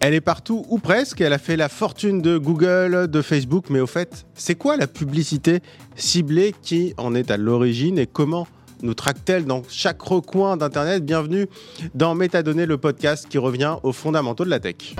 Elle 0.00 0.14
est 0.14 0.20
partout 0.20 0.64
ou 0.68 0.78
presque. 0.78 1.20
Elle 1.20 1.32
a 1.32 1.38
fait 1.38 1.56
la 1.56 1.68
fortune 1.68 2.22
de 2.22 2.38
Google, 2.38 3.08
de 3.08 3.22
Facebook. 3.22 3.64
Mais 3.68 3.80
au 3.80 3.88
fait, 3.88 4.26
c'est 4.34 4.54
quoi 4.54 4.76
la 4.76 4.86
publicité 4.86 5.60
ciblée 5.96 6.54
qui 6.62 6.94
en 6.98 7.16
est 7.16 7.32
à 7.32 7.36
l'origine 7.36 7.98
et 7.98 8.06
comment 8.06 8.46
nous 8.82 8.94
traque-t-elle 8.94 9.44
dans 9.44 9.64
chaque 9.68 10.00
recoin 10.00 10.56
d'Internet? 10.56 11.04
Bienvenue 11.04 11.48
dans 11.96 12.14
Métadonnées, 12.14 12.66
le 12.66 12.78
podcast 12.78 13.26
qui 13.28 13.38
revient 13.38 13.74
aux 13.82 13.92
fondamentaux 13.92 14.44
de 14.44 14.50
la 14.50 14.60
tech. 14.60 14.94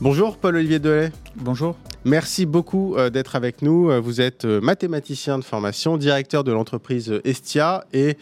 Bonjour 0.00 0.38
Paul-Olivier 0.38 0.78
Delay. 0.78 1.12
Bonjour. 1.36 1.76
Merci 2.06 2.46
beaucoup 2.46 2.96
euh, 2.96 3.10
d'être 3.10 3.36
avec 3.36 3.60
nous. 3.60 3.90
Euh, 3.90 4.00
vous 4.00 4.20
êtes 4.20 4.44
euh, 4.44 4.60
mathématicien 4.60 5.38
de 5.38 5.44
formation, 5.44 5.96
directeur 5.98 6.44
de 6.44 6.52
l'entreprise 6.52 7.20
Estia 7.24 7.84
et 7.92 8.16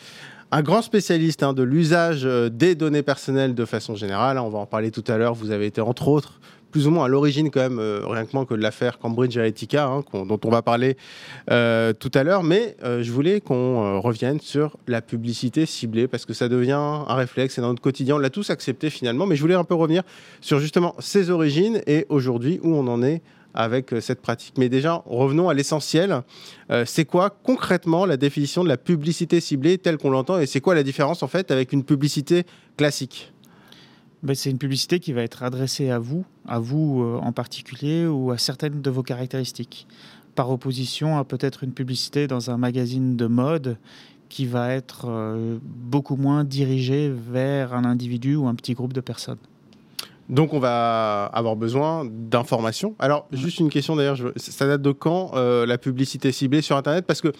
un 0.51 0.63
grand 0.63 0.83
spécialiste 0.83 1.43
hein, 1.43 1.53
de 1.53 1.63
l'usage 1.63 2.25
des 2.25 2.75
données 2.75 3.03
personnelles 3.03 3.55
de 3.55 3.65
façon 3.65 3.95
générale. 3.95 4.39
On 4.39 4.51
va 4.51 4.59
en 4.59 4.67
parler 4.67 4.91
tout 4.91 5.05
à 5.09 5.17
l'heure. 5.19 5.35
Vous 5.35 5.51
avez 5.51 5.67
été 5.67 5.81
entre 5.81 6.09
autres 6.09 6.41
plus 6.71 6.89
ou 6.89 6.91
moins 6.91 7.05
à 7.05 7.09
l'origine 7.09 7.53
quand 7.53 7.61
même, 7.61 7.79
rien 7.79 8.25
que 8.25 8.45
que 8.45 8.55
de 8.55 8.61
l'affaire 8.61 8.99
Cambridge 8.99 9.37
Analytica, 9.37 9.87
hein, 9.87 10.03
dont 10.13 10.41
on 10.45 10.51
va 10.51 10.61
parler 10.61 10.97
tout 11.47 12.11
à 12.15 12.25
l'heure. 12.25 12.43
Mais 12.43 12.77
je 12.83 13.13
voulais 13.13 13.41
qu'on 13.41 14.01
revienne 14.01 14.41
sur 14.41 14.77
la 14.89 15.01
publicité 15.01 15.67
ciblée, 15.67 16.09
parce 16.09 16.27
que 16.27 16.33
ça 16.33 16.49
devient 16.49 16.73
un 16.73 17.15
réflexe, 17.15 17.55
c'est 17.55 17.61
dans 17.61 17.69
notre 17.69 17.81
quotidien, 17.81 18.17
on 18.17 18.19
l'a 18.19 18.29
tous 18.29 18.51
accepté 18.51 18.91
finalement. 18.91 19.25
Mais 19.25 19.37
je 19.37 19.41
voulais 19.41 19.55
un 19.55 19.63
peu 19.63 19.75
revenir 19.75 20.03
sur 20.41 20.59
justement 20.59 20.97
ses 20.99 21.31
origines 21.31 21.81
et 21.87 22.07
aujourd'hui 22.09 22.59
où 22.65 22.75
on 22.75 22.89
en 22.89 23.05
est 23.05 23.23
avec 23.55 23.93
euh, 23.93 24.01
cette 24.01 24.21
pratique. 24.21 24.55
Mais 24.59 24.69
déjà, 24.69 25.03
revenons 25.07 25.49
à 25.49 25.55
l'essentiel. 25.55 26.23
Euh, 26.71 26.85
c'est 26.87 27.05
quoi 27.05 27.31
concrètement 27.31 28.05
la 28.05 28.17
définition 28.17 28.65
de 28.65 28.69
la 28.69 28.77
publicité 28.77 29.41
ciblée 29.41 29.79
telle 29.79 29.97
qu'on 29.97 30.11
l'entend 30.11 30.39
et 30.39 30.47
c'est 30.47 30.61
quoi 30.61 30.75
la 30.75 30.83
différence 30.83 31.23
en 31.23 31.29
fait 31.29 31.51
avec 31.51 31.73
une 31.73 31.85
publicité 31.85 32.45
classique? 32.77 33.33
Ben, 34.23 34.35
c'est 34.35 34.51
une 34.51 34.59
publicité 34.59 35.01
qui 35.01 35.13
va 35.13 35.23
être 35.23 35.43
adressée 35.43 35.91
à 35.91 35.99
vous, 35.99 36.25
à 36.47 36.59
vous 36.59 37.03
euh, 37.03 37.19
en 37.19 37.33
particulier, 37.33 38.07
ou 38.07 38.31
à 38.31 38.39
certaines 38.39 38.81
de 38.81 38.91
vos 38.91 39.03
caractéristiques, 39.03 39.87
par 40.35 40.51
opposition 40.51 41.19
à 41.19 41.25
peut-être 41.25 41.63
une 41.63 41.73
publicité 41.73 42.27
dans 42.27 42.51
un 42.51 42.57
magazine 42.57 43.17
de 43.17 43.27
mode 43.27 43.77
qui 44.31 44.47
va 44.47 44.73
être 44.73 45.37
beaucoup 45.63 46.17
moins 46.17 46.43
dirigée 46.43 47.09
vers 47.09 47.73
un 47.73 47.85
individu 47.85 48.35
ou 48.35 48.49
un 48.49 48.55
petit 48.57 48.73
groupe 48.73 48.93
de 48.93 49.01
personnes. 49.01 49.39
Donc 50.29 50.55
on 50.55 50.59
va 50.59 51.27
avoir 51.27 51.57
besoin 51.57 52.07
d'informations. 52.11 52.95
Alors 52.99 53.29
juste 53.33 53.61
une 53.61 53.69
question 53.69 53.97
d'ailleurs, 53.97 54.19
ça 54.37 54.67
date 54.67 54.83
de 54.83 54.93
quand 54.93 55.33
euh, 55.35 55.67
la 55.67 55.79
publicité 55.79 56.33
ciblée 56.33 56.63
sur 56.63 56.77
Internet? 56.77 57.05
Parce 57.07 57.21
que 57.21 57.33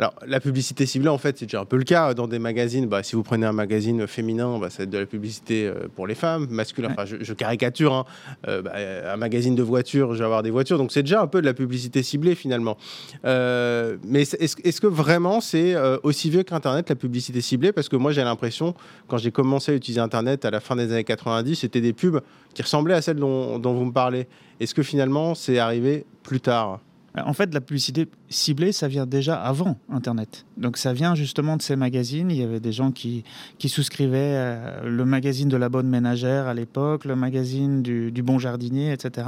alors, 0.00 0.14
la 0.26 0.40
publicité 0.40 0.86
ciblée, 0.86 1.10
en 1.10 1.18
fait, 1.18 1.36
c'est 1.36 1.44
déjà 1.44 1.60
un 1.60 1.66
peu 1.66 1.76
le 1.76 1.84
cas 1.84 2.14
dans 2.14 2.26
des 2.26 2.38
magazines. 2.38 2.86
Bah, 2.86 3.02
si 3.02 3.16
vous 3.16 3.22
prenez 3.22 3.44
un 3.44 3.52
magazine 3.52 4.06
féminin, 4.06 4.58
bah, 4.58 4.70
ça 4.70 4.78
va 4.78 4.84
être 4.84 4.90
de 4.90 4.96
la 4.96 5.04
publicité 5.04 5.66
euh, 5.66 5.88
pour 5.94 6.06
les 6.06 6.14
femmes, 6.14 6.46
masculin. 6.48 6.88
Enfin, 6.90 7.04
je, 7.04 7.32
caricature. 7.34 7.92
Hein. 7.92 8.06
Euh, 8.48 8.62
bah, 8.62 8.72
un 9.12 9.18
magazine 9.18 9.54
de 9.54 9.62
voitures, 9.62 10.14
je 10.14 10.20
vais 10.20 10.24
avoir 10.24 10.42
des 10.42 10.48
voitures. 10.48 10.78
Donc, 10.78 10.90
c'est 10.90 11.02
déjà 11.02 11.20
un 11.20 11.26
peu 11.26 11.42
de 11.42 11.46
la 11.46 11.52
publicité 11.52 12.02
ciblée, 12.02 12.34
finalement. 12.34 12.78
Euh, 13.26 13.98
mais 14.02 14.22
est-ce 14.22 14.80
que 14.80 14.86
vraiment 14.86 15.42
c'est 15.42 15.76
aussi 16.02 16.30
vieux 16.30 16.44
qu'Internet, 16.44 16.88
la 16.88 16.96
publicité 16.96 17.42
ciblée? 17.42 17.70
Parce 17.70 17.90
que 17.90 17.96
moi, 17.96 18.12
j'ai 18.12 18.24
l'impression, 18.24 18.72
quand 19.06 19.18
j'ai 19.18 19.32
commencé 19.32 19.72
à 19.72 19.74
utiliser 19.74 20.00
Internet 20.00 20.46
à 20.46 20.50
la 20.50 20.60
fin 20.60 20.76
des 20.76 20.90
années 20.92 21.04
90, 21.04 21.56
c'était 21.56 21.82
des 21.82 21.92
pubs 21.92 22.22
qui 22.54 22.62
ressemblaient 22.62 22.94
à 22.94 23.02
celles 23.02 23.18
dont, 23.18 23.58
dont 23.58 23.74
vous 23.74 23.84
me 23.84 23.92
parlez. 23.92 24.28
Est-ce 24.60 24.74
que 24.74 24.82
finalement, 24.82 25.34
c'est 25.34 25.58
arrivé 25.58 26.06
plus 26.22 26.40
tard? 26.40 26.80
En 27.16 27.32
fait, 27.32 27.52
la 27.52 27.60
publicité 27.60 28.06
ciblée, 28.28 28.72
ça 28.72 28.86
vient 28.86 29.06
déjà 29.06 29.40
avant 29.40 29.76
Internet. 29.90 30.46
Donc 30.56 30.76
ça 30.76 30.92
vient 30.92 31.14
justement 31.14 31.56
de 31.56 31.62
ces 31.62 31.76
magazines. 31.76 32.30
Il 32.30 32.36
y 32.36 32.42
avait 32.42 32.60
des 32.60 32.72
gens 32.72 32.92
qui, 32.92 33.24
souscrivaient 33.66 34.34
euh, 34.36 34.88
le 34.88 35.04
magazine 35.04 35.48
de 35.48 35.56
la 35.56 35.68
bonne 35.68 35.88
ménagère 35.88 36.46
à 36.46 36.54
l'époque, 36.54 37.04
le 37.04 37.16
magazine 37.16 37.82
du, 37.82 38.22
bon 38.22 38.38
jardinier, 38.38 38.92
etc. 38.92 39.26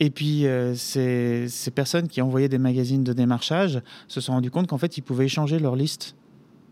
Et 0.00 0.10
puis, 0.10 0.46
euh, 0.46 0.74
ces, 0.74 1.48
personnes 1.74 2.08
qui 2.08 2.20
envoyaient 2.20 2.48
des 2.48 2.58
magazines 2.58 3.04
de 3.04 3.12
démarchage 3.12 3.80
se 4.08 4.20
sont 4.20 4.32
rendues 4.32 4.50
compte 4.50 4.66
qu'en 4.66 4.78
fait, 4.78 4.98
ils 4.98 5.02
pouvaient 5.02 5.26
échanger 5.26 5.58
leur 5.58 5.76
liste 5.76 6.14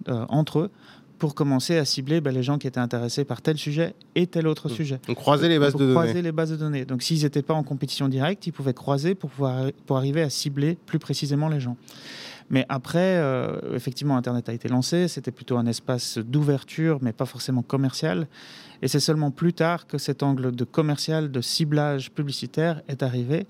euh, 0.09 0.27
entre 0.28 0.61
eux 0.61 0.71
pour 1.21 1.37
commencer 1.37 1.77
à 1.77 1.85
cibler 1.85 2.21
bah, 2.21 2.33
les 2.33 2.43
gens 2.43 2.59
qui 2.59 2.67
étaient 2.67 2.81
intéressés 2.81 3.25
par 3.25 3.43
tel 3.43 3.57
sujet 3.59 3.95
et 4.17 4.27
tel 4.27 4.49
autre 4.49 4.69
mmh. 4.69 4.73
sujet. 4.73 5.01
Donc 5.07 5.19
croiser 5.19 5.49
les 5.49 5.59
bases 5.61 5.77
de 5.77 5.91
croiser 5.93 6.23
les 6.23 6.33
bases 6.33 6.51
de 6.51 6.57
données. 6.57 6.85
Donc 6.85 7.03
s'ils 7.03 7.23
n'étaient 7.23 7.43
pas 7.43 7.55
en 7.55 7.63
compétition 7.63 8.09
directe, 8.09 8.47
ils 8.49 8.53
pouvaient 8.53 8.75
croiser 8.75 9.15
pour 9.15 9.31
pouvoir 9.31 9.67
pour 9.87 9.99
arriver 9.99 10.23
à 10.23 10.31
cibler 10.31 10.77
plus 10.87 10.99
précisément 10.99 11.49
les 11.49 11.61
gens. 11.61 11.77
Mais 12.49 12.67
après, 12.69 12.99
euh, 13.19 13.77
effectivement, 13.77 14.17
Internet 14.17 14.49
a 14.49 14.53
été 14.53 14.69
lancé. 14.69 15.07
C'était 15.07 15.31
plutôt 15.31 15.57
un 15.57 15.67
espace 15.67 16.19
d'ouverture, 16.19 16.99
mais 17.01 17.13
pas 17.13 17.27
forcément 17.27 17.63
commercial. 17.63 18.27
Et 18.83 18.89
c'est 18.89 18.99
seulement 18.99 19.31
plus 19.31 19.53
tard 19.53 19.87
que 19.87 19.99
cet 19.99 20.25
angle 20.25 20.51
de 20.51 20.65
commercial, 20.65 21.31
de 21.31 21.41
ciblage 21.41 22.11
publicitaire 22.11 22.83
est 22.89 23.05
arrivé. 23.05 23.47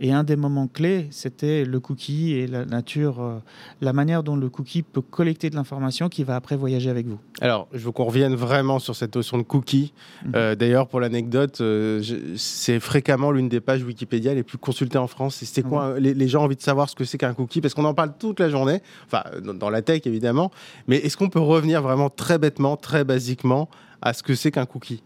Et 0.00 0.12
un 0.12 0.24
des 0.24 0.36
moments 0.36 0.66
clés, 0.66 1.06
c'était 1.10 1.64
le 1.64 1.78
cookie 1.78 2.32
et 2.32 2.46
la 2.46 2.64
nature, 2.64 3.22
euh, 3.22 3.38
la 3.80 3.92
manière 3.92 4.24
dont 4.24 4.34
le 4.34 4.48
cookie 4.48 4.82
peut 4.82 5.00
collecter 5.00 5.50
de 5.50 5.54
l'information 5.54 6.08
qui 6.08 6.24
va 6.24 6.34
après 6.34 6.56
voyager 6.56 6.90
avec 6.90 7.06
vous. 7.06 7.18
Alors, 7.40 7.68
je 7.72 7.78
veux 7.78 7.92
qu'on 7.92 8.04
revienne 8.04 8.34
vraiment 8.34 8.80
sur 8.80 8.96
cette 8.96 9.14
notion 9.14 9.38
de 9.38 9.44
cookie. 9.44 9.92
Mhm. 10.24 10.32
Euh, 10.34 10.54
d'ailleurs, 10.56 10.88
pour 10.88 10.98
l'anecdote, 11.00 11.60
euh, 11.60 12.02
c'est 12.36 12.80
fréquemment 12.80 13.30
l'une 13.30 13.48
des 13.48 13.60
pages 13.60 13.84
Wikipédia 13.84 14.34
les 14.34 14.42
plus 14.42 14.58
consultées 14.58 14.98
en 14.98 15.06
France. 15.06 15.36
C'est 15.44 15.62
quoi 15.62 15.98
les, 16.00 16.28
gens 16.28 16.40
ont 16.40 16.44
envie 16.44 16.56
de 16.56 16.62
savoir 16.62 16.88
ce 16.88 16.96
que 16.96 17.04
c'est 17.04 17.18
qu'un 17.18 17.34
cookie? 17.34 17.60
Parce 17.60 17.74
qu'on 17.74 17.84
en 17.84 17.94
parle 17.94 18.14
toute 18.18 18.40
la 18.40 18.48
journée, 18.48 18.80
enfin 19.06 19.22
dans 19.42 19.70
la 19.70 19.82
tech 19.82 20.02
évidemment. 20.06 20.50
Mais 20.88 20.96
est-ce 20.96 21.16
qu'on 21.16 21.28
peut 21.28 21.40
revenir 21.40 21.82
vraiment 21.82 22.10
très 22.10 22.38
bêtement, 22.38 22.76
très 22.76 23.04
basiquement 23.04 23.68
à 24.02 24.12
ce 24.12 24.22
que 24.22 24.34
c'est 24.34 24.50
qu'un 24.50 24.66
cookie? 24.66 25.02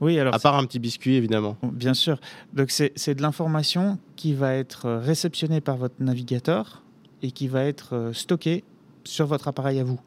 Oui, 0.00 0.18
alors. 0.18 0.34
À 0.34 0.38
part 0.38 0.56
un 0.56 0.64
petit 0.64 0.78
biscuit, 0.78 1.14
évidemment. 1.14 1.56
Bien 1.62 1.94
sûr. 1.94 2.18
Donc, 2.52 2.70
c'est 2.70 3.14
de 3.14 3.22
l'information 3.22 3.98
qui 4.16 4.34
va 4.34 4.54
être 4.54 4.86
euh, 4.86 4.98
réceptionnée 4.98 5.60
par 5.60 5.76
votre 5.76 5.94
navigateur 6.00 6.82
et 7.22 7.30
qui 7.30 7.48
va 7.48 7.64
être 7.64 7.94
euh, 7.94 8.12
stockée 8.12 8.64
sur 9.04 9.26
votre 9.26 9.48
appareil 9.48 9.78
à 9.78 9.84
vous. 9.84 10.00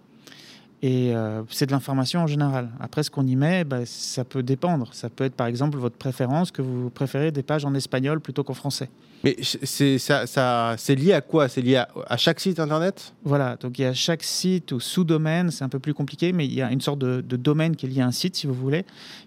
Et 0.82 1.14
euh, 1.14 1.42
c'est 1.50 1.66
de 1.66 1.72
l'information 1.72 2.22
en 2.22 2.28
général. 2.28 2.70
Après, 2.80 3.04
ce 3.04 3.12
qu'on 3.12 3.28
y 3.28 3.36
met, 3.36 3.66
bah, 3.66 3.86
ça 3.86 4.24
peut 4.24 4.44
dépendre. 4.44 4.90
Ça 4.94 5.10
peut 5.10 5.26
être 5.26 5.36
par 5.36 5.48
exemple 5.48 5.78
votre 5.78 5.98
préférence, 5.98 6.52
que 6.52 6.62
vous 6.62 6.90
préférez 6.90 7.32
des 7.32 7.44
pages 7.44 7.66
en 7.66 7.74
espagnol 7.74 8.22
plutôt 8.22 8.44
qu'en 8.44 8.54
français. 8.54 8.90
Mais 9.26 9.36
c'est 9.42 9.98
ça, 9.98 10.26
ça 10.26 10.76
c'est 10.78 10.96
lié 10.96 11.12
à 11.12 11.20
quoi? 11.20 11.50
C'est 11.50 11.62
lié 11.62 11.84
à, 12.08 12.18
chaque 12.18 12.40
site 12.40 12.60
internet? 12.62 13.14
Voilà, 13.26 13.58
donc 13.58 13.78
il 13.78 13.82
y 13.82 13.86
a 13.86 13.94
chaque 13.94 14.24
site 14.24 14.72
ou 14.72 14.80
sous-domaine, 14.80 15.52
c'est 15.52 15.66
un 15.66 15.70
peu 15.70 15.80
plus 15.80 15.94
compliqué, 15.94 16.32
mais 16.32 16.46
il 16.46 16.54
y 16.54 16.62
a 16.62 16.72
une 16.72 16.80
sorte 16.80 17.00
de, 17.00 17.20
de, 17.20 17.36
domaine 17.36 17.76
qui 17.76 17.86
est 17.86 17.90
lié 17.90 18.00
à 18.00 18.06
un 18.06 18.14
site, 18.14 18.38
si 18.38 18.48
vous 18.48 18.54
voulez, 18.54 18.86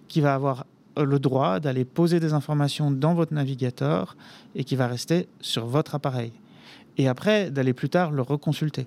qui 0.08 0.22
va 0.22 0.34
avoir 0.34 0.64
le 0.96 1.18
droit 1.18 1.60
d'aller 1.60 1.84
poser 1.84 2.20
des 2.20 2.32
informations 2.32 2.90
dans 2.90 3.12
votre 3.12 3.34
navigateur 3.34 4.16
et 4.54 4.64
qui 4.64 4.76
va 4.76 4.86
rester 4.86 5.28
sur 5.42 5.66
votre 5.66 5.94
appareil. 5.94 6.32
Et 6.96 7.08
après, 7.08 7.50
d'aller 7.50 7.74
plus 7.74 7.90
tard 7.90 8.10
le 8.10 8.22
reconsulter. 8.22 8.86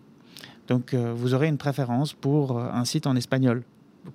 Donc 0.68 0.94
euh, 0.94 1.14
vous 1.16 1.34
aurez 1.34 1.48
une 1.48 1.58
préférence 1.58 2.14
pour 2.14 2.58
euh, 2.58 2.70
un 2.72 2.86
site 2.86 3.08
en 3.08 3.16
espagnol, 3.16 3.64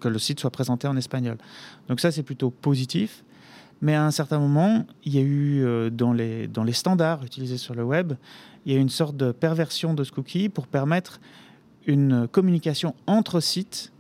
que 0.01 0.09
le 0.09 0.19
site 0.19 0.41
soit 0.41 0.51
présenté 0.51 0.87
en 0.89 0.97
espagnol. 0.97 1.37
Donc 1.89 2.01
ça, 2.01 2.11
c'est 2.11 2.23
plutôt 2.23 2.51
positif. 2.51 3.25
Mais 3.83 3.95
à 3.95 4.05
un 4.05 4.11
certain 4.11 4.39
moment, 4.39 4.85
il 5.05 5.15
y 5.15 5.19
a 5.19 5.23
eu 5.23 5.65
euh, 5.65 5.89
dans, 5.91 6.13
les, 6.13 6.47
dans 6.49 6.65
les 6.65 6.73
standards 6.73 7.25
utilisés 7.25 7.57
sur 7.57 7.75
le 7.75 7.83
web, 7.83 8.13
il 8.67 8.73
y 8.73 8.77
a 8.77 8.79
eu 8.79 8.83
une 8.83 8.91
sorte 8.91 9.17
de 9.17 9.33
perversion 9.33 9.95
de 9.95 10.05
ce 10.05 10.13
cookie 10.13 10.51
pour 10.51 10.67
permettre 10.67 11.21
une 11.87 12.29
communication 12.29 12.95
entre 13.07 13.41
sites 13.41 13.91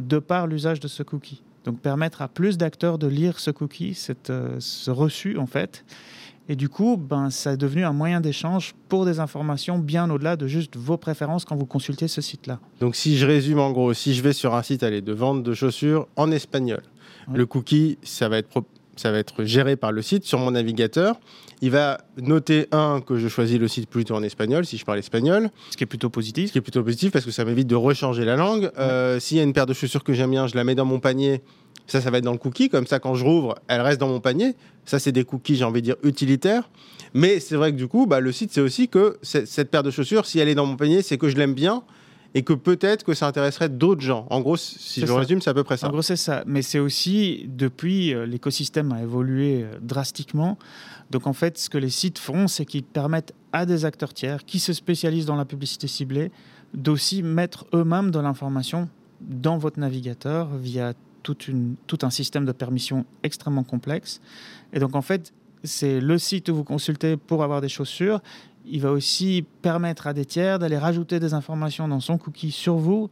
de 0.00 0.18
par 0.18 0.48
l'usage 0.48 0.80
de 0.80 0.88
ce 0.88 1.04
cookie. 1.04 1.42
Donc 1.64 1.78
permettre 1.80 2.22
à 2.22 2.28
plus 2.28 2.58
d'acteurs 2.58 2.98
de 2.98 3.06
lire 3.06 3.38
ce 3.38 3.52
cookie, 3.52 3.94
cette, 3.94 4.32
ce 4.58 4.90
reçu 4.90 5.38
en 5.38 5.46
fait, 5.46 5.84
et 6.48 6.56
du 6.56 6.68
coup, 6.68 6.96
ben, 6.96 7.30
ça 7.30 7.52
est 7.52 7.56
devenu 7.56 7.84
un 7.84 7.92
moyen 7.92 8.20
d'échange 8.20 8.74
pour 8.88 9.04
des 9.04 9.20
informations 9.20 9.78
bien 9.78 10.10
au-delà 10.10 10.36
de 10.36 10.46
juste 10.46 10.76
vos 10.76 10.96
préférences 10.96 11.44
quand 11.44 11.56
vous 11.56 11.66
consultez 11.66 12.08
ce 12.08 12.22
site-là. 12.22 12.58
Donc 12.80 12.96
si 12.96 13.18
je 13.18 13.26
résume 13.26 13.58
en 13.58 13.70
gros, 13.70 13.92
si 13.92 14.14
je 14.14 14.22
vais 14.22 14.32
sur 14.32 14.54
un 14.54 14.62
site 14.62 14.82
allez, 14.82 15.02
de 15.02 15.12
vente 15.12 15.42
de 15.42 15.52
chaussures 15.52 16.08
en 16.16 16.30
espagnol, 16.30 16.82
le 17.32 17.44
cookie, 17.44 17.98
ça 18.02 18.30
va, 18.30 18.38
être 18.38 18.48
ça 18.98 19.10
va 19.10 19.18
être 19.18 19.44
géré 19.44 19.76
par 19.76 19.92
le 19.92 20.02
site 20.02 20.24
sur 20.24 20.38
mon 20.38 20.50
navigateur. 20.50 21.18
Il 21.60 21.70
va 21.70 21.98
noter, 22.18 22.66
un, 22.72 23.00
que 23.00 23.16
je 23.16 23.28
choisis 23.28 23.58
le 23.58 23.66
site 23.66 23.88
plutôt 23.88 24.14
en 24.14 24.22
espagnol, 24.22 24.64
si 24.64 24.76
je 24.76 24.84
parle 24.84 24.98
espagnol. 24.98 25.50
Ce 25.70 25.76
qui 25.76 25.84
est 25.84 25.88
plutôt 25.88 26.10
positif. 26.10 26.48
Ce 26.48 26.52
qui 26.52 26.58
est 26.58 26.62
plutôt 26.62 26.84
positif 26.84 27.10
parce 27.12 27.24
que 27.24 27.30
ça 27.30 27.44
m'évite 27.44 27.66
de 27.66 27.74
rechanger 27.74 28.24
la 28.24 28.36
langue. 28.36 28.70
Euh, 28.78 29.18
s'il 29.18 29.36
y 29.36 29.40
a 29.40 29.42
une 29.42 29.52
paire 29.52 29.66
de 29.66 29.72
chaussures 29.72 30.04
que 30.04 30.12
j'aime 30.12 30.30
bien, 30.30 30.46
je 30.46 30.54
la 30.54 30.64
mets 30.64 30.74
dans 30.74 30.84
mon 30.84 31.00
panier 31.00 31.42
ça, 31.88 32.02
ça 32.02 32.10
va 32.10 32.18
être 32.18 32.24
dans 32.24 32.32
le 32.32 32.38
cookie. 32.38 32.68
Comme 32.68 32.86
ça, 32.86 33.00
quand 33.00 33.14
je 33.14 33.24
rouvre, 33.24 33.56
elle 33.66 33.80
reste 33.80 33.98
dans 33.98 34.08
mon 34.08 34.20
panier. 34.20 34.54
Ça, 34.84 34.98
c'est 34.98 35.10
des 35.10 35.24
cookies, 35.24 35.56
j'ai 35.56 35.64
envie 35.64 35.80
de 35.80 35.86
dire, 35.86 35.96
utilitaires. 36.02 36.70
Mais 37.14 37.40
c'est 37.40 37.56
vrai 37.56 37.72
que 37.72 37.76
du 37.76 37.88
coup, 37.88 38.06
bah, 38.06 38.20
le 38.20 38.30
site, 38.30 38.52
c'est 38.52 38.60
aussi 38.60 38.88
que 38.88 39.18
cette 39.22 39.70
paire 39.70 39.82
de 39.82 39.90
chaussures, 39.90 40.26
si 40.26 40.38
elle 40.38 40.48
est 40.48 40.54
dans 40.54 40.66
mon 40.66 40.76
panier, 40.76 41.02
c'est 41.02 41.16
que 41.16 41.28
je 41.28 41.36
l'aime 41.36 41.54
bien 41.54 41.82
et 42.34 42.42
que 42.42 42.52
peut-être 42.52 43.04
que 43.04 43.14
ça 43.14 43.26
intéresserait 43.26 43.68
d'autres 43.68 44.02
gens. 44.02 44.26
En 44.30 44.40
gros, 44.40 44.56
si 44.56 45.00
je 45.06 45.12
résume, 45.12 45.40
c'est 45.40 45.50
à 45.50 45.54
peu 45.54 45.64
près 45.64 45.76
ça. 45.76 45.88
En 45.88 45.90
gros, 45.90 46.02
c'est 46.02 46.16
ça. 46.16 46.44
Mais 46.46 46.62
c'est 46.62 46.78
aussi, 46.78 47.46
depuis, 47.48 48.12
euh, 48.12 48.26
l'écosystème 48.26 48.92
a 48.92 49.02
évolué 49.02 49.62
euh, 49.62 49.78
drastiquement. 49.80 50.58
Donc 51.10 51.26
en 51.26 51.32
fait, 51.32 51.56
ce 51.58 51.70
que 51.70 51.78
les 51.78 51.90
sites 51.90 52.18
font, 52.18 52.46
c'est 52.46 52.66
qu'ils 52.66 52.84
permettent 52.84 53.34
à 53.52 53.64
des 53.64 53.84
acteurs 53.84 54.12
tiers 54.12 54.44
qui 54.44 54.58
se 54.58 54.72
spécialisent 54.72 55.26
dans 55.26 55.36
la 55.36 55.46
publicité 55.46 55.88
ciblée 55.88 56.30
d'aussi 56.74 57.22
mettre 57.22 57.66
eux-mêmes 57.74 58.10
de 58.10 58.18
l'information 58.18 58.88
dans 59.20 59.56
votre 59.56 59.80
navigateur 59.80 60.48
via 60.54 60.92
toute 61.22 61.48
une, 61.48 61.76
tout 61.86 61.98
un 62.02 62.10
système 62.10 62.44
de 62.44 62.52
permission 62.52 63.06
extrêmement 63.22 63.64
complexe. 63.64 64.20
Et 64.72 64.78
donc 64.78 64.94
en 64.94 65.02
fait, 65.02 65.32
c'est 65.64 66.00
le 66.00 66.18
site 66.18 66.48
où 66.50 66.54
vous 66.54 66.64
consultez 66.64 67.16
pour 67.16 67.42
avoir 67.42 67.60
des 67.60 67.68
chaussures. 67.68 68.20
Il 68.70 68.82
va 68.82 68.92
aussi 68.92 69.44
permettre 69.62 70.06
à 70.06 70.12
des 70.12 70.24
tiers 70.24 70.58
d'aller 70.58 70.76
rajouter 70.76 71.20
des 71.20 71.32
informations 71.32 71.88
dans 71.88 72.00
son 72.00 72.18
cookie 72.18 72.50
sur 72.50 72.76
vous 72.76 73.10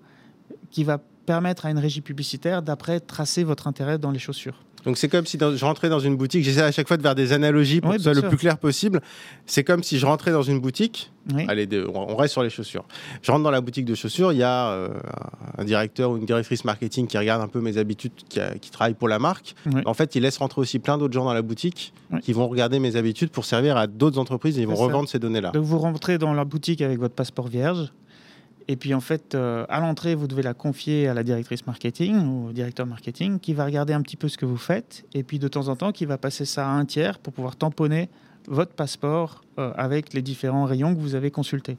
qui 0.71 0.85
va 0.85 0.99
permettre 0.99 1.67
à 1.67 1.71
une 1.71 1.79
régie 1.79 2.03
publicitaire 2.03 2.63
d'après 2.63 3.01
tracer 3.01 3.43
votre 3.43 3.67
intérêt 3.67 3.99
dans 3.99 4.11
les 4.11 4.19
chaussures. 4.19 4.66
Donc 4.87 4.97
c'est 4.97 5.09
comme 5.09 5.27
si 5.27 5.37
je 5.39 5.65
rentrais 5.65 5.89
dans 5.89 5.99
une 5.99 6.17
boutique, 6.17 6.45
j'essaie 6.45 6.63
à 6.63 6.71
chaque 6.71 6.87
fois 6.87 6.97
de 6.97 7.03
faire 7.03 7.17
des 7.17 7.33
analogies 7.33 7.81
pour 7.81 7.91
que 7.91 7.99
ce 7.99 8.05
soit 8.05 8.15
le 8.15 8.29
plus 8.29 8.37
clair 8.37 8.57
possible. 8.57 9.01
C'est 9.45 9.65
comme 9.65 9.83
si 9.83 9.99
je 9.99 10.07
rentrais 10.07 10.31
dans 10.31 10.43
une 10.43 10.61
boutique, 10.61 11.11
allez, 11.49 11.69
on 11.93 12.15
reste 12.15 12.33
sur 12.33 12.45
les 12.45 12.51
chaussures. 12.51 12.85
Je 13.21 13.33
rentre 13.33 13.43
dans 13.43 13.51
la 13.51 13.61
boutique 13.61 13.85
de 13.85 13.97
chaussures, 13.97 14.33
il 14.33 14.39
y 14.39 14.45
a 14.45 14.69
euh, 14.69 14.89
un 15.59 15.65
directeur 15.65 16.13
ou 16.13 16.17
une 16.17 16.25
directrice 16.25 16.65
marketing 16.65 17.09
qui 17.09 17.19
regarde 17.19 17.43
un 17.43 17.49
peu 17.49 17.61
mes 17.61 17.79
habitudes, 17.79 18.13
qui, 18.29 18.39
qui 18.61 18.71
travaille 18.71 18.95
pour 18.95 19.09
la 19.09 19.19
marque. 19.19 19.57
En 19.85 19.95
fait, 19.95 20.15
il 20.15 20.23
laisse 20.23 20.39
rentrer 20.39 20.61
aussi 20.61 20.79
plein 20.79 20.99
d'autres 20.99 21.15
gens 21.15 21.25
dans 21.25 21.35
la 21.35 21.43
boutique 21.43 21.93
qui 22.23 22.33
vont 22.33 22.47
regarder 22.47 22.79
mes 22.79 22.95
habitudes 22.95 23.31
pour 23.31 23.45
servir 23.45 23.77
à 23.77 23.89
d'autres 23.89 24.21
entreprises 24.21 24.57
et 24.57 24.63
ils 24.63 24.69
vont 24.69 24.77
revendre 24.77 25.09
ces 25.09 25.19
données-là. 25.19 25.51
Donc 25.51 25.65
vous 25.65 25.79
rentrez 25.79 26.19
dans 26.19 26.33
la 26.33 26.45
boutique 26.45 26.81
avec 26.81 27.01
votre 27.01 27.15
passeport 27.15 27.49
vierge, 27.49 27.93
et 28.69 28.77
puis 28.77 28.95
en 28.95 29.01
fait, 29.01 29.35
euh, 29.35 29.65
à 29.69 29.81
l'entrée, 29.81 30.15
vous 30.15 30.27
devez 30.27 30.43
la 30.43 30.55
confier 30.55 31.07
à 31.07 31.15
la 31.15 31.23
directrice 31.23 31.67
marketing 31.67 32.27
ou 32.27 32.49
au 32.49 32.53
directeur 32.53 32.87
marketing 32.87 33.39
qui 33.39 33.55
va 33.55 33.65
regarder 33.65 33.93
un 33.93 34.03
petit 34.03 34.17
peu 34.17 34.29
ce 34.29 34.37
que 34.37 34.47
vous 34.47 34.57
faites. 34.57 35.05
Et 35.15 35.23
puis 35.23 35.39
de 35.39 35.47
temps 35.47 35.69
en 35.69 35.77
temps, 35.77 35.93
qui 35.93 36.05
va 36.05 36.19
passer 36.19 36.45
ça 36.45 36.69
à 36.69 36.71
un 36.71 36.85
tiers 36.85 37.19
pour 37.19 37.33
pouvoir 37.33 37.57
tamponner 37.57 38.09
votre 38.49 38.73
passeport 38.73 39.45
euh, 39.59 39.73
avec 39.77 40.15
les 40.15 40.23
différents 40.23 40.65
rayons 40.65 40.95
que 40.95 41.01
vous 41.01 41.15
avez 41.15 41.31
consultés. 41.31 41.77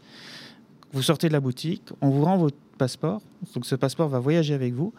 Vous 0.93 1.01
sortez 1.01 1.27
de 1.27 1.33
la 1.33 1.41
boutique, 1.41 1.83
on 2.01 2.09
vous 2.09 2.23
rend 2.23 2.37
votre 2.37 2.57
passeport. 2.77 3.21
Donc 3.53 3.65
ce 3.65 3.75
passeport 3.75 4.07
va 4.07 4.19
voyager 4.19 4.53
avec 4.53 4.73
vous. 4.73 4.93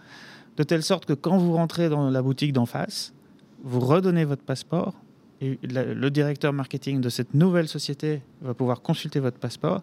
De 0.58 0.64
telle 0.64 0.82
sorte 0.82 1.06
que 1.06 1.14
quand 1.14 1.38
vous 1.38 1.54
rentrez 1.54 1.88
dans 1.88 2.10
la 2.10 2.20
boutique 2.20 2.52
d'en 2.52 2.66
face, 2.66 3.14
vous 3.62 3.80
redonnez 3.80 4.24
votre 4.24 4.42
passeport. 4.42 4.94
Et 5.40 5.58
le 5.62 6.08
directeur 6.10 6.52
marketing 6.52 7.00
de 7.00 7.08
cette 7.08 7.32
nouvelle 7.32 7.68
société 7.68 8.22
va 8.42 8.54
pouvoir 8.54 8.82
consulter 8.82 9.20
votre 9.20 9.38
passeport 9.38 9.82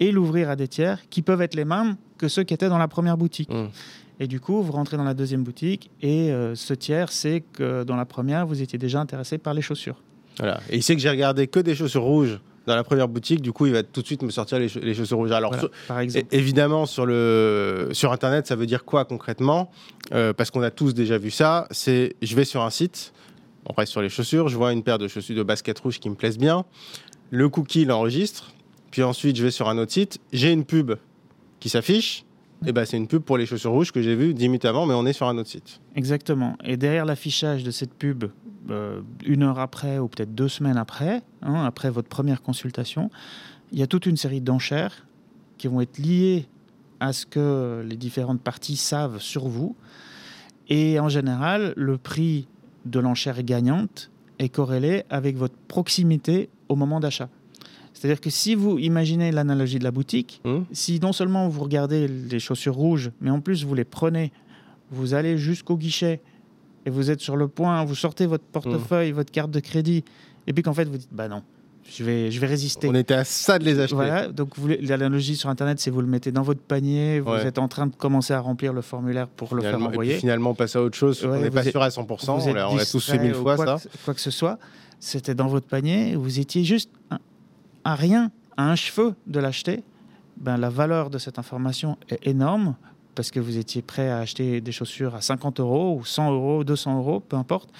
et 0.00 0.12
l'ouvrir 0.12 0.50
à 0.50 0.56
des 0.56 0.68
tiers 0.68 1.00
qui 1.10 1.22
peuvent 1.22 1.42
être 1.42 1.54
les 1.54 1.64
mêmes 1.64 1.96
que 2.18 2.28
ceux 2.28 2.42
qui 2.42 2.54
étaient 2.54 2.68
dans 2.68 2.78
la 2.78 2.88
première 2.88 3.16
boutique. 3.16 3.50
Mmh. 3.50 3.68
Et 4.18 4.26
du 4.26 4.40
coup, 4.40 4.62
vous 4.62 4.72
rentrez 4.72 4.96
dans 4.96 5.04
la 5.04 5.14
deuxième 5.14 5.42
boutique 5.42 5.90
et 6.00 6.32
euh, 6.32 6.54
ce 6.54 6.72
tiers 6.72 7.12
sait 7.12 7.42
que 7.52 7.84
dans 7.84 7.96
la 7.96 8.06
première, 8.06 8.46
vous 8.46 8.62
étiez 8.62 8.78
déjà 8.78 9.00
intéressé 9.00 9.36
par 9.36 9.52
les 9.52 9.62
chaussures. 9.62 10.02
Voilà. 10.38 10.60
Et 10.70 10.76
il 10.76 10.82
sait 10.82 10.94
que 10.94 11.02
j'ai 11.02 11.10
regardé 11.10 11.46
que 11.46 11.60
des 11.60 11.74
chaussures 11.74 12.02
rouges 12.02 12.40
dans 12.66 12.74
la 12.74 12.82
première 12.82 13.08
boutique, 13.08 13.40
du 13.40 13.52
coup, 13.52 13.66
il 13.66 13.72
va 13.72 13.82
tout 13.84 14.02
de 14.02 14.06
suite 14.06 14.22
me 14.22 14.30
sortir 14.30 14.58
les, 14.58 14.94
chaussures 14.94 15.16
rouges. 15.16 15.30
Alors, 15.30 15.54
par 15.86 16.00
exemple. 16.00 16.26
évidemment, 16.32 16.84
sur, 16.84 17.06
le, 17.06 17.90
sur 17.92 18.10
Internet, 18.10 18.46
ça 18.46 18.56
veut 18.56 18.66
dire 18.66 18.84
quoi 18.84 19.04
concrètement? 19.04 19.70
Euh, 20.12 20.32
Parce 20.32 20.50
qu'on 20.50 20.62
a 20.62 20.72
tous 20.72 20.92
déjà 20.92 21.16
vu 21.16 21.30
ça. 21.30 21.68
C'est 21.70 22.16
je 22.22 22.34
vais 22.34 22.44
sur 22.44 22.62
un 22.62 22.70
site, 22.70 23.12
on 23.66 23.72
reste 23.72 23.92
sur 23.92 24.02
les 24.02 24.08
chaussures, 24.08 24.48
je 24.48 24.56
vois 24.56 24.72
une 24.72 24.82
paire 24.82 24.98
de 24.98 25.06
chaussures 25.06 25.36
de 25.36 25.42
basket 25.44 25.78
rouge 25.78 26.00
qui 26.00 26.10
me 26.10 26.16
plaisent 26.16 26.38
bien. 26.38 26.64
Le 27.30 27.48
cookie 27.48 27.84
l'enregistre, 27.84 28.52
puis 28.90 29.02
ensuite, 29.02 29.36
je 29.36 29.42
vais 29.42 29.50
sur 29.50 29.68
un 29.68 29.78
autre 29.78 29.92
site, 29.92 30.18
j'ai 30.32 30.52
une 30.52 30.64
pub 30.64 30.92
qui 31.60 31.68
s'affiche. 31.68 32.24
Et 32.64 32.72
ben, 32.72 32.86
c'est 32.86 32.96
une 32.96 33.06
pub 33.06 33.22
pour 33.22 33.36
les 33.36 33.44
chaussures 33.44 33.70
rouges 33.70 33.92
que 33.92 34.00
j'ai 34.00 34.14
vue 34.14 34.32
10 34.32 34.48
minutes 34.48 34.64
avant, 34.64 34.86
mais 34.86 34.94
on 34.94 35.04
est 35.04 35.12
sur 35.12 35.28
un 35.28 35.36
autre 35.36 35.50
site. 35.50 35.80
Exactement. 35.94 36.56
Et 36.64 36.78
derrière 36.78 37.04
l'affichage 37.04 37.64
de 37.64 37.70
cette 37.70 37.92
pub, 37.92 38.24
euh, 38.70 39.02
une 39.26 39.42
heure 39.42 39.58
après 39.58 39.98
ou 39.98 40.08
peut-être 40.08 40.34
deux 40.34 40.48
semaines 40.48 40.78
après, 40.78 41.22
hein, 41.42 41.64
après 41.64 41.90
votre 41.90 42.08
première 42.08 42.42
consultation, 42.42 43.10
il 43.72 43.78
y 43.78 43.82
a 43.82 43.86
toute 43.86 44.06
une 44.06 44.16
série 44.16 44.40
d'enchères 44.40 45.06
qui 45.58 45.68
vont 45.68 45.80
être 45.80 45.98
liées 45.98 46.46
à 46.98 47.12
ce 47.12 47.26
que 47.26 47.84
les 47.86 47.96
différentes 47.96 48.40
parties 48.40 48.76
savent 48.76 49.20
sur 49.20 49.48
vous. 49.48 49.76
Et 50.68 50.98
en 50.98 51.08
général, 51.08 51.74
le 51.76 51.98
prix 51.98 52.48
de 52.86 52.98
l'enchère 52.98 53.42
gagnante 53.42 54.10
est 54.38 54.48
corrélé 54.48 55.04
avec 55.10 55.36
votre 55.36 55.56
proximité 55.68 56.48
au 56.68 56.76
moment 56.76 57.00
d'achat. 57.00 57.28
C'est-à-dire 57.96 58.20
que 58.20 58.28
si 58.28 58.54
vous 58.54 58.78
imaginez 58.78 59.32
l'analogie 59.32 59.78
de 59.78 59.84
la 59.84 59.90
boutique, 59.90 60.42
hmm. 60.44 60.64
si 60.70 61.00
non 61.00 61.14
seulement 61.14 61.48
vous 61.48 61.62
regardez 61.62 62.06
les 62.06 62.38
chaussures 62.38 62.74
rouges, 62.74 63.10
mais 63.22 63.30
en 63.30 63.40
plus 63.40 63.64
vous 63.64 63.74
les 63.74 63.84
prenez, 63.84 64.32
vous 64.90 65.14
allez 65.14 65.38
jusqu'au 65.38 65.78
guichet 65.78 66.20
et 66.84 66.90
vous 66.90 67.10
êtes 67.10 67.20
sur 67.20 67.36
le 67.36 67.48
point, 67.48 67.82
vous 67.86 67.94
sortez 67.94 68.26
votre 68.26 68.44
portefeuille, 68.44 69.12
votre 69.12 69.32
carte 69.32 69.50
de 69.50 69.60
crédit, 69.60 70.04
et 70.46 70.52
puis 70.52 70.62
qu'en 70.62 70.74
fait 70.74 70.84
vous 70.84 70.98
dites 70.98 71.08
bah 71.10 71.26
non, 71.28 71.42
je 71.90 72.04
vais, 72.04 72.30
je 72.30 72.38
vais 72.38 72.46
résister. 72.46 72.86
On 72.86 72.94
était 72.94 73.14
à 73.14 73.24
ça 73.24 73.58
de 73.58 73.64
les 73.64 73.80
acheter. 73.80 73.94
Voilà, 73.94 74.28
donc 74.28 74.50
l'analogie 74.82 75.34
sur 75.34 75.48
Internet, 75.48 75.80
c'est 75.80 75.90
vous 75.90 76.02
le 76.02 76.06
mettez 76.06 76.32
dans 76.32 76.42
votre 76.42 76.60
panier, 76.60 77.20
vous 77.20 77.32
êtes 77.32 77.58
en 77.58 77.66
train 77.66 77.86
de 77.86 77.96
commencer 77.96 78.34
à 78.34 78.40
remplir 78.40 78.74
le 78.74 78.82
formulaire 78.82 79.26
pour 79.26 79.54
le 79.54 79.62
faire 79.62 79.80
envoyer. 79.80 80.10
Et 80.10 80.14
puis 80.16 80.20
finalement, 80.20 80.52
passer 80.52 80.76
à 80.76 80.82
autre 80.82 80.98
chose, 80.98 81.24
on 81.24 81.40
n'est 81.40 81.50
pas 81.50 81.64
sûr 81.64 81.80
à 81.80 81.88
100%, 81.88 82.46
on 82.46 82.74
l'a 82.74 82.84
tous 82.84 83.10
fait 83.10 83.18
mille 83.18 83.32
fois 83.32 83.56
quoi 83.56 83.78
ça. 83.78 83.88
quoi 84.04 84.12
que 84.12 84.20
ce 84.20 84.30
soit, 84.30 84.58
c'était 85.00 85.34
dans 85.34 85.48
votre 85.48 85.66
panier, 85.66 86.14
vous 86.14 86.38
étiez 86.40 86.62
juste 86.62 86.90
à 87.86 87.94
rien, 87.94 88.32
à 88.56 88.68
un 88.68 88.74
cheveu 88.74 89.14
de 89.28 89.38
l'acheter, 89.38 89.84
ben, 90.38 90.56
la 90.56 90.70
valeur 90.70 91.08
de 91.08 91.18
cette 91.18 91.38
information 91.38 91.96
est 92.08 92.26
énorme 92.26 92.74
parce 93.14 93.30
que 93.30 93.38
vous 93.38 93.58
étiez 93.58 93.80
prêt 93.80 94.10
à 94.10 94.18
acheter 94.18 94.60
des 94.60 94.72
chaussures 94.72 95.14
à 95.14 95.20
50 95.20 95.60
euros 95.60 95.96
ou 95.96 96.04
100 96.04 96.32
euros, 96.32 96.64
200 96.64 96.98
euros, 96.98 97.20
peu 97.20 97.36
importe. 97.36 97.70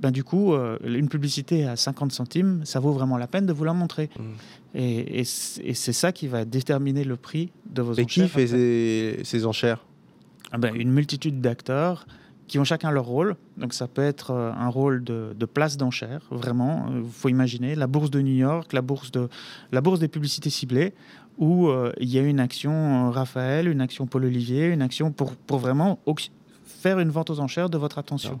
Ben, 0.00 0.10
du 0.10 0.24
coup, 0.24 0.54
euh, 0.54 0.78
une 0.82 1.10
publicité 1.10 1.66
à 1.66 1.76
50 1.76 2.10
centimes, 2.10 2.62
ça 2.64 2.80
vaut 2.80 2.92
vraiment 2.92 3.18
la 3.18 3.26
peine 3.26 3.44
de 3.44 3.52
vous 3.52 3.64
la 3.64 3.74
montrer. 3.74 4.08
Mmh. 4.18 4.78
Et, 4.78 5.24
c'est 5.24 5.92
ça 5.92 6.10
qui 6.10 6.26
va 6.26 6.46
déterminer 6.46 7.04
le 7.04 7.16
prix 7.16 7.52
de 7.66 7.82
vos 7.82 7.92
enchères. 7.92 8.02
Et 8.02 8.06
qui 8.06 8.28
fait 8.28 9.24
ces, 9.24 9.46
enchères? 9.46 9.84
Ah 10.52 10.58
ben, 10.58 10.74
Une 10.74 10.90
multitude 10.90 11.42
d'acteurs 11.42 12.06
qui 12.46 12.58
ont 12.58 12.64
chacun 12.64 12.90
leur 12.90 13.04
rôle. 13.04 13.36
Donc 13.56 13.72
ça 13.72 13.88
peut 13.88 14.02
être 14.02 14.30
euh, 14.30 14.52
un 14.52 14.68
rôle 14.68 15.02
de, 15.04 15.34
place 15.46 15.76
d'enchère, 15.76 16.22
vraiment. 16.30 16.86
Il 16.90 16.96
euh, 16.96 17.04
faut 17.04 17.28
imaginer 17.28 17.74
la 17.74 17.86
bourse 17.86 18.10
de 18.10 18.20
New 18.20 18.34
York, 18.34 18.72
la 18.72 18.82
bourse, 18.82 19.10
de, 19.10 19.28
la 19.72 19.80
bourse 19.80 20.00
des 20.00 20.08
publicités 20.08 20.50
ciblées, 20.50 20.94
où 21.38 21.68
euh, 21.68 21.92
il 21.98 22.08
y 22.08 22.18
a 22.18 22.22
une 22.22 22.40
action 22.40 23.10
Raphaël, 23.10 23.68
une 23.68 23.80
action 23.80 24.06
Paul 24.06 24.24
Olivier, 24.24 24.66
une 24.66 24.82
action 24.82 25.12
pour, 25.12 25.36
pour 25.36 25.58
vraiment 25.58 25.98
faire 26.84 26.98
une 26.98 27.08
vente 27.08 27.30
aux 27.30 27.40
enchères 27.40 27.70
de 27.70 27.78
votre 27.78 27.96
attention. 27.96 28.38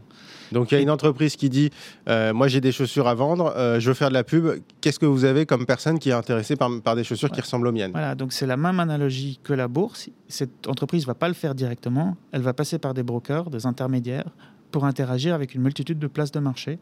Donc 0.52 0.70
il 0.70 0.74
y 0.74 0.78
a 0.78 0.82
une 0.82 0.90
entreprise 0.90 1.34
qui 1.34 1.48
dit 1.48 1.70
euh, 2.10 2.34
Moi 2.34 2.46
j'ai 2.46 2.60
des 2.60 2.72
chaussures 2.72 3.08
à 3.08 3.14
vendre, 3.14 3.54
euh, 3.56 3.80
je 3.80 3.88
veux 3.88 3.94
faire 3.94 4.10
de 4.10 4.14
la 4.14 4.22
pub. 4.22 4.60
Qu'est-ce 4.82 4.98
que 4.98 5.06
vous 5.06 5.24
avez 5.24 5.46
comme 5.46 5.64
personne 5.64 5.98
qui 5.98 6.10
est 6.10 6.18
intéressée 6.24 6.54
par, 6.54 6.68
par 6.82 6.94
des 6.94 7.04
chaussures 7.04 7.30
qui 7.30 7.40
ressemblent 7.40 7.66
aux 7.66 7.72
miennes? 7.72 7.92
Voilà, 7.92 8.14
donc 8.14 8.34
c'est 8.34 8.46
la 8.46 8.58
même 8.58 8.80
analogie 8.80 9.40
que 9.42 9.54
la 9.54 9.66
bourse. 9.66 10.10
Cette 10.28 10.68
entreprise 10.68 11.04
ne 11.04 11.06
va 11.06 11.14
pas 11.14 11.28
le 11.28 11.34
faire 11.34 11.54
directement, 11.54 12.18
elle 12.32 12.42
va 12.42 12.52
passer 12.52 12.78
par 12.78 12.92
des 12.92 13.02
brokers, 13.02 13.48
des 13.48 13.64
intermédiaires, 13.64 14.28
pour 14.70 14.84
interagir 14.84 15.34
avec 15.34 15.54
une 15.54 15.62
multitude 15.62 15.98
de 15.98 16.06
places 16.06 16.32
de 16.32 16.40
marché, 16.40 16.78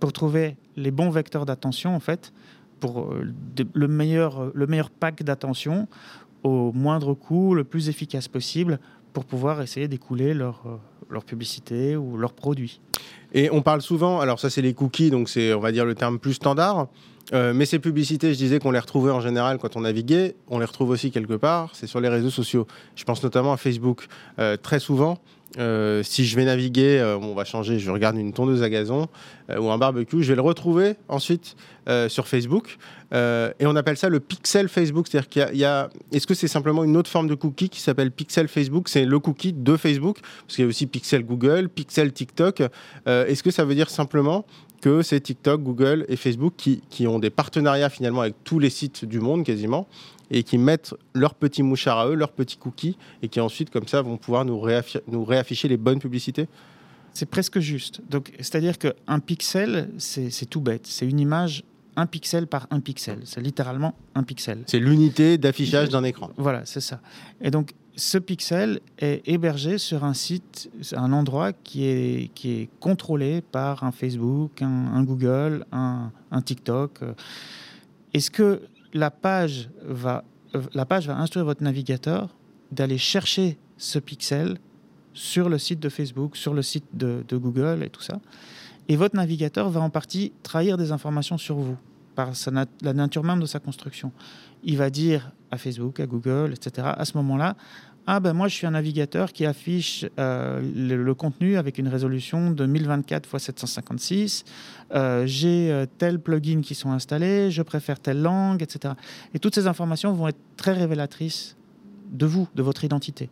pour 0.00 0.12
trouver 0.12 0.58
les 0.76 0.90
bons 0.90 1.08
vecteurs 1.08 1.46
d'attention 1.46 1.96
en 1.96 2.00
fait, 2.00 2.34
pour 2.80 3.00
euh, 3.00 3.32
le 3.72 3.88
meilleur, 3.88 4.50
le 4.52 4.66
meilleur 4.66 4.90
pack 4.90 5.22
d'attention 5.22 5.88
au 6.42 6.70
moindre 6.72 7.14
coût, 7.14 7.54
le 7.54 7.64
plus 7.64 7.88
efficace 7.88 8.28
possible 8.28 8.78
pour 9.18 9.24
pouvoir 9.24 9.60
essayer 9.62 9.88
d'écouler 9.88 10.32
leur, 10.32 10.62
euh, 10.66 10.76
leur 11.10 11.24
publicité 11.24 11.96
ou 11.96 12.16
leurs 12.16 12.32
produits. 12.32 12.80
Et 13.32 13.50
on 13.50 13.62
parle 13.62 13.82
souvent, 13.82 14.20
alors 14.20 14.38
ça 14.38 14.48
c'est 14.48 14.62
les 14.62 14.74
cookies, 14.74 15.10
donc 15.10 15.28
c'est 15.28 15.52
on 15.54 15.58
va 15.58 15.72
dire 15.72 15.84
le 15.84 15.96
terme 15.96 16.20
plus 16.20 16.34
standard, 16.34 16.86
euh, 17.32 17.52
mais 17.52 17.66
ces 17.66 17.80
publicités, 17.80 18.32
je 18.32 18.38
disais 18.38 18.60
qu'on 18.60 18.70
les 18.70 18.78
retrouvait 18.78 19.10
en 19.10 19.20
général 19.20 19.58
quand 19.58 19.74
on 19.74 19.80
naviguait, 19.80 20.36
on 20.46 20.60
les 20.60 20.64
retrouve 20.64 20.90
aussi 20.90 21.10
quelque 21.10 21.34
part, 21.34 21.70
c'est 21.72 21.88
sur 21.88 22.00
les 22.00 22.08
réseaux 22.08 22.30
sociaux. 22.30 22.68
Je 22.94 23.02
pense 23.02 23.20
notamment 23.24 23.52
à 23.52 23.56
Facebook. 23.56 24.06
Euh, 24.38 24.56
très 24.56 24.78
souvent, 24.78 25.18
euh, 25.56 26.02
si 26.02 26.26
je 26.26 26.36
vais 26.36 26.44
naviguer, 26.44 26.98
euh, 26.98 27.16
on 27.16 27.34
va 27.34 27.44
changer, 27.44 27.78
je 27.78 27.90
regarde 27.90 28.16
une 28.16 28.32
tondeuse 28.32 28.62
à 28.62 28.68
gazon 28.68 29.08
euh, 29.48 29.58
ou 29.58 29.70
un 29.70 29.78
barbecue, 29.78 30.22
je 30.22 30.28
vais 30.28 30.36
le 30.36 30.42
retrouver 30.42 30.94
ensuite 31.08 31.56
sur 32.08 32.28
Facebook. 32.28 32.76
et 33.14 33.64
on 33.64 33.74
appelle 33.74 33.96
ça 33.96 34.10
le 34.10 34.20
pixel 34.20 34.68
Facebook. 34.68 35.06
C'est-à-dire 35.08 35.30
qu'il 35.30 35.56
y 35.56 35.64
a, 35.64 35.88
est-ce 36.12 36.26
que 36.26 36.34
c'est 36.34 36.46
simplement 36.46 36.84
une 36.84 36.98
autre 36.98 37.08
forme 37.08 37.28
de 37.28 37.34
cookie 37.34 37.70
qui 37.70 37.80
s'appelle 37.80 38.10
pixel 38.10 38.46
Facebook? 38.46 38.90
C'est 38.90 39.06
le 39.06 39.18
cookie 39.18 39.54
de 39.54 39.74
Facebook, 39.78 40.18
parce 40.20 40.56
qu'il 40.56 40.64
y 40.64 40.66
a 40.66 40.68
aussi 40.68 40.86
pixel 40.86 41.24
Google, 41.24 41.70
pixel 41.70 42.12
TikTok. 42.12 42.62
est-ce 43.06 43.42
que 43.42 43.50
ça 43.50 43.64
veut 43.64 43.74
dire 43.74 43.88
simplement 43.88 44.44
que 44.82 45.00
c'est 45.00 45.18
TikTok, 45.18 45.62
Google 45.62 46.04
et 46.10 46.16
Facebook 46.16 46.52
qui, 46.58 46.82
qui, 46.90 47.06
ont 47.06 47.18
des 47.18 47.30
partenariats 47.30 47.88
finalement 47.88 48.20
avec 48.20 48.34
tous 48.44 48.58
les 48.58 48.68
sites 48.68 49.06
du 49.06 49.18
monde 49.18 49.42
quasiment? 49.42 49.88
Et 50.30 50.42
qui 50.42 50.58
mettent 50.58 50.94
leurs 51.14 51.34
petits 51.34 51.62
mouchards 51.62 51.98
à 51.98 52.08
eux, 52.08 52.14
leurs 52.14 52.32
petits 52.32 52.56
cookies, 52.56 52.96
et 53.22 53.28
qui 53.28 53.40
ensuite, 53.40 53.70
comme 53.70 53.86
ça, 53.86 54.02
vont 54.02 54.16
pouvoir 54.16 54.44
nous, 54.44 54.62
nous 55.08 55.24
réafficher 55.24 55.68
les 55.68 55.76
bonnes 55.76 55.98
publicités 55.98 56.48
C'est 57.14 57.26
presque 57.26 57.58
juste. 57.58 58.00
Donc, 58.10 58.32
c'est-à-dire 58.38 58.78
qu'un 58.78 59.18
pixel, 59.20 59.90
c'est 59.98 60.48
tout 60.48 60.60
bête. 60.60 60.86
C'est 60.86 61.06
une 61.06 61.20
image 61.20 61.64
un 61.96 62.06
pixel 62.06 62.46
par 62.46 62.68
un 62.70 62.78
pixel. 62.78 63.18
C'est 63.24 63.40
littéralement 63.40 63.94
un 64.14 64.22
pixel. 64.22 64.62
C'est 64.66 64.78
l'unité 64.78 65.36
d'affichage 65.36 65.88
d'un 65.88 66.04
écran. 66.04 66.30
Voilà, 66.36 66.64
c'est 66.64 66.80
ça. 66.80 67.00
Et 67.40 67.50
donc, 67.50 67.74
ce 67.96 68.18
pixel 68.18 68.78
est 68.98 69.26
hébergé 69.26 69.78
sur 69.78 70.04
un 70.04 70.14
site, 70.14 70.70
un 70.92 71.12
endroit 71.12 71.52
qui 71.52 71.86
est, 71.86 72.30
qui 72.34 72.52
est 72.52 72.68
contrôlé 72.78 73.40
par 73.40 73.82
un 73.82 73.90
Facebook, 73.90 74.62
un, 74.62 75.02
Google, 75.02 75.66
un, 75.72 76.12
un 76.30 76.40
TikTok. 76.40 77.00
Est-ce 78.14 78.30
que 78.30 78.62
la 78.94 79.10
page 79.10 79.70
va, 79.84 80.24
la 80.74 80.84
page 80.84 81.06
va 81.06 81.16
instruire 81.18 81.44
votre 81.44 81.62
navigateur 81.62 82.34
d'aller 82.72 82.98
chercher 82.98 83.58
ce 83.76 83.98
pixel 83.98 84.58
sur 85.12 85.48
le 85.48 85.58
site 85.58 85.80
de 85.80 85.88
Facebook, 85.88 86.36
sur 86.36 86.54
le 86.54 86.62
site 86.62 86.84
de, 86.94 87.24
Google 87.32 87.82
et 87.82 87.90
tout 87.90 88.02
ça. 88.02 88.20
Et 88.88 88.96
votre 88.96 89.16
navigateur 89.16 89.68
va 89.68 89.80
en 89.80 89.90
partie 89.90 90.32
trahir 90.42 90.76
des 90.76 90.92
informations 90.92 91.38
sur 91.38 91.56
vous, 91.56 91.76
par 92.14 92.32
la 92.82 92.92
nature 92.92 93.24
même 93.24 93.40
de 93.40 93.46
sa 93.46 93.58
construction. 93.58 94.12
Il 94.62 94.76
va 94.76 94.90
dire 94.90 95.32
à 95.50 95.58
Facebook, 95.58 96.00
à 96.00 96.06
Google, 96.06 96.52
etc., 96.54 96.88
à 96.96 97.04
ce 97.04 97.16
moment-là, 97.16 97.56
ah 98.10 98.20
ben 98.20 98.32
moi 98.32 98.48
je 98.48 98.54
suis 98.54 98.66
un 98.66 98.70
navigateur 98.70 99.34
qui 99.34 99.44
affiche 99.44 100.06
euh, 100.18 100.62
le, 100.74 101.14
contenu 101.14 101.58
avec 101.58 101.76
une 101.76 101.88
résolution 101.88 102.50
de 102.50 102.64
1024 102.64 103.28
x 103.34 103.44
756. 103.44 104.44
j'ai 105.26 105.70
euh, 105.70 105.84
tel 105.98 106.18
plugin 106.18 106.62
qui 106.62 106.74
sont 106.74 106.90
installés, 106.90 107.50
je 107.50 107.60
préfère 107.60 108.00
telle 108.00 108.22
langue, 108.22 108.62
etc. 108.62 108.94
Et 109.34 109.38
toutes 109.38 109.54
ces 109.54 109.66
informations 109.66 110.10
vont 110.14 110.28
être 110.28 110.38
très 110.56 110.72
révélatrices 110.72 111.54
de 112.10 112.24
vous, 112.24 112.48
de 112.54 112.62
votre 112.62 112.82
identité. 112.82 113.28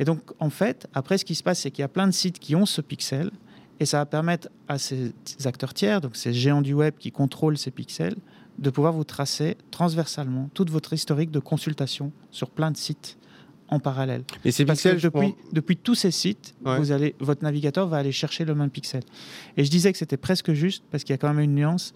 Et 0.00 0.04
donc 0.04 0.22
en 0.40 0.50
fait, 0.50 0.88
après 0.92 1.16
ce 1.16 1.24
qui 1.24 1.36
se 1.36 1.44
passe, 1.44 1.60
c'est 1.60 1.70
qu'il 1.70 1.82
y 1.82 1.84
a 1.84 1.88
plein 1.88 2.08
de 2.08 2.12
sites 2.12 2.40
qui 2.40 2.56
ont 2.56 2.66
ce 2.66 2.80
pixel 2.80 3.30
et 3.78 3.86
ça 3.86 3.98
va 3.98 4.06
permettre 4.06 4.48
à 4.66 4.76
ces 4.78 5.12
acteurs 5.44 5.72
tiers, 5.72 6.00
donc 6.00 6.16
ces 6.16 6.32
géants 6.32 6.62
du 6.62 6.74
web 6.74 6.94
qui 6.98 7.12
contrôlent 7.12 7.58
ces 7.58 7.70
pixels, 7.70 8.16
de 8.58 8.70
pouvoir 8.70 8.92
vous 8.92 9.04
tracer 9.04 9.56
transversalement 9.70 10.50
toute 10.52 10.70
votre 10.70 10.92
historique 10.94 11.30
de 11.30 11.38
consultation 11.38 12.10
sur 12.32 12.50
plein 12.50 12.72
de 12.72 12.76
sites 12.76 13.18
en 13.68 13.78
parallèle. 13.80 14.24
Et 14.44 14.50
ces 14.50 14.64
pixels, 14.64 15.00
depuis, 15.00 15.34
depuis 15.52 15.76
tous 15.76 15.94
ces 15.94 16.10
sites, 16.10 16.54
vous 16.62 16.92
allez, 16.92 17.14
votre 17.18 17.42
navigateur 17.42 17.88
va 17.88 17.98
aller 17.98 18.12
chercher 18.12 18.44
le 18.44 18.54
même 18.54 18.70
pixel. 18.70 19.02
Et 19.56 19.64
je 19.64 19.70
disais 19.70 19.92
que 19.92 19.98
c'était 19.98 20.16
presque 20.16 20.52
juste 20.52 20.84
parce 20.90 21.04
qu'il 21.04 21.12
y 21.12 21.14
a 21.14 21.18
quand 21.18 21.32
même 21.32 21.44
une 21.44 21.54
nuance, 21.54 21.94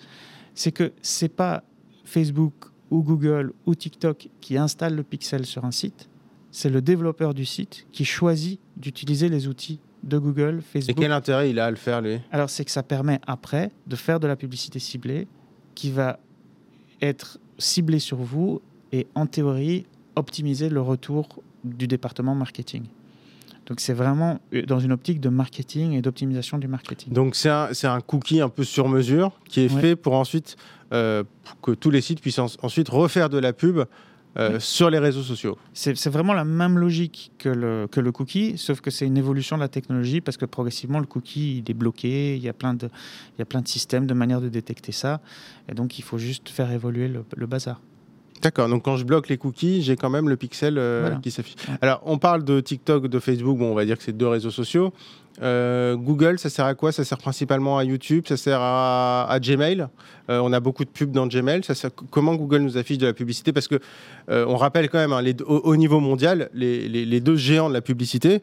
c'est 0.55 0.73
que 0.73 0.93
c'est 1.03 1.29
pas 1.29 1.63
Facebook 2.05 2.55
ou 2.91 3.03
Google 3.03 3.53
ou 3.67 3.75
TikTok 3.75 4.29
qui 4.41 4.57
installe 4.57 4.95
le 4.95 5.03
pixel 5.03 5.45
sur 5.45 5.65
un 5.65 5.71
site, 5.71 6.09
c'est 6.51 6.71
le 6.71 6.81
développeur 6.81 7.35
du 7.35 7.45
site 7.45 7.87
qui 7.93 8.05
choisit 8.05 8.59
d'utiliser 8.77 9.29
les 9.29 9.47
outils 9.47 9.79
de 10.03 10.17
Google, 10.19 10.63
Facebook. 10.63 10.97
Et 10.97 11.01
quel 11.01 11.13
intérêt 11.13 11.51
il 11.51 11.59
a 11.59 11.67
à 11.67 11.71
le 11.71 11.77
faire, 11.77 12.01
lui? 12.01 12.19
Alors, 12.31 12.49
c'est 12.51 12.65
que 12.65 12.71
ça 12.71 12.83
permet 12.83 13.21
après 13.27 13.71
de 13.87 13.97
faire 13.97 14.21
de 14.21 14.27
la 14.27 14.37
publicité 14.37 14.79
ciblée 14.79 15.27
qui 15.75 15.91
va 15.91 16.19
être 17.03 17.39
ciblée 17.59 17.99
sur 17.99 18.19
vous 18.19 18.63
et 18.93 19.07
en 19.15 19.27
théorie 19.27 19.87
optimiser 20.17 20.69
le 20.69 20.81
retour 20.81 21.43
du 21.65 21.87
département 21.87 22.35
marketing. 22.35 22.85
Donc 23.67 23.81
c'est 23.81 23.93
vraiment 23.93 24.41
euh, 24.55 24.63
dans 24.63 24.81
une 24.81 24.93
optique 24.93 25.21
de 25.21 25.29
marketing 25.29 25.93
et 25.93 26.03
d'optimisation 26.03 26.59
du 26.59 26.69
marketing. 26.69 27.13
Donc 27.13 27.37
c'est 27.37 27.51
un, 27.51 27.69
un, 27.85 28.01
cookie 28.01 28.41
un 28.41 28.49
peu 28.49 28.65
sur 28.65 28.89
mesure 28.89 29.39
qui 29.49 29.61
est 29.61 29.69
fait 29.69 29.95
pour 29.95 30.15
ensuite 30.15 30.57
euh, 30.93 31.23
que 31.63 31.73
tous 31.73 31.91
les 31.91 32.01
sites 32.01 32.21
puissent 32.21 32.39
ensuite 32.39 32.89
refaire 32.89 33.29
de 33.29 33.39
la 33.39 33.53
pub 33.53 33.85
euh, 34.39 34.61
sur 34.61 34.89
les 34.89 34.99
réseaux 34.99 35.23
sociaux. 35.23 35.59
C'est 35.75 36.09
vraiment 36.09 36.33
la 36.33 36.45
même 36.45 36.79
logique 36.79 37.33
que 37.39 37.49
le, 37.49 37.89
que 37.91 38.01
le 38.01 38.13
cookie, 38.13 38.57
sauf 38.57 38.81
que 38.81 38.91
c'est 38.91 39.07
une 39.07 39.17
évolution 39.17 39.57
de 39.57 39.63
la 39.63 39.69
technologie 39.69 40.21
parce 40.21 40.37
que 40.37 40.47
progressivement 40.47 41.01
le 41.01 41.07
cookie 41.07 41.59
il 41.59 41.71
est 41.71 41.75
bloqué, 41.75 42.37
il 42.37 42.43
y 42.43 42.49
a 42.49 42.53
plein 42.55 42.73
de, 42.73 42.87
il 43.37 43.41
y 43.41 43.43
a 43.43 43.45
plein 43.45 43.61
de 43.61 43.69
systèmes, 43.69 44.07
de 44.07 44.15
manières 44.15 44.41
de 44.41 44.49
détecter 44.49 44.93
ça, 44.93 45.21
et 45.69 45.75
donc 45.75 45.99
il 45.99 46.03
faut 46.03 46.19
juste 46.19 46.49
faire 46.49 46.71
évoluer 46.71 47.09
le, 47.09 47.25
le 47.37 47.47
bazar. 47.47 47.81
D'accord, 48.43 48.69
donc 48.69 48.85
quand 48.85 48.97
je 48.97 49.05
bloque 49.05 49.29
les 49.29 49.37
cookies, 49.37 49.83
j'ai 49.83 49.97
quand 49.97 50.11
même 50.11 50.29
le 50.29 50.37
pixel 50.37 50.77
euh, 50.79 51.17
qui 51.17 51.31
s'affiche. 51.31 51.57
Alors, 51.81 52.01
on 52.05 52.19
parle 52.19 52.45
de 52.45 52.61
TikTok, 52.61 53.07
de 53.07 53.19
Facebook, 53.19 53.59
bon, 53.59 53.73
on 53.73 53.75
va 53.75 53.85
dire 53.85 53.99
que 53.99 54.05
c'est 54.05 54.17
deux 54.17 54.29
réseaux 54.29 54.51
sociaux. 54.51 54.93
Euh, 55.43 55.97
Google, 55.97 56.39
ça 56.39 56.51
sert 56.51 56.65
à 56.65 56.75
quoi? 56.75 56.93
Ça 56.93 57.05
sert 57.05 57.19
principalement 57.19 57.79
à 57.79 57.85
YouTube, 57.85 58.25
ça 58.27 58.37
sert 58.37 58.61
à, 58.61 59.39
Gmail. 59.41 59.87
Euh, 60.31 60.41
on 60.43 60.53
a 60.53 60.61
beaucoup 60.61 60.85
de 60.85 60.91
pubs 60.91 61.13
dans 61.13 61.27
Gmail. 61.27 61.65
Ça 61.65 61.75
sert, 61.75 61.91
comment 62.11 62.35
Google 62.35 62.59
nous 62.59 62.77
affiche 62.77 62.99
de 62.99 63.07
la 63.07 63.13
publicité? 63.13 63.53
Parce 63.53 63.69
que 63.69 63.81
on 64.29 64.57
rappelle 64.57 64.91
quand 64.91 64.99
même, 64.99 65.13
hein, 65.13 65.23
au, 65.47 65.77
niveau 65.77 66.01
mondial, 66.01 66.51
les, 66.53 67.21
deux 67.21 67.37
géants 67.37 67.69
de 67.69 67.75
la 67.75 67.81
publicité, 67.81 68.43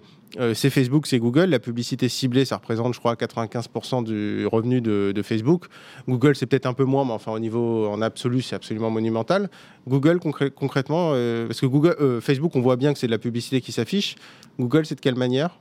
c'est 0.53 0.69
Facebook, 0.69 1.05
c'est 1.05 1.19
Google. 1.19 1.45
La 1.45 1.59
publicité 1.59 2.09
ciblée, 2.09 2.45
ça 2.45 2.57
représente, 2.57 2.93
je 2.93 2.99
crois, 2.99 3.13
95% 3.13 4.03
du 4.03 4.47
revenu 4.47 4.81
de, 4.81 5.11
de 5.13 5.21
Facebook. 5.21 5.65
Google, 6.07 6.35
c'est 6.35 6.47
peut-être 6.47 6.65
un 6.65 6.73
peu 6.73 6.85
moins, 6.85 7.05
mais 7.05 7.11
enfin, 7.11 7.31
au 7.31 7.39
niveau 7.39 7.87
en 7.87 8.01
absolu, 8.01 8.41
c'est 8.41 8.55
absolument 8.55 8.89
monumental. 8.89 9.49
Google, 9.87 10.19
concrètement, 10.19 11.11
parce 11.47 11.61
que 11.61 11.67
Google, 11.67 12.19
Facebook, 12.21 12.55
on 12.55 12.61
voit 12.61 12.77
bien 12.77 12.93
que 12.93 12.99
c'est 12.99 13.07
de 13.07 13.11
la 13.11 13.19
publicité 13.19 13.61
qui 13.61 13.71
s'affiche. 13.71 14.15
Google, 14.59 14.85
c'est 14.85 14.95
de 14.95 15.01
quelle 15.01 15.15
manière? 15.15 15.59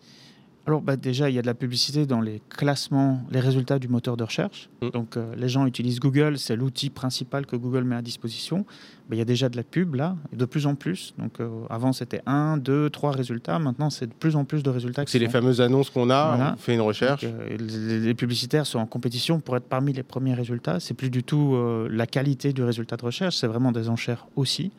Alors 0.66 0.80
bah, 0.80 0.96
déjà, 0.96 1.28
il 1.28 1.36
y 1.36 1.38
a 1.38 1.42
de 1.42 1.46
la 1.46 1.54
publicité 1.54 2.06
dans 2.06 2.22
les 2.22 2.40
classements, 2.48 3.20
les 3.30 3.40
résultats 3.40 3.78
du 3.78 3.88
moteur 3.88 4.16
de 4.16 4.24
recherche. 4.24 4.70
Mm. 4.80 4.88
Donc 4.90 5.16
euh, 5.16 5.34
les 5.36 5.48
gens 5.48 5.66
utilisent 5.66 6.00
Google, 6.00 6.38
c'est 6.38 6.56
l'outil 6.56 6.88
principal 6.88 7.44
que 7.44 7.56
Google 7.56 7.84
met 7.84 7.96
à 7.96 8.02
disposition. 8.02 8.64
Bah, 9.08 9.14
il 9.14 9.18
y 9.18 9.22
a 9.22 9.26
déjà 9.26 9.50
de 9.50 9.56
la 9.56 9.62
pub 9.62 9.94
là, 9.94 10.16
de 10.32 10.44
plus 10.46 10.66
en 10.66 10.74
plus. 10.74 11.12
Donc 11.18 11.40
euh, 11.40 11.50
avant 11.68 11.92
c'était 11.92 12.22
un, 12.24 12.56
deux, 12.56 12.88
trois 12.88 13.12
résultats. 13.12 13.58
Maintenant 13.58 13.90
c'est 13.90 14.06
de 14.06 14.14
plus 14.14 14.36
en 14.36 14.44
plus 14.44 14.62
de 14.62 14.70
résultats. 14.70 15.04
C'est 15.06 15.18
les 15.18 15.28
fameuses 15.28 15.60
annonces 15.60 15.90
qu'on 15.90 16.08
a. 16.08 16.54
On 16.54 16.56
fait 16.56 16.74
une 16.74 16.80
recherche. 16.80 17.24
Euh, 17.24 17.56
les, 17.58 18.14
publicitaires 18.14 18.64
sont 18.64 18.78
en 18.78 18.86
compétition 18.86 19.40
pour 19.40 19.56
être 19.56 19.68
parmi 19.68 19.92
les 19.92 20.02
premiers 20.02 20.34
résultats. 20.34 20.80
C'est 20.80 20.94
plus 20.94 21.10
du 21.10 21.22
tout 21.22 21.58
la 21.90 22.06
qualité 22.06 22.52
du 22.52 22.62
résultat 22.62 22.96
de 22.96 23.04
recherche, 23.04 23.36
c'est 23.36 23.46
vraiment 23.46 23.72
des 23.72 23.88
enchères 23.88 24.26
aussi. 24.36 24.70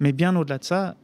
Mais 0.00 0.12
bien 0.12 0.36
au-delà 0.36 0.58
de 0.58 0.64
ça, 0.64 0.96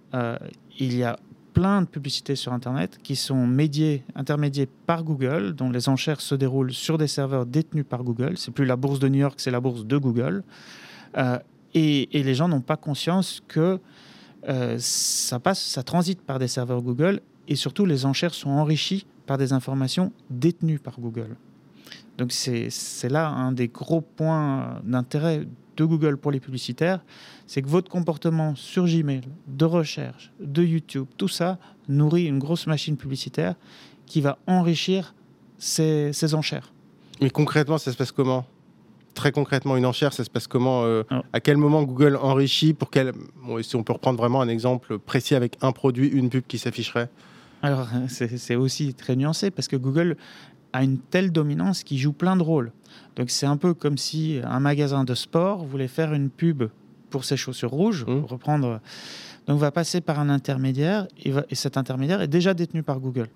il 0.79 0.95
y 0.95 1.03
a 1.03 1.17
plein 1.55 1.83
de 1.83 1.87
publicités 1.87 2.37
sur 2.37 2.53
Internet 2.53 2.99
qui 3.03 3.17
sont 3.17 3.47
médiées, 3.47 4.05
intermédiées 4.15 4.67
par 4.67 5.05
Google, 5.05 5.55
dont 5.55 5.71
les 5.71 5.89
enchères 5.89 6.21
se 6.21 6.35
déroulent 6.35 6.73
sur 6.73 6.99
des 6.99 7.07
serveurs 7.07 7.47
détenus 7.47 7.87
par 7.89 8.03
Google. 8.03 8.37
C'est 8.37 8.51
plus 8.51 8.67
la 8.67 8.77
bourse 8.77 8.99
de 8.99 9.09
New 9.09 9.21
York, 9.21 9.37
c'est 9.39 9.53
la 9.53 9.61
bourse 9.61 9.87
de 9.87 9.97
Google. 9.97 10.43
Euh, 11.17 11.39
et, 11.73 12.09
les 12.13 12.35
gens 12.35 12.49
n'ont 12.49 12.61
pas 12.61 12.77
conscience 12.77 13.41
que 13.49 13.79
euh, 14.49 14.77
ça 14.79 15.39
passe, 15.39 15.63
ça 15.63 15.83
transite 15.83 16.21
par 16.21 16.39
des 16.39 16.49
serveurs 16.49 16.83
Google, 16.83 17.21
et 17.49 17.57
surtout 17.57 17.87
les 17.87 18.05
enchères 18.05 18.35
sont 18.35 18.51
enrichies 18.51 19.07
par 19.27 19.39
des 19.39 19.53
informations 19.53 20.13
détenues 20.31 20.79
par 20.79 21.01
Google. 21.01 21.37
Donc 22.19 22.31
c'est 22.33 23.09
là 23.09 23.29
un 23.29 23.53
des 23.53 23.69
gros 23.69 24.01
points 24.01 24.81
d'intérêt 24.85 25.47
de 25.77 25.85
Google 25.85 26.17
pour 26.17 26.31
les 26.31 26.41
publicitaires, 26.41 27.01
c'est 27.47 27.63
que 27.63 27.69
votre 27.69 27.91
comportement 27.91 28.55
sur 28.55 28.85
Gmail, 28.87 29.23
de 29.47 29.65
recherche, 29.65 30.33
de 30.41 30.63
YouTube, 30.63 31.07
tout 31.17 31.29
ça 31.29 31.59
nourrit 31.89 32.27
une 32.27 32.39
grosse 32.39 32.67
machine 32.67 32.97
publicitaire 32.97 33.55
qui 34.07 34.21
va 34.21 34.39
enrichir 34.47 35.15
ces, 35.59 36.35
enchères. 36.35 36.73
Mais 37.21 37.31
concrètement, 37.31 37.79
ça 37.79 37.93
se 37.93 37.97
passe 37.97 38.13
comment? 38.13 38.47
Très 39.15 39.31
concrètement, 39.31 39.77
une 39.77 39.87
enchère, 39.87 40.13
ça 40.13 40.25
se 40.25 40.31
passe 40.31 40.47
comment 40.47 40.85
euh, 40.85 41.05
ah. 41.11 41.23
À 41.33 41.41
quel 41.41 41.57
moment 41.57 41.85
Google 41.85 42.17
enrichit 42.21 42.75
pour 42.75 42.91
quel... 42.91 43.13
Si 43.63 43.77
on 43.77 43.83
peut 43.83 43.93
reprendre 43.93 44.19
vraiment 44.19 44.41
un 44.41 44.49
exemple 44.49 44.99
précis 44.99 45.35
avec 45.35 45.57
un 45.63 45.73
produit, 45.73 46.09
une 46.09 46.31
pub 46.31 46.45
qui 46.47 46.59
s'afficherait? 46.59 47.09
Alors, 47.63 47.89
c'est 48.09 48.57
aussi 48.57 48.95
très 48.95 49.17
nuancé 49.17 49.51
parce 49.51 49.69
que 49.69 49.77
Google 49.77 50.17
a 50.75 50.83
une 50.83 50.99
telle 50.99 51.31
dominance 51.31 51.85
qui 51.85 51.99
joue 51.99 52.13
plein 52.13 52.37
de 52.37 52.43
rôles. 52.43 52.73
Donc 53.17 53.31
c'est 53.31 53.47
un 53.47 53.57
peu 53.57 53.75
comme 53.75 53.97
si 53.97 54.41
un 54.45 54.59
magasin 54.59 55.05
de 55.05 55.15
sport 55.15 55.65
voulait 55.65 55.89
faire 55.89 56.13
une 56.13 56.29
pub 56.29 56.65
pour 57.11 57.25
ses 57.25 57.37
chaussures 57.37 57.71
rouges, 57.71 58.05
mmh. 58.05 58.25
reprendre. 58.25 58.81
Donc 59.47 59.61
va 59.61 59.71
passer 59.71 60.01
par 60.01 60.19
un 60.19 60.29
intermédiaire 60.29 61.07
et, 61.25 61.33
et, 61.49 61.55
cet 61.55 61.77
intermédiaire 61.77 62.21
est 62.21 62.29
déjà 62.29 62.55
détenu 62.55 62.83
par 62.83 62.99
Google. 62.99 63.29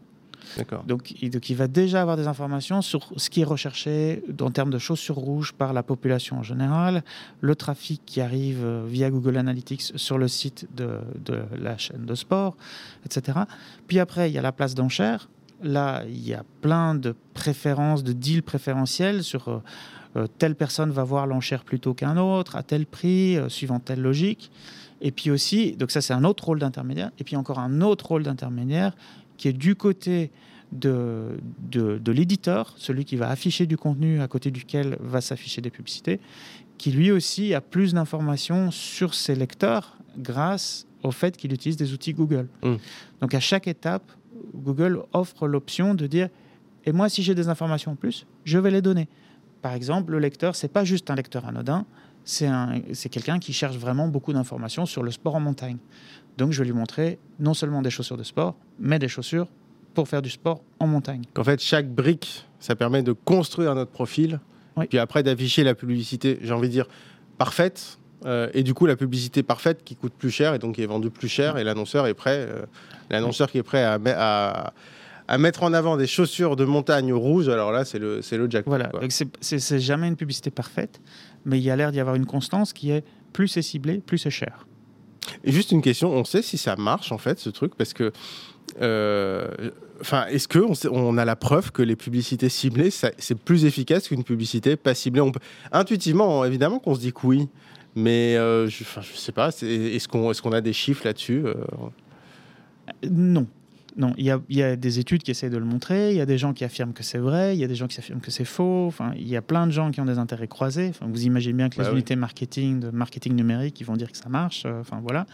D'accord. 0.57 0.83
Donc, 0.85 1.15
donc, 1.23 1.51
il 1.51 1.57
va 1.57 1.69
déjà 1.69 2.01
avoir 2.03 2.17
des 2.17 2.27
informations 2.27 2.83
sur 2.83 3.13
ce 3.17 3.31
qui 3.31 3.43
est 3.43 3.45
recherché 3.45 4.25
en 4.41 4.51
termes 4.51 4.71
de 4.71 4.79
chaussures 4.79 5.17
rouges 5.17 5.53
par 5.53 5.73
la 5.73 5.85
population 5.85 6.39
en 6.39 6.43
général, 6.43 7.05
le 7.41 7.55
trafic 7.55 8.03
qui 8.05 8.21
arrive 8.21 8.65
euh, 8.65 8.85
via 8.89 9.11
Google 9.11 9.37
Analytics 9.37 9.93
sur 9.95 10.19
le 10.19 10.27
site 10.27 10.67
de, 10.75 10.99
de 11.25 11.43
la 11.57 11.77
chaîne 11.77 12.05
de 12.05 12.15
sport, 12.15 12.57
etc. 13.05 13.41
Puis 13.87 14.01
après, 14.01 14.31
il 14.31 14.35
y 14.35 14.39
a 14.39 14.43
la 14.43 14.53
place 14.53 14.75
d'enchère 14.75 15.29
Là, 15.63 16.05
il 16.09 16.27
y 16.27 16.35
a 16.35 16.45
plein 16.61 16.95
de 16.95 17.15
préférences, 17.35 18.05
de 18.05 18.13
deals 18.13 18.43
préférentiels 18.43 19.25
sur 19.25 19.49
euh, 19.49 19.59
euh, 20.17 20.27
telle 20.39 20.55
personne 20.55 20.91
va 20.91 21.05
voir 21.05 21.27
l'enchère 21.27 21.65
plutôt 21.65 21.95
qu'un 21.95 22.17
autre, 22.17 22.57
à 22.57 22.63
tel 22.63 22.87
prix, 22.87 23.37
euh, 23.37 23.49
suivant 23.49 23.81
telle 23.81 24.01
logique. 24.01 24.51
Et 25.01 25.11
puis 25.11 25.31
aussi, 25.31 25.73
donc 25.73 25.91
ça 25.91 26.01
c'est 26.01 26.13
un 26.13 26.25
autre 26.25 26.45
rôle 26.45 26.59
d'intermédiaire. 26.59 27.11
Et 27.19 27.25
puis 27.25 27.37
encore 27.37 27.59
un 27.59 27.81
autre 27.81 28.07
rôle 28.07 28.23
d'intermédiaire 28.23 28.95
qui 29.37 29.49
est 29.49 29.53
du 29.53 29.75
côté 29.75 30.31
de, 30.73 31.39
de, 31.71 32.13
l'éditeur, 32.13 32.75
celui 32.77 33.05
qui 33.05 33.17
va 33.17 33.31
afficher 33.31 33.67
du 33.67 33.77
contenu 33.77 34.21
à 34.21 34.29
côté 34.29 34.51
duquel 34.51 34.99
va 35.01 35.21
s'afficher 35.21 35.61
des 35.61 35.71
publicités, 35.71 36.21
qui 36.77 36.91
lui 36.91 37.11
aussi 37.11 37.55
a 37.55 37.61
plus 37.61 37.95
d'informations 37.95 38.71
sur 38.71 39.15
ses 39.15 39.35
lecteurs 39.35 39.97
grâce 40.19 40.87
au 41.03 41.13
fait 41.13 41.37
qu'il 41.37 41.53
utilise 41.53 41.77
des 41.77 41.93
outils 41.93 42.13
Google. 42.13 42.49
Mmh. 42.63 42.75
Donc 43.21 43.35
à 43.35 43.41
chaque 43.41 43.69
étape, 43.69 44.11
Google 44.55 45.03
offre 45.13 45.47
l'option 45.47 45.95
de 45.95 46.07
dire 46.07 46.29
et 46.85 46.93
moi, 46.93 47.09
si 47.09 47.23
j'ai 47.23 47.35
des 47.35 47.49
informations 47.49 47.93
en 47.93 47.97
plus, 47.97 48.27
je 48.45 48.59
vais 48.59 48.71
les 48.71 48.81
donner. 48.81 49.09
Par 49.61 49.75
exemple, 49.75 50.13
le 50.13 50.19
lecteur, 50.19 50.57
c'est 50.57 50.69
pas 50.69 50.85
juste 50.85 51.11
un 51.11 51.17
lecteur 51.17 51.45
anodin, 51.47 51.85
c'est 52.25 53.09
quelqu'un 53.11 53.39
qui 53.39 53.53
cherche 53.53 53.77
vraiment 53.77 54.09
beaucoup 54.09 54.33
d'informations 54.33 54.87
sur 54.87 55.03
le 55.03 55.11
sport 55.11 55.35
en 55.35 55.41
montagne. 55.41 55.79
Donc, 56.39 56.53
je 56.53 56.61
vais 56.61 56.67
lui 56.67 56.75
montrer 56.75 57.19
non 57.41 57.53
seulement 57.53 57.83
des 57.83 57.91
chaussures 57.91 58.17
de 58.17 58.23
sport, 58.23 58.55
mais 58.79 58.99
des 58.99 59.09
chaussures 59.09 59.49
pour 59.93 60.09
faire 60.09 60.23
du 60.23 60.31
sport 60.31 60.63
en 60.79 60.87
montagne. 60.87 61.23
En 61.37 61.45
fait, 61.45 61.61
chaque 61.61 61.91
brique, 61.91 62.47
ça 62.61 62.77
permet 62.77 63.03
de 63.03 63.13
construire 63.13 63.75
notre 63.75 63.91
profil, 63.91 64.41
puis 64.89 64.99
après 64.99 65.23
d'afficher 65.23 65.65
la 65.65 65.75
publicité, 65.75 66.39
j'ai 66.41 66.53
envie 66.53 66.69
de 66.69 66.73
dire, 66.73 66.87
parfaite, 67.37 67.98
euh, 68.27 68.49
et 68.55 68.63
du 68.63 68.75
coup, 68.75 68.87
la 68.87 68.97
publicité 68.97 69.43
parfaite 69.43 69.85
qui 69.85 69.97
coûte 69.97 70.13
plus 70.17 70.31
cher 70.31 70.55
et 70.55 70.59
donc 70.59 70.77
qui 70.77 70.83
est 70.83 70.87
vendue 70.87 71.11
plus 71.11 71.29
cher, 71.29 71.59
et 71.59 71.65
l'annonceur 71.65 72.07
est 72.07 72.15
prêt, 72.15 72.47
euh, 72.49 72.65
l'annonceur 73.11 73.51
qui 73.51 73.59
est 73.59 73.63
prêt 73.63 73.83
à, 73.85 74.73
à 75.29 75.39
mettre 75.39 75.63
en 75.63 75.73
avant 75.73 75.97
des 75.97 76.07
chaussures 76.07 76.57
de 76.57 76.65
montagne 76.65 77.13
rouges, 77.13 77.49
alors 77.49 77.71
là, 77.71 77.85
c'est 77.85 77.99
le, 77.99 78.21
le 78.33 78.51
jackpot. 78.51 78.71
Voilà, 78.71 78.89
donc 78.89 79.13
c'est 79.41 79.79
jamais 79.79 80.09
une 80.09 80.17
publicité 80.17 80.51
parfaite, 80.51 81.01
mais 81.45 81.59
il 81.59 81.63
y 81.63 81.71
a 81.71 81.77
l'air 81.77 81.93
d'y 81.93 82.01
avoir 82.01 82.17
une 82.17 82.27
constance 82.27 82.73
qui 82.73 82.91
est 82.91 83.05
plus 83.33 83.47
c'est 83.47 83.63
ciblé, 83.63 83.99
plus 83.99 84.19
c'est 84.19 84.31
cher. 84.31 84.67
Et 85.45 85.53
juste 85.53 85.71
une 85.71 85.83
question, 85.83 86.11
on 86.11 86.25
sait 86.25 86.41
si 86.41 86.57
ça 86.57 86.77
marche 86.77 87.13
en 87.13 87.19
fait 87.19 87.39
ce 87.39 87.51
truc 87.51 87.75
parce 87.77 87.93
que 87.93 88.13
euh, 88.81 89.47
Enfin, 90.01 90.27
est-ce 90.27 90.47
que 90.47 90.61
on, 90.89 91.19
a 91.19 91.25
la 91.25 91.37
preuve 91.37 91.73
que 91.73 91.83
les 91.83 91.97
publicités 91.97 92.49
ciblées, 92.49 92.91
c'est 92.91 93.39
plus 93.39 93.65
efficace 93.65 94.09
qu'une 94.09 94.23
publicité 94.23 94.77
pas 94.77 94.95
ciblée? 94.95 95.21
On 95.21 95.33
peut... 95.33 95.41
Intuitivement, 95.73 96.45
évidemment 96.45 96.79
qu'on 96.79 96.95
se 96.95 97.01
dit 97.01 97.13
que 97.13 97.27
oui, 97.27 97.49
mais 97.95 98.37
euh, 98.37 98.69
je, 98.69 98.85
ne 98.85 99.03
sais 99.03 99.33
pas. 99.33 99.49
Est-ce 99.49 100.09
qu'on 100.09 100.31
est 100.31 100.41
qu'on 100.41 100.53
a 100.53 100.61
des 100.61 100.73
chiffres 100.73 101.05
là-dessus 101.05 101.45
euh? 101.47 101.55
Non. 103.11 103.47
Non, 103.97 104.15
il 104.17 104.27
y, 104.27 104.63
a, 104.63 104.77
des 104.77 104.99
études 105.01 105.25
qui 105.25 105.33
essaient 105.33 105.51
de 105.51 105.57
le 105.57 105.65
montrer, 105.65 106.13
il 106.13 106.17
y 106.17 106.21
a 106.21 106.27
des 106.27 106.39
gens 106.39 106.53
qui 106.53 106.63
affirment 106.63 106.93
que 106.93 107.03
c'est 107.03 107.19
vrai, 107.19 107.57
il 107.57 107.59
y 107.59 107.65
a 107.65 107.67
des 107.67 107.75
gens 107.75 107.89
qui 107.89 107.99
affirment 107.99 108.21
que 108.21 108.31
c'est 108.31 108.45
faux, 108.45 108.87
enfin, 108.87 109.13
il 109.17 109.27
y 109.27 109.35
a 109.35 109.43
plein 109.43 109.67
de 109.67 109.73
gens 109.73 109.91
qui 109.91 110.01
ont 110.01 110.05
des 110.05 110.19
intérêts 110.19 110.47
croisés. 110.47 110.91
Enfin, 110.91 111.07
vous 111.09 111.27
imaginez 111.27 111.55
bien 111.55 111.69
que 111.69 111.79
les 111.79 111.85
bah 111.85 111.93
unités 111.93 112.15
marketing, 112.15 112.79
de 112.79 112.91
marketing 112.91 113.35
numérique, 113.35 113.81
ils 113.81 113.85
vont 113.85 113.97
dire 113.97 114.13
que 114.13 114.17
ça 114.17 114.29
marche, 114.29 114.63
euh, 114.67 114.83
enfin 114.83 115.01
voilà. 115.03 115.27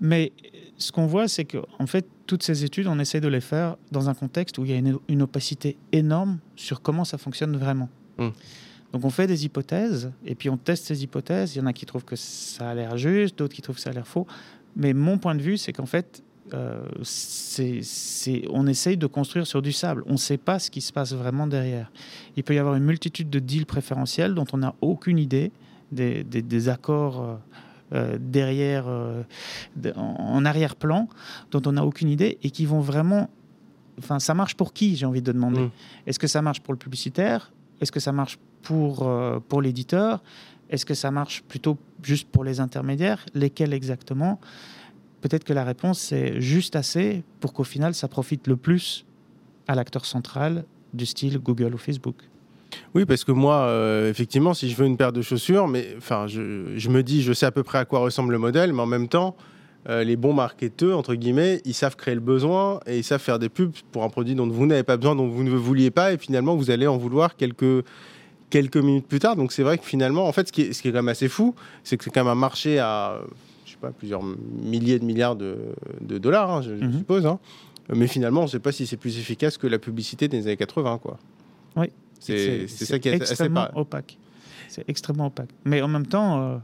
Mais 0.00 0.30
ce 0.76 0.92
qu'on 0.92 1.06
voit, 1.06 1.26
c'est 1.26 1.44
qu'en 1.44 1.64
en 1.80 1.86
fait, 1.88 2.06
toutes 2.26 2.44
ces 2.44 2.64
études, 2.64 2.86
on 2.86 3.00
essaie 3.00 3.20
de 3.20 3.26
les 3.26 3.40
faire 3.40 3.76
dans 3.90 4.08
un 4.08 4.14
contexte 4.14 4.58
où 4.58 4.64
il 4.64 4.70
y 4.70 4.74
a 4.74 4.94
une, 5.08 5.22
opacité 5.22 5.76
énorme 5.90 6.38
sur 6.54 6.82
comment 6.82 7.04
ça 7.04 7.18
fonctionne 7.18 7.56
vraiment. 7.56 7.88
Hmm. 8.18 8.28
Donc 8.92 9.04
on 9.04 9.10
fait 9.10 9.26
des 9.26 9.44
hypothèses, 9.44 10.10
et 10.24 10.34
puis 10.34 10.50
on 10.50 10.56
teste 10.56 10.86
ces 10.86 11.02
hypothèses. 11.04 11.54
Il 11.54 11.58
y 11.58 11.60
en 11.60 11.66
a 11.66 11.72
qui 11.72 11.86
trouvent 11.86 12.04
que 12.04 12.16
ça 12.16 12.70
a 12.70 12.74
l'air 12.74 12.96
juste, 12.96 13.38
d'autres 13.38 13.54
qui 13.54 13.62
trouvent 13.62 13.76
que 13.76 13.82
ça 13.82 13.90
a 13.90 13.92
l'air 13.92 14.06
faux. 14.06 14.26
Mais 14.76 14.92
mon 14.92 15.18
point 15.18 15.34
de 15.34 15.42
vue, 15.42 15.56
c'est 15.56 15.72
qu'en 15.72 15.86
fait, 15.86 16.22
euh, 16.54 16.82
c'est, 17.02 17.82
on 18.50 18.66
essaye 18.66 18.96
de 18.96 19.06
construire 19.06 19.46
sur 19.46 19.62
du 19.62 19.72
sable. 19.72 20.02
On 20.06 20.12
ne 20.12 20.18
sait 20.18 20.38
pas 20.38 20.58
ce 20.58 20.70
qui 20.70 20.80
se 20.80 20.92
passe 20.92 21.12
vraiment 21.12 21.46
derrière. 21.46 21.90
Il 22.36 22.42
peut 22.42 22.54
y 22.54 22.58
avoir 22.58 22.74
une 22.74 22.84
multitude 22.84 23.30
de 23.30 23.38
deals 23.38 23.66
préférentiels 23.66 24.34
dont 24.34 24.46
on 24.52 24.58
n'a 24.58 24.74
aucune 24.80 25.18
idée, 25.18 25.52
des, 25.92 26.24
des, 26.24 26.68
accords 26.68 27.20
euh, 27.20 27.34
euh, 27.92 28.18
derrière, 28.20 28.86
en, 29.96 30.44
arrière-plan, 30.44 31.08
dont 31.52 31.62
on 31.66 31.72
n'a 31.72 31.84
aucune 31.84 32.08
idée 32.08 32.38
et 32.42 32.50
qui 32.50 32.66
vont 32.66 32.80
vraiment. 32.80 33.30
Enfin, 33.98 34.18
ça 34.18 34.34
marche 34.34 34.54
pour 34.54 34.72
qui 34.72 34.96
J'ai 34.96 35.06
envie 35.06 35.22
de 35.22 35.30
demander? 35.30 35.60
Mm. 35.60 35.70
Est-ce 36.06 36.18
que 36.18 36.26
ça 36.26 36.42
marche 36.42 36.60
pour 36.60 36.72
le 36.72 36.78
publicitaire? 36.78 37.52
Est-ce 37.80 37.92
que 37.92 38.00
ça 38.00 38.12
marche 38.12 38.38
pour, 38.62 39.10
pour 39.48 39.62
l'éditeur. 39.62 40.22
Est-ce 40.68 40.86
que 40.86 40.94
ça 40.94 41.10
marche 41.10 41.42
plutôt 41.42 41.78
juste 42.02 42.28
pour 42.28 42.44
les 42.44 42.60
intermédiaires? 42.60 43.24
Lesquels 43.34 43.72
exactement? 43.72 44.40
Peut-être 45.20 45.44
que 45.44 45.52
la 45.52 45.64
réponse 45.64 45.98
c'est 45.98 46.40
juste 46.40 46.76
assez 46.76 47.22
pour 47.40 47.52
qu'au 47.52 47.64
final 47.64 47.94
ça 47.94 48.08
profite 48.08 48.46
le 48.46 48.56
plus 48.56 49.04
à 49.68 49.74
l'acteur 49.74 50.04
central 50.04 50.64
du 50.94 51.06
style 51.06 51.38
Google 51.38 51.74
ou 51.74 51.78
Facebook. 51.78 52.16
Oui, 52.94 53.04
parce 53.04 53.24
que 53.24 53.32
moi, 53.32 53.62
euh, 53.62 54.10
effectivement, 54.10 54.54
si 54.54 54.70
je 54.70 54.76
veux 54.76 54.86
une 54.86 54.96
paire 54.96 55.12
de 55.12 55.22
chaussures, 55.22 55.68
mais 55.68 55.94
enfin, 55.96 56.26
je, 56.26 56.40
me 56.88 57.02
dis, 57.02 57.22
je 57.22 57.32
sais 57.32 57.46
à 57.46 57.50
peu 57.50 57.62
près 57.62 57.78
à 57.78 57.84
quoi 57.84 58.00
ressemble 58.00 58.32
le 58.32 58.38
modèle, 58.38 58.72
mais 58.72 58.82
en 58.82 58.86
même 58.86 59.08
temps, 59.08 59.36
euh, 59.88 60.04
les 60.04 60.16
bons 60.16 60.32
marketeurs, 60.32 60.98
entre 60.98 61.14
guillemets, 61.14 61.60
ils 61.64 61.74
savent 61.74 61.96
créer 61.96 62.14
le 62.14 62.20
besoin 62.20 62.80
et 62.86 62.98
ils 62.98 63.04
savent 63.04 63.20
faire 63.20 63.38
des 63.38 63.48
pubs 63.48 63.72
pour 63.92 64.04
un 64.04 64.08
produit 64.08 64.34
dont 64.34 64.46
vous 64.46 64.66
n'avez 64.66 64.82
pas 64.82 64.96
besoin, 64.96 65.16
dont 65.16 65.28
vous 65.28 65.42
ne 65.42 65.50
vouliez 65.50 65.90
pas, 65.90 66.12
et 66.12 66.18
finalement, 66.18 66.56
vous 66.56 66.70
allez 66.70 66.86
en 66.86 66.96
vouloir 66.96 67.36
quelques, 67.36 67.84
quelques 68.50 68.76
minutes 68.76 69.06
plus 69.06 69.20
tard. 69.20 69.36
Donc 69.36 69.52
c'est 69.52 69.62
vrai 69.62 69.78
que 69.78 69.84
finalement, 69.84 70.26
en 70.26 70.32
fait, 70.32 70.48
ce 70.48 70.52
qui 70.52 70.62
est, 70.62 70.72
ce 70.72 70.82
qui 70.82 70.88
est 70.88 70.92
quand 70.92 70.98
même 70.98 71.08
assez 71.08 71.28
fou, 71.28 71.54
c'est 71.84 71.96
que 71.96 72.04
c'est 72.04 72.10
quand 72.10 72.24
même 72.24 72.32
un 72.32 72.34
marché 72.34 72.78
à 72.78 73.20
pas, 73.80 73.90
plusieurs 73.90 74.22
milliers 74.22 74.98
de 74.98 75.04
milliards 75.04 75.36
de, 75.36 75.56
dollars, 76.00 76.50
hein, 76.50 76.62
je, 76.62 76.72
mhm. 76.72 76.98
suppose. 76.98 77.26
Hein. 77.26 77.38
Mais 77.92 78.06
finalement, 78.06 78.40
on 78.40 78.44
ne 78.44 78.48
sait 78.48 78.60
pas 78.60 78.72
si 78.72 78.86
c'est 78.86 78.96
plus 78.96 79.18
efficace 79.18 79.58
que 79.58 79.66
la 79.66 79.78
publicité 79.78 80.28
des 80.28 80.46
années 80.46 80.56
80. 80.56 80.98
Quoi. 80.98 81.18
Oui. 81.76 81.86
C'est 82.20 82.68
ça 82.68 82.98
qui 82.98 83.08
est 83.08 83.14
extrêmement 83.14 83.68
opaque. 83.74 84.16
C'est 84.68 84.88
extrêmement 84.88 85.26
opaque. 85.26 85.48
Mais 85.64 85.82
en 85.82 85.88
même 85.88 86.06
temps, 86.06 86.40
euh, 86.40 86.56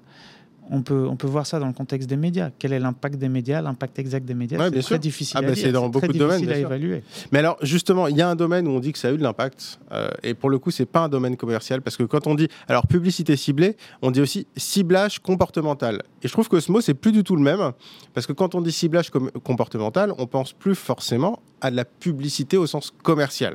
on 0.70 0.82
peut, 0.82 1.06
on 1.08 1.16
peut 1.16 1.26
voir 1.26 1.46
ça 1.46 1.58
dans 1.58 1.66
le 1.66 1.72
contexte 1.72 2.08
des 2.08 2.16
médias. 2.16 2.50
Quel 2.58 2.72
est 2.72 2.78
l'impact 2.78 3.16
des 3.16 3.28
médias, 3.28 3.60
l'impact 3.60 3.98
exact 3.98 4.24
des 4.24 4.34
médias? 4.34 4.58
C'est 4.72 4.82
très 4.82 4.98
difficile 4.98 5.36
ah, 5.36 5.44
à 5.44 5.48
bah, 5.48 5.54
C'est 5.54 5.72
dans 5.72 5.88
beaucoup 5.88 6.08
de 6.08 6.18
domaines. 6.18 6.48
à 6.48 6.56
évaluer. 6.56 7.02
Mais 7.32 7.38
alors, 7.38 7.56
justement, 7.62 8.08
il 8.08 8.16
y 8.16 8.22
a 8.22 8.28
un 8.28 8.36
domaine 8.36 8.66
où 8.66 8.70
on 8.70 8.80
dit 8.80 8.92
que 8.92 8.98
ça 8.98 9.08
a 9.08 9.12
eu 9.12 9.16
de 9.16 9.22
l'impact. 9.22 9.78
Euh, 9.92 10.08
et 10.22 10.34
pour 10.34 10.50
le 10.50 10.58
coup, 10.58 10.70
c'est 10.70 10.86
pas 10.86 11.00
un 11.00 11.08
domaine 11.08 11.36
commercial. 11.36 11.82
Parce 11.82 11.96
que 11.96 12.02
quand 12.02 12.26
on 12.26 12.34
dit, 12.34 12.48
alors, 12.68 12.86
publicité 12.86 13.36
ciblée, 13.36 13.76
on 14.02 14.10
dit 14.10 14.20
aussi 14.20 14.46
ciblage 14.56 15.20
comportemental. 15.20 16.02
Et 16.22 16.28
je 16.28 16.32
trouve 16.32 16.48
que 16.48 16.60
ce 16.60 16.72
mot, 16.72 16.80
c'est 16.80 16.94
plus 16.94 17.12
du 17.12 17.22
tout 17.22 17.36
le 17.36 17.42
même. 17.42 17.72
Parce 18.14 18.26
que 18.26 18.32
quand 18.32 18.54
on 18.54 18.60
dit 18.60 18.72
ciblage 18.72 19.10
comportemental, 19.10 20.12
on 20.18 20.26
pense 20.26 20.52
plus 20.52 20.74
forcément 20.74 21.40
à 21.60 21.70
de 21.70 21.76
la 21.76 21.84
publicité 21.84 22.56
au 22.56 22.66
sens 22.66 22.92
commercial. 23.02 23.54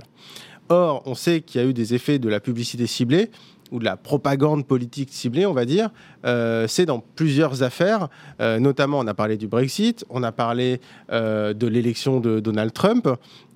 Or, 0.69 1.03
on 1.05 1.15
sait 1.15 1.41
qu'il 1.41 1.59
y 1.59 1.63
a 1.63 1.67
eu 1.67 1.73
des 1.73 1.93
effets 1.93 2.19
de 2.19 2.29
la 2.29 2.39
publicité 2.39 2.87
ciblée 2.87 3.29
ou 3.71 3.79
de 3.79 3.85
la 3.85 3.97
propagande 3.97 4.65
politique 4.67 5.09
ciblée, 5.11 5.45
on 5.45 5.53
va 5.53 5.65
dire, 5.65 5.89
euh, 6.25 6.67
c'est 6.67 6.85
dans 6.85 6.99
plusieurs 6.99 7.63
affaires. 7.63 8.09
Euh, 8.39 8.59
notamment, 8.59 8.99
on 8.99 9.07
a 9.07 9.13
parlé 9.13 9.37
du 9.37 9.47
Brexit, 9.47 10.05
on 10.09 10.23
a 10.23 10.31
parlé 10.31 10.79
euh, 11.11 11.53
de 11.53 11.67
l'élection 11.67 12.19
de 12.19 12.39
Donald 12.39 12.73
Trump 12.73 13.07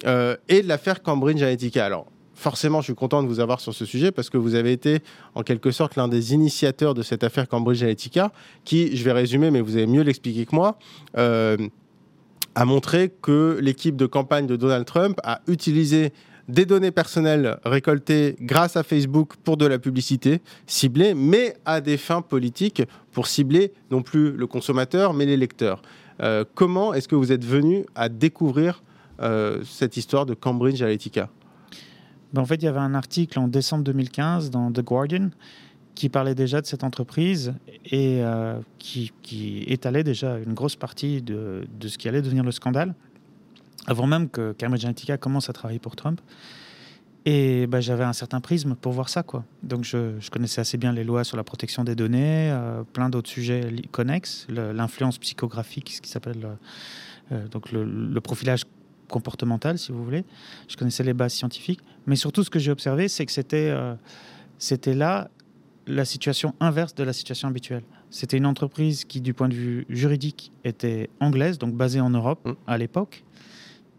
et 0.06 0.62
de 0.62 0.68
l'affaire 0.68 1.02
Cambridge 1.02 1.42
Analytica. 1.42 1.86
Alors, 1.86 2.06
forcément, 2.34 2.82
je 2.82 2.86
suis 2.86 2.96
content 2.96 3.24
de 3.24 3.28
vous 3.28 3.40
avoir 3.40 3.60
sur 3.60 3.74
ce 3.74 3.86
sujet 3.86 4.12
parce 4.12 4.30
que 4.30 4.38
vous 4.38 4.56
avez 4.56 4.72
été 4.72 5.00
en 5.36 5.44
quelque 5.44 5.72
sorte 5.72 5.96
l'un 5.96 6.08
des 6.08 6.34
initiateurs 6.34 6.94
de 6.94 7.02
cette 7.02 7.24
affaire 7.24 7.48
Cambridge 7.48 7.82
Analytica, 7.82 8.32
qui, 8.64 8.96
je 8.96 9.04
vais 9.04 9.14
résumer, 9.14 9.52
mais 9.52 9.62
vous 9.62 9.76
allez 9.78 9.88
mieux 9.88 10.04
l'expliquer 10.04 10.46
que 10.46 10.56
moi 10.56 10.78
a 12.56 12.64
montré 12.64 13.12
que 13.22 13.60
l'équipe 13.62 13.98
de 13.98 14.06
campagne 14.06 14.48
de 14.48 14.56
Donald 14.56 14.86
Trump 14.86 15.20
a 15.24 15.42
utilisé 15.48 16.14
des 16.48 16.66
données 16.66 16.92
personnelles 16.92 17.58
récoltées 17.66 18.36
grâce 18.40 18.78
à 18.78 18.84
Facebook 18.84 19.34
pour 19.44 19.58
de 19.58 19.66
la 19.66 19.80
publicité 19.80 20.42
ciblée, 20.68 21.14
mais 21.14 21.56
à 21.66 21.82
des 21.82 21.98
fins 21.98 22.22
politiques 22.22 22.84
pour 23.12 23.28
cibler 23.28 23.74
non 23.92 24.02
plus 24.02 24.32
le 24.32 24.48
consommateur, 24.48 25.14
mais 25.14 25.26
les 25.26 25.38
lecteurs. 25.38 25.82
Euh, 26.22 26.46
comment 26.54 26.94
est-ce 26.94 27.08
que 27.08 27.16
vous 27.16 27.32
êtes 27.32 27.44
venu 27.44 27.86
à 27.96 28.10
découvrir 28.10 28.84
euh, 29.22 29.62
cette 29.64 29.98
histoire 29.98 30.26
de 30.26 30.34
Cambridge 30.34 30.82
Analytica? 30.82 31.30
Ben, 32.34 32.42
En 32.42 32.46
fait, 32.46 32.56
il 32.56 32.66
y 32.66 32.68
avait 32.68 32.80
un 32.80 32.94
article 32.94 33.40
en 33.40 33.48
décembre 33.48 33.84
2015 33.84 34.50
dans 34.50 34.72
The 34.72 34.82
Guardian 34.82 35.30
qui 35.96 36.10
parlait 36.10 36.36
déjà 36.36 36.60
de 36.60 36.66
cette 36.66 36.84
entreprise 36.84 37.54
et 37.86 38.20
euh, 38.22 38.60
qui, 38.80 39.64
étalait 39.68 40.04
déjà 40.04 40.38
une 40.40 40.54
grosse 40.54 40.76
partie 40.76 41.22
de, 41.22 41.66
de, 41.80 41.88
ce 41.88 41.98
qui 41.98 42.10
allait 42.10 42.22
devenir 42.22 42.44
le 42.44 42.52
scandale 42.52 42.94
avant 43.88 44.08
même 44.08 44.30
que 44.30 44.56
Cambridge 44.60 44.84
Analytica 44.84 45.18
commence 45.18 45.50
à 45.50 45.54
travailler 45.54 45.80
pour 45.80 45.96
Trump. 45.96 46.22
Et 47.28 47.66
bah, 47.66 47.82
j'avais 47.82 48.04
un 48.04 48.14
certain 48.14 48.40
prisme 48.40 48.76
pour 48.76 48.92
voir 48.92 49.10
ça. 49.10 49.24
Quoi. 49.24 49.44
Donc 49.64 49.84
je, 49.84 50.30
connaissais 50.30 50.62
assez 50.62 50.78
bien 50.78 50.94
les 50.94 51.04
lois 51.04 51.24
sur 51.24 51.38
la 51.38 51.44
protection 51.44 51.84
des 51.84 51.96
données, 51.96 52.52
euh, 52.52 52.84
plein 52.84 53.10
d'autres 53.10 53.30
sujets 53.30 53.72
connexes, 53.92 54.46
l'influence 54.50 55.18
psychographique, 55.18 55.92
ce 55.92 56.02
qui 56.02 56.10
s'appelle 56.10 56.46
euh, 56.46 56.56
euh, 57.32 57.48
donc 57.48 57.72
le, 57.72 58.20
profilage 58.22 58.66
comportemental, 59.10 59.80
si 59.80 59.92
vous 59.92 60.04
voulez. 60.04 60.24
Je 60.68 60.78
connaissais 60.78 61.04
les 61.04 61.14
bases 61.14 61.34
scientifiques. 61.34 61.82
Mais 62.06 62.16
surtout, 62.16 62.44
ce 62.44 62.52
que 62.52 62.60
j'ai 62.60 62.72
observé, 62.72 63.08
c'est 63.08 63.26
que 63.26 63.32
c'était 63.32 63.74
c'était 64.60 64.94
là 64.94 65.30
la 65.88 66.06
situation 66.06 66.54
inverse 66.60 66.96
de 66.96 67.04
la 67.04 67.14
situation 67.14 67.48
habituelle. 67.48 67.84
C'était 68.12 68.38
une 68.38 68.46
entreprise 68.46 69.06
qui, 69.06 69.22
du 69.22 69.34
point 69.34 69.50
de 69.50 69.54
vue 69.56 69.86
juridique, 69.90 70.52
était 70.64 71.10
anglaise, 71.20 71.58
donc 71.58 71.76
basée 71.76 72.00
en 72.00 72.10
Europe 72.12 72.48
mmh. 72.48 72.54
à 72.68 72.78
l'époque 72.78 73.24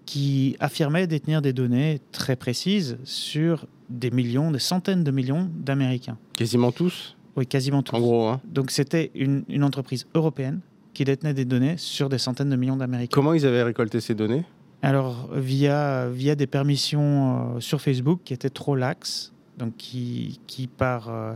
qui 0.07 0.57
affirmait 0.61 1.07
détenir 1.07 1.43
des 1.43 1.53
données 1.53 2.01
très 2.13 2.37
précises 2.37 2.97
sur 3.05 3.67
des 3.91 4.11
millions, 4.11 4.51
des 4.51 4.61
centaines 4.61 5.05
de 5.05 5.11
millions 5.11 5.51
d'Américains. 5.53 6.17
Quasiment 6.37 6.73
tous 6.73 7.17
Oui, 7.37 7.47
quasiment 7.47 7.83
tous. 7.83 7.97
En 7.97 8.01
gros. 8.01 8.29
Hein. 8.29 8.41
Donc 8.47 8.71
c'était 8.71 9.11
une, 9.15 9.45
entreprise 9.63 10.07
européenne 10.15 10.61
qui 10.95 11.05
détenait 11.05 11.35
des 11.35 11.45
données 11.45 11.77
sur 11.77 12.09
des 12.09 12.19
centaines 12.19 12.49
de 12.49 12.57
millions 12.57 12.77
d'Américains. 12.77 13.15
Comment 13.15 13.35
ils 13.35 13.45
avaient 13.45 13.65
récolté 13.65 14.01
ces 14.01 14.15
données? 14.15 14.45
Alors, 14.83 15.29
via, 15.35 16.09
via 16.09 16.35
des 16.35 16.47
permissions 16.47 17.57
euh, 17.57 17.61
sur 17.61 17.81
Facebook 17.81 18.21
qui 18.25 18.33
étaient 18.33 18.51
trop 18.51 18.77
laxes, 18.77 19.33
donc 19.59 19.77
qui, 19.77 20.41
qui 20.47 20.69
par... 20.69 21.09
Euh, 21.11 21.35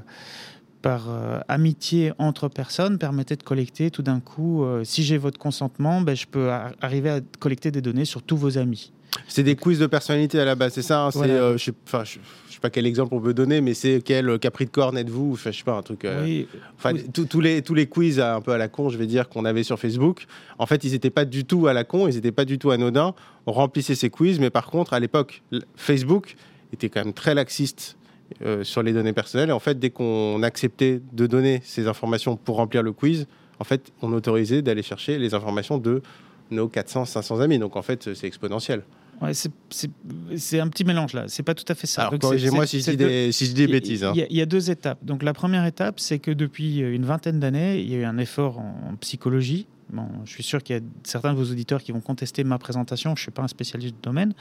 par 0.82 1.10
euh, 1.10 1.40
amitié 1.48 2.12
entre 2.18 2.48
personnes 2.48 2.98
permettait 2.98 3.36
de 3.36 3.42
collecter 3.42 3.90
tout 3.90 4.02
d'un 4.02 4.20
coup, 4.20 4.64
euh, 4.64 4.84
si 4.84 5.02
j'ai 5.02 5.18
votre 5.18 5.38
consentement, 5.38 6.00
ben, 6.00 6.16
je 6.16 6.26
peux 6.26 6.50
arriver 6.80 7.10
à 7.10 7.20
collecter 7.38 7.70
des 7.70 7.80
données 7.80 8.04
sur 8.04 8.22
tous 8.22 8.36
vos 8.36 8.58
amis. 8.58 8.92
C'est 9.26 9.42
des 9.42 9.56
quiz 9.56 9.78
de 9.78 9.86
personnalité 9.86 10.38
à 10.38 10.44
la 10.44 10.54
base, 10.54 10.74
c'est 10.74 10.82
ça 10.82 11.06
hein, 11.06 11.10
euh, 11.16 11.58
Je 11.58 11.70
ne 11.70 12.04
sais, 12.04 12.60
pas 12.60 12.70
quel 12.70 12.86
exemple 12.86 13.14
on 13.14 13.20
peut 13.20 13.34
donner, 13.34 13.60
mais 13.60 13.74
c'est 13.74 14.02
quel 14.04 14.38
Capricorne 14.38 14.96
êtes-vous 14.96 15.32
enfin, 15.32 15.50
Je 15.50 15.58
sais 15.58 15.64
pas, 15.64 15.76
un 15.76 15.82
truc. 15.82 16.06
Oui. 16.22 16.46
Enfin, 16.76 16.94
tous 17.12 17.40
les, 17.40 17.62
tous 17.62 17.74
les 17.74 17.86
quiz 17.86 18.20
un 18.20 18.40
peu 18.40 18.52
à 18.52 18.58
la 18.58 18.68
con, 18.68 18.88
je 18.88 18.98
vais 18.98 19.06
dire, 19.06 19.28
qu'on 19.28 19.44
avait 19.44 19.62
sur 19.62 19.78
Facebook, 19.78 20.26
en 20.58 20.66
fait, 20.66 20.84
ils 20.84 20.92
n'étaient 20.92 21.10
pas 21.10 21.24
du 21.24 21.44
tout 21.44 21.66
à 21.66 21.72
la 21.72 21.84
con, 21.84 22.06
ils 22.06 22.14
n'étaient 22.14 22.32
pas 22.32 22.44
du 22.44 22.58
tout 22.58 22.70
anodins. 22.70 23.14
On 23.46 23.52
remplissait 23.52 23.94
ces 23.94 24.10
quiz, 24.10 24.38
mais 24.38 24.50
par 24.50 24.66
contre, 24.66 24.92
à 24.92 25.00
l'époque, 25.00 25.42
Facebook 25.76 26.36
était 26.72 26.88
quand 26.88 27.04
même 27.04 27.14
très 27.14 27.34
laxiste 27.34 27.96
euh, 28.42 28.64
sur 28.64 28.82
les 28.82 28.92
données 28.92 29.12
personnelles. 29.12 29.50
Et 29.50 29.52
en 29.52 29.58
fait, 29.58 29.78
dès 29.78 29.90
qu'on 29.90 30.42
acceptait 30.42 31.00
de 31.12 31.26
donner 31.26 31.60
ces 31.64 31.86
informations 31.88 32.36
pour 32.36 32.56
remplir 32.56 32.82
le 32.82 32.92
quiz, 32.92 33.26
en 33.58 33.64
fait, 33.64 33.92
on 34.02 34.12
autorisait 34.12 34.62
d'aller 34.62 34.82
chercher 34.82 35.18
les 35.18 35.34
informations 35.34 35.78
de 35.78 36.02
nos 36.50 36.68
400, 36.68 37.04
500 37.04 37.40
amis. 37.40 37.58
Donc 37.58 37.76
en 37.76 37.82
fait, 37.82 38.14
c'est 38.14 38.26
exponentiel. 38.26 38.82
Ouais, 39.20 39.32
c'est 39.34 40.60
un 40.60 40.68
petit 40.68 40.84
mélange 40.84 41.12
là, 41.12 41.24
c'est 41.28 41.42
pas 41.42 41.54
tout 41.54 41.70
à 41.70 41.74
fait 41.74 41.86
ça. 41.86 42.10
Corrigez-moi 42.18 42.66
si, 42.66 42.80
je 42.80 42.90
dis 42.92 42.96
des, 42.96 43.32
si 43.32 43.44
je 43.44 43.50
dis 43.50 43.66
des 43.66 43.72
bêtises. 43.72 44.02
Hein. 44.02 44.14
Il 44.14 44.36
y, 44.36 44.40
a 44.40 44.46
deux 44.46 44.70
étapes. 44.70 45.04
Donc 45.04 45.22
la 45.22 45.34
première 45.34 45.66
étape, 45.66 46.00
c'est 46.00 46.18
que 46.18 46.30
depuis 46.30 46.78
une 46.78 47.04
vingtaine 47.04 47.38
d'années, 47.38 47.80
il 47.80 47.90
y 47.90 47.94
a 47.96 47.98
eu 47.98 48.04
un 48.04 48.16
effort 48.16 48.58
en, 48.58 48.96
psychologie. 49.00 49.66
Bon, 49.92 50.08
je 50.24 50.30
suis 50.30 50.42
sûr 50.42 50.62
qu'il 50.62 50.76
y 50.76 50.78
a 50.78 50.82
certains 51.04 51.32
de 51.32 51.38
vos 51.38 51.50
auditeurs 51.50 51.82
qui 51.82 51.92
vont 51.92 52.00
contester 52.00 52.44
ma 52.44 52.58
présentation, 52.58 53.16
je 53.16 53.20
ne 53.20 53.24
suis 53.24 53.30
pas 53.30 53.42
un 53.42 53.48
spécialiste 53.48 53.94
du 53.94 54.00
domaine, 54.02 54.34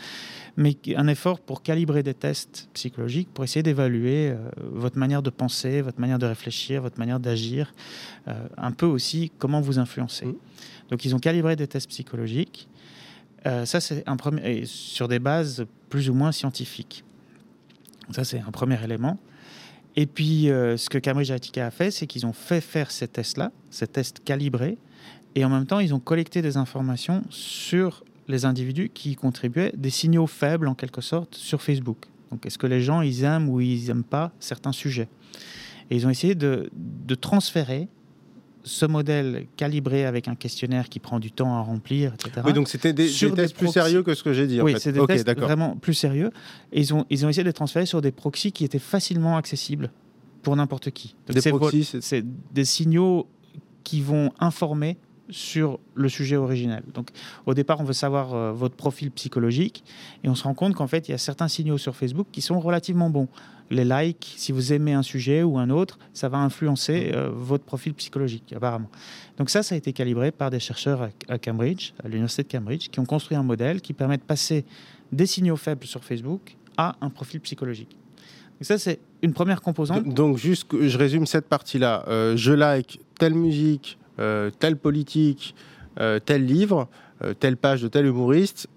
mais 0.58 0.78
un 0.96 1.08
effort 1.08 1.40
pour 1.40 1.64
calibrer 1.64 2.04
des 2.04 2.14
tests 2.14 2.70
psychologiques, 2.74 3.30
pour 3.34 3.44
essayer 3.44 3.64
d'évaluer 3.64 4.30
euh, 4.30 4.38
votre 4.58 4.98
manière 4.98 5.24
de 5.24 5.30
penser, 5.30 5.82
votre 5.82 6.00
manière 6.00 6.20
de 6.20 6.26
réfléchir, 6.26 6.82
votre 6.82 7.00
manière 7.00 7.20
d'agir, 7.20 7.74
euh, 8.28 8.48
un 8.58 8.72
peu 8.72 8.86
aussi 8.86 9.32
comment 9.38 9.62
vous 9.62 9.80
influencez. 9.80 10.26
Mmh. 10.26 10.36
Donc 10.92 11.06
ils 11.06 11.16
ont 11.16 11.20
calibré 11.20 11.56
des 11.56 11.68
tests 11.68 11.90
psychologiques 11.90 12.70
euh, 13.46 13.66
ça, 13.66 13.80
c'est 13.80 14.08
un 14.08 14.18
premier, 14.18 14.66
sur 14.66 15.08
des 15.08 15.20
bases 15.20 15.66
plus 15.90 16.10
ou 16.10 16.14
moins 16.14 16.32
scientifiques. 16.32 17.04
Ça, 18.12 18.24
c'est 18.24 18.40
un 18.40 18.52
premier 18.52 18.82
élément. 18.84 19.18
Et 19.96 20.06
puis, 20.06 20.50
euh, 20.50 20.78
ce 20.78 20.90
que 20.90 20.98
Cambridge 20.98 21.30
Analytica 21.30 21.68
a 21.68 21.72
fait, 21.72 21.92
c'est 21.92 22.08
qu'ils 22.08 22.26
ont 22.26 22.34
fait 22.34 22.62
faire 22.62 22.92
ces 22.92 23.08
tests-là, 23.08 23.52
ces 23.70 23.88
tests 23.88 24.24
calibrés, 24.24 24.78
et 25.36 25.46
en 25.46 25.50
même 25.50 25.66
temps, 25.66 25.80
ils 25.80 25.94
ont 25.94 26.00
collecté 26.00 26.42
des 26.42 26.58
informations 26.58 27.24
sur 27.30 28.04
les 28.28 28.46
individus 28.46 28.90
qui 28.94 29.16
contribuaient, 29.16 29.74
des 29.76 29.90
signaux 29.90 30.28
faibles 30.28 30.68
en 30.68 30.76
quelque 30.76 31.02
sorte, 31.02 31.36
sur 31.36 31.62
Facebook. 31.62 32.06
Donc, 32.32 32.46
est-ce 32.46 32.58
que 32.58 32.68
les 32.68 32.82
gens, 32.82 33.02
ils 33.02 33.24
aiment 33.24 33.50
ou 33.50 33.60
ils 33.60 33.88
n'aiment 33.88 34.04
pas 34.04 34.32
certains 34.40 34.72
sujets? 34.72 35.08
Et 35.90 35.96
ils 35.96 36.06
ont 36.06 36.10
essayé 36.10 36.36
de, 36.36 36.70
de 36.74 37.16
transférer 37.16 37.88
ce 38.64 38.86
modèle 38.86 39.48
calibré 39.58 40.06
avec 40.06 40.28
un 40.28 40.36
questionnaire 40.36 40.90
qui 40.90 41.00
prend 41.00 41.20
du 41.20 41.32
temps 41.32 41.56
à 41.56 41.62
remplir, 41.62 42.14
etc. 42.14 42.42
Oui, 42.46 42.54
donc 42.54 42.68
c'était 42.68 42.94
des, 42.94 43.08
tests 43.08 43.56
plus 43.56 43.70
sérieux 43.70 44.04
que 44.04 44.14
ce 44.14 44.24
que 44.24 44.34
j'ai 44.34 44.48
dit. 44.48 44.62
Oui, 44.62 44.76
c'est 44.78 44.92
des 44.92 45.06
tests 45.06 45.40
vraiment 45.40 45.76
plus 45.76 45.94
sérieux. 45.94 46.32
Et 46.72 46.82
ils 46.82 46.94
ont, 46.94 47.06
ils 47.10 47.26
ont 47.26 47.30
essayé 47.30 47.44
de 47.44 47.50
les 47.50 47.54
transférer 47.54 47.86
sur 47.86 48.02
des 48.02 48.12
proxys 48.12 48.52
qui 48.52 48.66
étaient 48.66 48.78
facilement 48.78 49.38
accessibles 49.38 49.92
pour 50.44 50.56
n'importe 50.56 50.92
qui. 50.92 51.16
des 51.28 51.42
proxys, 51.42 51.98
c'est 52.02 52.24
des 52.54 52.66
signaux 52.66 53.28
qui 53.84 54.02
vont 54.02 54.32
informer 54.40 54.98
sur 55.30 55.80
le 55.96 56.10
sujet 56.10 56.36
originel. 56.36 56.84
Donc, 56.94 57.10
au 57.46 57.54
départ, 57.54 57.80
on 57.80 57.84
veut 57.84 57.94
savoir 57.94 58.34
euh, 58.34 58.52
votre 58.52 58.76
profil 58.76 59.12
psychologique 59.12 59.84
et 60.24 60.30
on 60.30 60.36
se 60.36 60.44
rend 60.44 60.54
compte 60.54 60.76
qu'en 60.76 60.88
fait, 60.88 61.08
il 61.08 61.12
y 61.12 61.14
a 61.14 61.18
certains 61.18 61.48
signaux 61.48 61.78
sur 61.78 61.96
Facebook 61.96 62.28
qui 62.32 62.42
sont 62.42 62.60
relativement 62.60 63.10
bons. 63.10 63.28
Les 63.72 63.86
likes, 63.86 64.34
si 64.38 64.52
vous 64.52 64.74
aimez 64.74 64.94
un 64.94 65.04
sujet 65.04 65.44
ou 65.44 65.60
un 65.60 65.70
autre, 65.70 66.00
ça 66.14 66.28
va 66.28 66.40
influencer 66.40 67.12
euh, 67.14 67.30
votre 67.32 67.64
profil 67.64 67.94
psychologique, 67.94 68.52
apparemment. 68.56 68.90
Donc, 69.38 69.50
ça, 69.50 69.62
ça 69.62 69.76
a 69.76 69.78
été 69.78 69.94
calibré 69.94 70.32
par 70.32 70.50
des 70.50 70.60
chercheurs 70.60 71.10
à, 71.28 71.38
Cambridge, 71.38 71.94
à 72.04 72.08
l'université 72.08 72.44
de 72.44 72.52
Cambridge, 72.52 72.90
qui 72.90 73.00
ont 73.00 73.06
construit 73.06 73.38
un 73.38 73.44
modèle 73.44 73.82
qui 73.82 73.94
permet 73.94 74.18
de 74.18 74.24
passer 74.24 74.66
des 75.12 75.26
signaux 75.26 75.58
faibles 75.58 75.86
sur 75.86 76.04
Facebook 76.04 76.56
à 76.78 76.96
un 77.02 77.10
profil 77.10 77.40
psychologique. 77.42 77.96
Donc 78.60 78.66
ça, 78.66 78.78
c'est 78.78 79.00
une 79.22 79.34
première 79.34 79.62
composante. 79.62 80.08
Donc, 80.08 80.38
juste, 80.38 80.68
je 80.72 80.98
résume 80.98 81.26
cette 81.26 81.48
partie-là. 81.48 82.04
Euh, 82.08 82.36
je 82.36 82.52
like 82.52 83.00
telle 83.18 83.36
musique, 83.36 83.98
telle 84.60 84.78
politique, 84.78 85.56
euh, 86.00 86.20
tel 86.20 86.46
livre, 86.46 86.88
euh, 87.24 87.34
telle 87.34 87.58
page 87.58 87.82
de 87.82 87.88
tel 87.88 88.06
humoriste. 88.06 88.68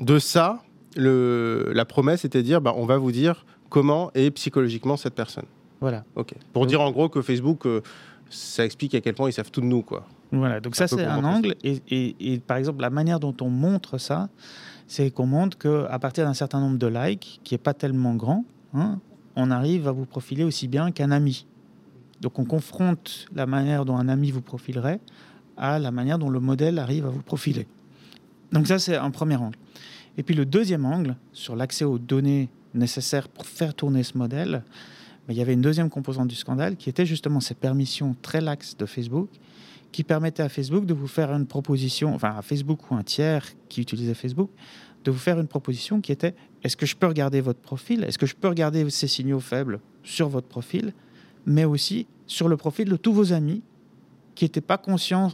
De 0.00 0.18
ça, 0.18 0.62
le, 0.96 1.70
la 1.74 1.84
promesse 1.84 2.24
était 2.24 2.38
de 2.38 2.46
dire 2.46 2.60
bah, 2.60 2.74
on 2.76 2.86
va 2.86 2.98
vous 2.98 3.12
dire 3.12 3.44
comment 3.68 4.10
est 4.14 4.30
psychologiquement 4.30 4.96
cette 4.96 5.14
personne. 5.14 5.46
Voilà. 5.80 6.04
Ok. 6.16 6.34
Pour 6.52 6.66
dire 6.66 6.80
en 6.80 6.90
gros 6.90 7.08
que 7.08 7.22
Facebook, 7.22 7.66
ça 8.30 8.64
explique 8.64 8.94
à 8.94 9.00
quel 9.00 9.14
point 9.14 9.28
ils 9.28 9.32
savent 9.32 9.50
tout 9.50 9.60
de 9.60 9.66
nous. 9.66 9.82
Quoi. 9.82 10.06
Voilà, 10.32 10.60
donc 10.60 10.76
ça 10.76 10.88
c'est 10.88 11.04
un 11.04 11.24
angle. 11.24 11.54
Et, 11.62 11.80
et, 11.90 12.38
par 12.40 12.56
exemple, 12.56 12.80
la 12.82 12.90
manière 12.90 13.20
dont 13.20 13.34
on 13.40 13.48
montre 13.48 13.98
ça, 13.98 14.28
c'est 14.86 15.10
qu'on 15.10 15.26
montre 15.26 15.56
qu'à 15.58 15.98
partir 15.98 16.24
d'un 16.24 16.34
certain 16.34 16.60
nombre 16.60 16.78
de 16.78 16.86
likes, 16.86 17.40
qui 17.44 17.54
n'est 17.54 17.58
pas 17.58 17.74
tellement 17.74 18.14
grand, 18.14 18.44
hein, 18.74 18.98
on 19.36 19.50
arrive 19.50 19.88
à 19.88 19.92
vous 19.92 20.04
profiler 20.04 20.44
aussi 20.44 20.68
bien 20.68 20.90
qu'un 20.90 21.10
ami. 21.10 21.46
Donc 22.20 22.38
on 22.38 22.44
confronte 22.44 23.26
la 23.34 23.46
manière 23.46 23.84
dont 23.84 23.96
un 23.96 24.08
ami 24.08 24.30
vous 24.30 24.42
profilerait 24.42 25.00
à 25.56 25.78
la 25.78 25.90
manière 25.90 26.18
dont 26.18 26.30
le 26.30 26.40
modèle 26.40 26.78
arrive 26.78 27.06
à 27.06 27.10
vous 27.10 27.22
profiler. 27.22 27.66
Donc 28.52 28.66
ça, 28.66 28.78
c'est 28.78 28.96
un 28.96 29.10
premier 29.10 29.36
angle. 29.36 29.56
Et 30.16 30.22
puis 30.22 30.34
le 30.34 30.46
deuxième 30.46 30.84
angle, 30.84 31.16
sur 31.32 31.56
l'accès 31.56 31.84
aux 31.84 31.98
données 31.98 32.48
nécessaires 32.74 33.28
pour 33.28 33.46
faire 33.46 33.74
tourner 33.74 34.02
ce 34.02 34.16
modèle, 34.16 34.62
ben, 35.26 35.34
il 35.34 35.36
y 35.36 35.42
avait 35.42 35.52
une 35.52 35.60
deuxième 35.60 35.90
composante 35.90 36.28
du 36.28 36.34
scandale 36.34 36.76
qui 36.76 36.88
était 36.88 37.06
justement 37.06 37.40
ces 37.40 37.54
permissions 37.54 38.16
très 38.22 38.40
laxes 38.40 38.76
de 38.76 38.86
Facebook 38.86 39.28
qui 39.92 40.04
permettaient 40.04 40.42
à 40.42 40.48
Facebook 40.48 40.86
de 40.86 40.94
vous 40.94 41.06
faire 41.06 41.32
une 41.32 41.46
proposition, 41.46 42.14
enfin 42.14 42.34
à 42.36 42.42
Facebook 42.42 42.90
ou 42.90 42.94
un 42.94 43.02
tiers 43.02 43.46
qui 43.68 43.80
utilisait 43.80 44.14
Facebook, 44.14 44.50
de 45.04 45.10
vous 45.10 45.18
faire 45.18 45.40
une 45.40 45.46
proposition 45.46 46.00
qui 46.00 46.12
était 46.12 46.34
est-ce 46.62 46.76
que 46.76 46.86
je 46.86 46.96
peux 46.96 47.06
regarder 47.06 47.40
votre 47.40 47.60
profil? 47.60 48.04
Est-ce 48.04 48.18
que 48.18 48.26
je 48.26 48.34
peux 48.34 48.48
regarder 48.48 48.88
ces 48.90 49.06
signaux 49.06 49.40
faibles 49.40 49.80
sur 50.02 50.28
votre 50.28 50.48
profil? 50.48 50.92
Mais 51.48 51.64
aussi 51.64 52.06
sur 52.26 52.48
le 52.48 52.56
profil 52.56 52.88
de 52.88 52.96
tous 52.96 53.12
vos 53.12 53.32
amis 53.32 53.62
qui 54.34 54.44
n'étaient 54.44 54.60
pas 54.60 54.78
conscients 54.78 55.32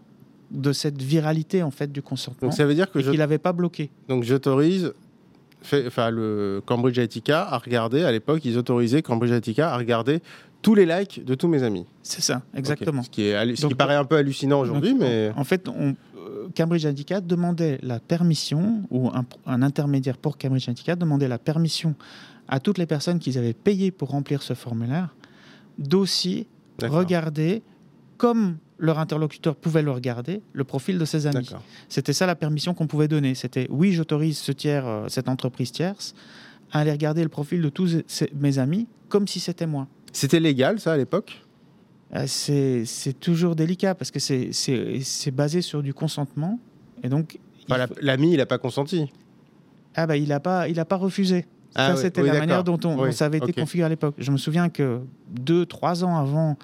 de 0.50 0.72
cette 0.72 1.02
viralité 1.02 1.62
en 1.62 1.70
fait 1.70 1.90
du 1.90 2.00
consentement. 2.00 2.48
Donc 2.48 2.56
ça 2.56 2.64
veut 2.64 2.74
dire 2.74 2.90
que 2.90 3.00
je 3.00 3.10
l'avais 3.10 3.38
pas 3.38 3.52
bloqué. 3.52 3.90
Donc 4.08 4.22
j'autorise 4.22 4.94
enfin 5.86 6.10
le 6.10 6.62
Cambridge 6.64 6.98
Analytica 6.98 7.42
à 7.42 7.58
regarder 7.58 8.04
à 8.04 8.12
l'époque 8.12 8.44
ils 8.44 8.58
autorisaient 8.58 9.02
Cambridge 9.02 9.30
Analytica 9.30 9.72
à 9.72 9.76
regarder 9.76 10.20
tous 10.62 10.74
les 10.74 10.86
likes 10.86 11.24
de 11.24 11.34
tous 11.34 11.48
mes 11.48 11.62
amis. 11.62 11.84
C'est 12.02 12.22
ça, 12.22 12.42
exactement. 12.54 13.02
Ce, 13.02 13.10
qui, 13.10 13.22
est, 13.22 13.56
ce 13.56 13.66
qui 13.66 13.74
paraît 13.74 13.96
un 13.96 14.04
peu 14.04 14.16
hallucinant 14.16 14.60
aujourd'hui, 14.60 14.94
mais 14.94 15.30
en 15.36 15.44
fait, 15.44 15.68
on, 15.68 15.94
euh, 16.16 16.48
Cambridge 16.56 16.86
Analytica 16.86 17.20
demandait 17.20 17.78
la 17.82 18.00
permission 18.00 18.82
ou 18.90 19.08
un, 19.08 19.26
un 19.44 19.60
intermédiaire 19.60 20.16
pour 20.16 20.38
Cambridge 20.38 20.66
Analytica 20.66 20.96
demandait 20.96 21.28
la 21.28 21.38
permission 21.38 21.94
à 22.48 22.60
toutes 22.60 22.78
les 22.78 22.86
personnes 22.86 23.18
qu'ils 23.18 23.36
avaient 23.36 23.52
payé 23.52 23.90
pour 23.90 24.08
remplir 24.08 24.42
ce 24.42 24.54
formulaire 24.54 25.14
d'aussi 25.78 26.46
regarder 26.82 27.62
comme 28.16 28.58
leur 28.78 28.98
interlocuteur 28.98 29.54
pouvait 29.56 29.82
le 29.82 29.90
regarder, 29.90 30.42
le 30.52 30.64
profil 30.64 30.98
de 30.98 31.04
ses 31.04 31.26
amis. 31.26 31.48
C'était 31.88 32.12
ça 32.12 32.26
la 32.26 32.34
permission 32.34 32.74
qu'on 32.74 32.86
pouvait 32.86 33.08
donner. 33.08 33.34
C'était 33.34 33.66
oui, 33.70 33.92
j'autorise 33.92 34.38
ce 34.38 34.52
tiers, 34.52 34.86
euh, 34.86 35.08
cette 35.08 35.28
entreprise 35.28 35.72
tierce 35.72 36.14
à 36.72 36.80
aller 36.80 36.90
regarder 36.90 37.22
le 37.22 37.28
profil 37.28 37.62
de 37.62 37.68
tous 37.68 37.98
mes 38.34 38.58
amis 38.58 38.88
comme 39.08 39.28
si 39.28 39.38
c'était 39.38 39.66
moi. 39.66 39.86
C'était 40.12 40.40
légal 40.40 40.80
ça 40.80 40.92
à 40.92 40.96
l'époque? 40.96 41.40
Euh, 42.14 42.24
C'est 42.26 43.18
toujours 43.20 43.54
délicat 43.54 43.94
parce 43.94 44.10
que 44.10 44.18
c'est 44.18 45.30
basé 45.30 45.62
sur 45.62 45.82
du 45.82 45.94
consentement. 45.94 46.58
Et 47.02 47.08
donc. 47.08 47.38
L'ami, 48.00 48.32
il 48.32 48.36
n'a 48.38 48.46
pas 48.46 48.58
consenti. 48.58 49.10
Ah 49.94 50.06
bah, 50.06 50.16
il 50.16 50.28
n'a 50.28 50.40
pas, 50.40 50.68
il 50.68 50.78
a 50.80 50.84
pas 50.84 50.96
refusé. 50.96 51.46
Ah 51.74 51.94
ça, 51.94 52.02
c'était 52.02 52.22
la 52.22 52.38
manière 52.38 52.64
dont, 52.64 52.78
on, 52.84 53.10
ça 53.12 53.26
avait 53.26 53.38
été 53.38 53.52
configuré 53.52 53.86
à 53.86 53.88
l'époque. 53.88 54.14
Je 54.18 54.30
me 54.30 54.36
souviens 54.36 54.68
que 54.68 55.00
deux, 55.30 55.66
trois 55.66 56.04
ans 56.04 56.16
avant 56.16 56.56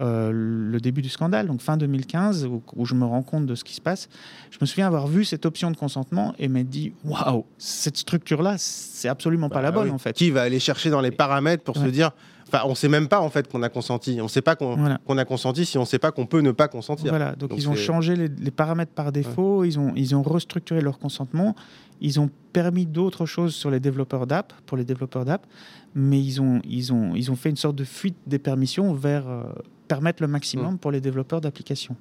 euh, 0.00 0.30
le 0.32 0.80
début 0.80 1.02
du 1.02 1.08
scandale, 1.08 1.46
donc 1.46 1.60
fin 1.60 1.76
2015, 1.76 2.46
où, 2.46 2.84
je 2.84 2.94
me 2.94 3.04
rends 3.04 3.22
compte 3.22 3.46
de 3.46 3.54
ce 3.54 3.62
qui 3.62 3.74
se 3.74 3.80
passe, 3.80 4.08
je 4.50 4.58
me 4.60 4.66
souviens 4.66 4.86
avoir 4.86 5.06
vu 5.06 5.24
cette 5.24 5.46
option 5.46 5.70
de 5.70 5.76
consentement 5.76 6.34
et 6.38 6.48
m'être 6.48 6.68
dit 6.68 6.92
waouh, 7.04 7.44
cette 7.58 7.96
structure-là, 7.96 8.56
c'est 8.58 9.08
absolument 9.08 9.50
pas 9.50 9.62
la 9.62 9.70
bah 9.70 9.82
bonne 9.82 9.90
en 9.90 9.98
fait. 9.98 10.14
Qui 10.14 10.30
va 10.30 10.42
aller 10.42 10.60
chercher 10.60 10.90
dans 10.90 11.00
les 11.00 11.10
paramètres 11.10 11.62
pour 11.62 11.76
se 11.76 11.86
dire 11.86 12.10
Enfin, 12.54 12.66
on 12.66 12.70
ne 12.70 12.74
sait 12.74 12.88
même 12.88 13.08
pas 13.08 13.20
en 13.20 13.30
fait 13.30 13.50
qu'on 13.50 13.62
a 13.62 13.68
consenti. 13.68 14.18
On 14.20 14.24
ne 14.24 14.28
sait 14.28 14.42
pas 14.42 14.54
qu'on 14.54 15.18
a 15.18 15.24
consenti 15.24 15.64
si 15.64 15.76
on 15.76 15.80
ne 15.80 15.86
sait 15.86 15.98
pas 15.98 16.12
qu'on 16.12 16.26
peut 16.26 16.40
ne 16.40 16.52
pas 16.52 16.68
consentir. 16.68 17.10
Voilà. 17.10 17.34
Donc, 17.34 17.52
ils 17.56 17.68
ont 17.68 17.74
changé 17.74 18.14
les, 18.14 18.50
paramètres 18.50 18.92
par 18.92 19.10
défaut. 19.10 19.64
Ils 19.64 19.78
ont 19.78 19.92
ils 19.96 20.14
ont 20.14 20.22
restructuré 20.22 20.80
leur 20.80 20.98
consentement. 20.98 21.56
Ils 22.00 22.20
ont 22.20 22.30
permis 22.52 22.86
d'autres 22.86 23.26
choses 23.26 23.54
sur 23.54 23.70
les 23.70 23.80
développeurs 23.80 24.26
d'app 24.26 24.52
pour 24.66 24.76
les 24.76 24.84
développeurs 24.84 25.24
d'app, 25.24 25.46
mais 25.94 26.20
ils 26.20 26.40
ont 26.40 26.60
ils 26.64 26.92
ont 26.92 27.14
ils 27.16 27.30
ont 27.32 27.36
fait 27.36 27.50
une 27.50 27.56
sorte 27.56 27.76
de 27.76 27.84
fuite 27.84 28.16
des 28.26 28.38
permissions 28.38 28.94
vers 28.94 29.28
euh, 29.28 29.42
permettre 29.88 30.22
le 30.22 30.28
maximum 30.28 30.78
pour 30.78 30.92
les 30.92 31.00
développeurs 31.00 31.40
d'applications. 31.40 31.96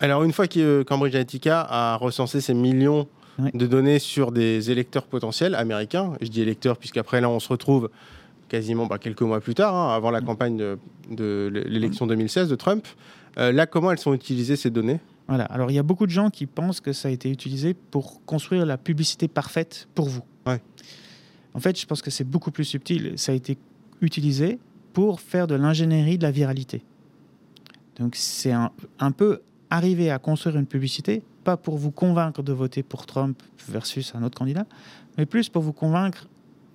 Alors 0.00 0.24
une 0.24 0.32
fois 0.32 0.48
que 0.48 0.82
Cambridge 0.82 1.14
Analytica 1.14 1.60
a 1.60 1.96
recensé 1.96 2.40
ces 2.40 2.54
millions 2.54 3.06
de 3.38 3.66
données 3.66 3.98
sur 3.98 4.32
des 4.32 4.70
électeurs 4.70 5.04
potentiels 5.04 5.54
américains, 5.54 6.14
je 6.20 6.28
dis 6.28 6.40
électeurs 6.40 6.76
puisqu'après 6.76 7.20
là 7.20 7.28
on 7.28 7.38
se 7.38 7.48
retrouve 7.48 7.90
quasiment 8.48 8.86
bah, 8.86 8.98
quelques 8.98 9.22
mois 9.22 9.40
plus 9.40 9.54
tard, 9.54 9.74
hein, 9.74 9.94
avant 9.94 10.10
la 10.10 10.20
campagne 10.20 10.56
de, 11.10 11.50
l'élection 11.66 12.06
2016 12.06 12.48
de 12.48 12.54
Trump. 12.54 12.86
Euh, 13.38 13.52
là, 13.52 13.66
comment 13.66 13.90
elles 13.92 13.98
sont 13.98 14.14
utilisées 14.14 14.56
ces 14.56 14.70
données? 14.70 15.00
Voilà. 15.28 15.44
Alors, 15.44 15.70
il 15.70 15.74
y 15.74 15.78
a 15.78 15.82
beaucoup 15.82 16.06
de 16.06 16.10
gens 16.10 16.30
qui 16.30 16.46
pensent 16.46 16.80
que 16.80 16.92
ça 16.92 17.08
a 17.08 17.10
été 17.10 17.30
utilisé 17.30 17.74
pour 17.74 18.24
construire 18.24 18.64
la 18.64 18.78
publicité 18.78 19.28
parfaite 19.28 19.88
pour 19.94 20.08
vous. 20.08 20.22
En 21.54 21.58
fait, 21.58 21.80
je 21.80 21.86
pense 21.86 22.02
que 22.02 22.10
c'est 22.10 22.24
beaucoup 22.24 22.50
plus 22.50 22.64
subtil. 22.64 23.14
Ça 23.16 23.32
a 23.32 23.34
été 23.34 23.56
utilisé 24.02 24.58
pour 24.92 25.20
faire 25.20 25.46
de 25.46 25.54
l'ingénierie 25.54 26.18
de 26.18 26.22
la 26.22 26.30
viralité. 26.30 26.82
Donc, 27.98 28.14
c'est 28.14 28.52
un, 28.52 28.70
un 28.98 29.10
peu 29.10 29.40
arriver 29.70 30.10
à 30.10 30.18
construire 30.18 30.56
une 30.56 30.66
publicité, 30.66 31.22
pas 31.44 31.56
pour 31.56 31.76
vous 31.76 31.90
convaincre 31.90 32.42
de 32.42 32.52
voter 32.52 32.82
pour 32.82 33.06
Trump 33.06 33.42
versus 33.68 34.14
un 34.14 34.22
autre 34.22 34.38
candidat, 34.38 34.66
mais 35.16 35.26
plus 35.26 35.48
pour 35.48 35.62
vous 35.62 35.72
convaincre 35.72 36.28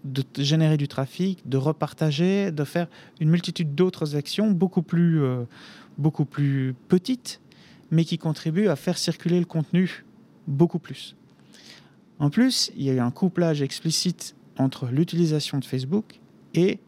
de 0.03 0.23
générer 0.37 0.77
du 0.77 0.87
trafic, 0.87 1.47
de 1.47 1.57
repartager, 1.57 2.51
de 2.51 2.63
faire 2.63 2.87
une 3.19 3.29
multitude 3.29 3.75
d'autres 3.75 4.15
actions 4.15 4.51
beaucoup 4.51 4.81
plus, 4.81 5.21
euh, 5.21 5.43
beaucoup 5.97 6.25
plus 6.25 6.75
petites, 6.87 7.39
mais 7.91 8.05
qui 8.05 8.17
contribuent 8.17 8.69
à 8.69 8.75
faire 8.75 8.97
circuler 8.97 9.39
le 9.39 9.45
contenu 9.45 10.05
beaucoup 10.47 10.79
plus. 10.79 11.15
En 12.19 12.29
plus, 12.29 12.71
il 12.77 12.83
y 12.83 12.89
a 12.89 12.93
eu 12.93 12.99
un 12.99 13.11
couplage 13.11 13.61
explicite 13.61 14.35
entre 14.57 14.87
l'utilisation 14.87 15.59
de 15.59 15.65
Facebook 15.65 16.19
et 16.53 16.79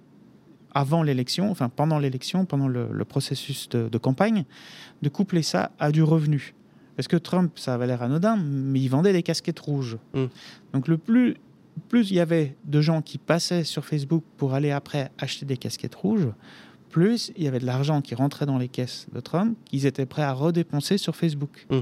avant 0.73 1.04
l'élection, 1.04 1.52
enfin 1.52 1.69
pendant 1.69 1.99
l'élection, 1.99 2.45
pendant 2.45 2.67
le, 2.67 3.06
processus 3.06 3.69
de, 3.69 3.97
campagne, 3.97 4.45
de 5.02 5.10
coupler 5.10 5.43
ça 5.43 5.71
à 5.80 5.91
du 5.91 6.04
revenu. 6.04 6.54
Parce 6.95 7.08
que 7.08 7.17
Trump, 7.17 7.58
ça 7.58 7.73
avait 7.73 7.88
l'air 7.88 8.04
anodin, 8.04 8.38
mais 8.38 8.80
il 8.80 8.89
vendait 8.89 9.13
des 9.13 9.23
casquettes 9.23 9.60
rouges. 9.60 9.97
Mm. 10.13 10.26
Donc 10.73 10.88
le 10.88 10.97
plus, 10.97 11.38
plus 11.89 12.12
il 12.12 12.15
y 12.15 12.19
avait 12.19 12.55
de 12.65 12.81
gens 12.81 13.01
qui 13.01 13.17
passaient 13.17 13.63
sur 13.63 13.86
Facebook 13.86 14.23
pour 14.38 14.53
aller 14.53 14.71
après 14.71 15.12
acheter 15.17 15.45
des 15.45 15.57
casquettes 15.57 15.95
rouges, 15.95 16.27
plus 16.89 17.31
il 17.36 17.43
y 17.43 17.47
avait 17.47 17.59
de 17.59 17.65
l'argent 17.65 18.01
qui 18.01 18.13
rentrait 18.13 18.45
dans 18.45 18.57
les 18.57 18.67
caisses 18.67 19.07
de 19.13 19.19
Trump 19.19 19.57
qu'ils 19.65 19.86
étaient 19.86 20.05
prêts 20.05 20.21
à 20.21 20.31
redépenser 20.33 20.97
sur 20.97 21.15
Facebook. 21.15 21.65
Mm. 21.69 21.79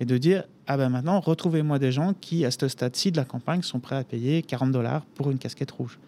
Et 0.00 0.04
de 0.04 0.18
dire, 0.18 0.44
ah 0.66 0.76
ben 0.76 0.88
maintenant, 0.88 1.20
retrouvez-moi 1.20 1.78
des 1.78 1.92
gens 1.92 2.14
qui, 2.20 2.44
à 2.44 2.50
ce 2.50 2.68
stade-ci 2.68 3.12
de 3.12 3.16
la 3.16 3.24
campagne, 3.24 3.62
sont 3.62 3.80
prêts 3.80 3.96
à 3.96 4.04
payer 4.04 4.42
40 4.42 4.72
dollars 4.72 5.04
pour 5.14 5.30
une 5.30 5.38
casquette 5.38 5.70
rouge. 5.70 5.98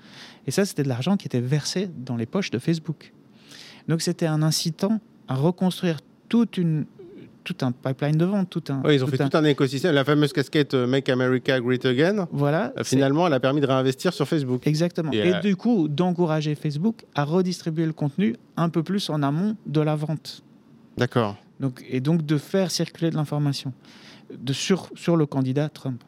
Et 0.46 0.50
ça, 0.50 0.64
c'était 0.64 0.82
de 0.82 0.88
l'argent 0.88 1.16
qui 1.16 1.26
était 1.26 1.40
versé 1.40 1.88
dans 1.96 2.16
les 2.16 2.26
poches 2.26 2.50
de 2.50 2.58
Facebook. 2.58 3.12
Donc 3.88 4.02
c'était 4.02 4.26
un 4.26 4.42
incitant 4.42 5.00
à 5.28 5.34
reconstruire 5.34 5.98
toute 6.28 6.56
une, 6.56 6.86
tout 7.44 7.56
un 7.60 7.72
pipeline 7.72 8.16
de 8.16 8.24
vente, 8.24 8.50
tout 8.50 8.64
un. 8.70 8.82
Oui, 8.84 8.96
ils 8.96 9.04
ont 9.04 9.06
fait 9.06 9.18
tout 9.18 9.36
un 9.36 9.44
écosystème. 9.44 9.94
La 9.94 10.04
fameuse 10.04 10.32
casquette 10.32 10.74
euh, 10.74 10.86
Make 10.86 11.08
America 11.08 11.60
Great 11.60 11.84
Again. 11.84 12.26
Voilà. 12.32 12.72
Euh, 12.78 12.84
finalement, 12.84 13.26
elle 13.26 13.32
a 13.34 13.40
permis 13.40 13.60
de 13.60 13.66
réinvestir 13.66 14.12
sur 14.12 14.26
Facebook. 14.26 14.66
Exactement. 14.66 15.12
Et, 15.12 15.34
du 15.40 15.54
coup, 15.54 15.86
d'encourager 15.88 16.54
Facebook 16.54 17.04
à 17.14 17.24
redistribuer 17.24 17.86
le 17.86 17.92
contenu 17.92 18.36
un 18.56 18.68
peu 18.68 18.82
plus 18.82 19.10
en 19.10 19.22
amont 19.22 19.56
de 19.66 19.80
la 19.80 19.94
vente. 19.94 20.42
D'accord. 20.96 21.36
Donc, 21.60 21.84
et 21.88 22.00
donc 22.00 22.26
de 22.26 22.38
faire 22.38 22.70
circuler 22.70 23.10
de 23.10 23.16
l'information 23.16 23.72
sur, 24.50 24.88
sur 24.94 25.16
le 25.16 25.26
candidat 25.26 25.68
Trump. 25.68 26.02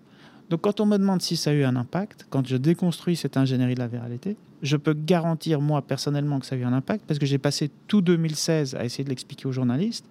Donc 0.51 0.61
quand 0.61 0.81
on 0.81 0.87
me 0.87 0.97
demande 0.97 1.23
si 1.23 1.37
ça 1.37 1.51
a 1.51 1.53
eu 1.53 1.65
un 1.65 1.77
impact, 1.77 2.27
quand 2.31 2.47
je 2.47 2.57
déconstruis 2.57 3.17
cette 3.17 3.37
ingénierie 3.37 3.75
de 3.75 3.81
la 3.81 3.89
viralité, 3.89 4.37
je 4.63 4.77
peux 4.77 4.95
garantir 4.95 5.61
moi 5.61 5.83
personnellement 5.83 6.41
que 6.41 6.47
ça 6.47 6.55
a 6.55 6.59
eu 6.59 6.65
un 6.65 6.73
impact 6.73 7.05
parce 7.07 7.19
que 7.19 7.27
j'ai 7.27 7.39
passé 7.39 7.71
tout 7.89 8.01
2016 8.01 8.75
à 8.75 8.85
essayer 8.85 9.05
de 9.05 9.09
l'expliquer 9.09 9.47
aux 9.47 9.53
journalistes 9.53 10.07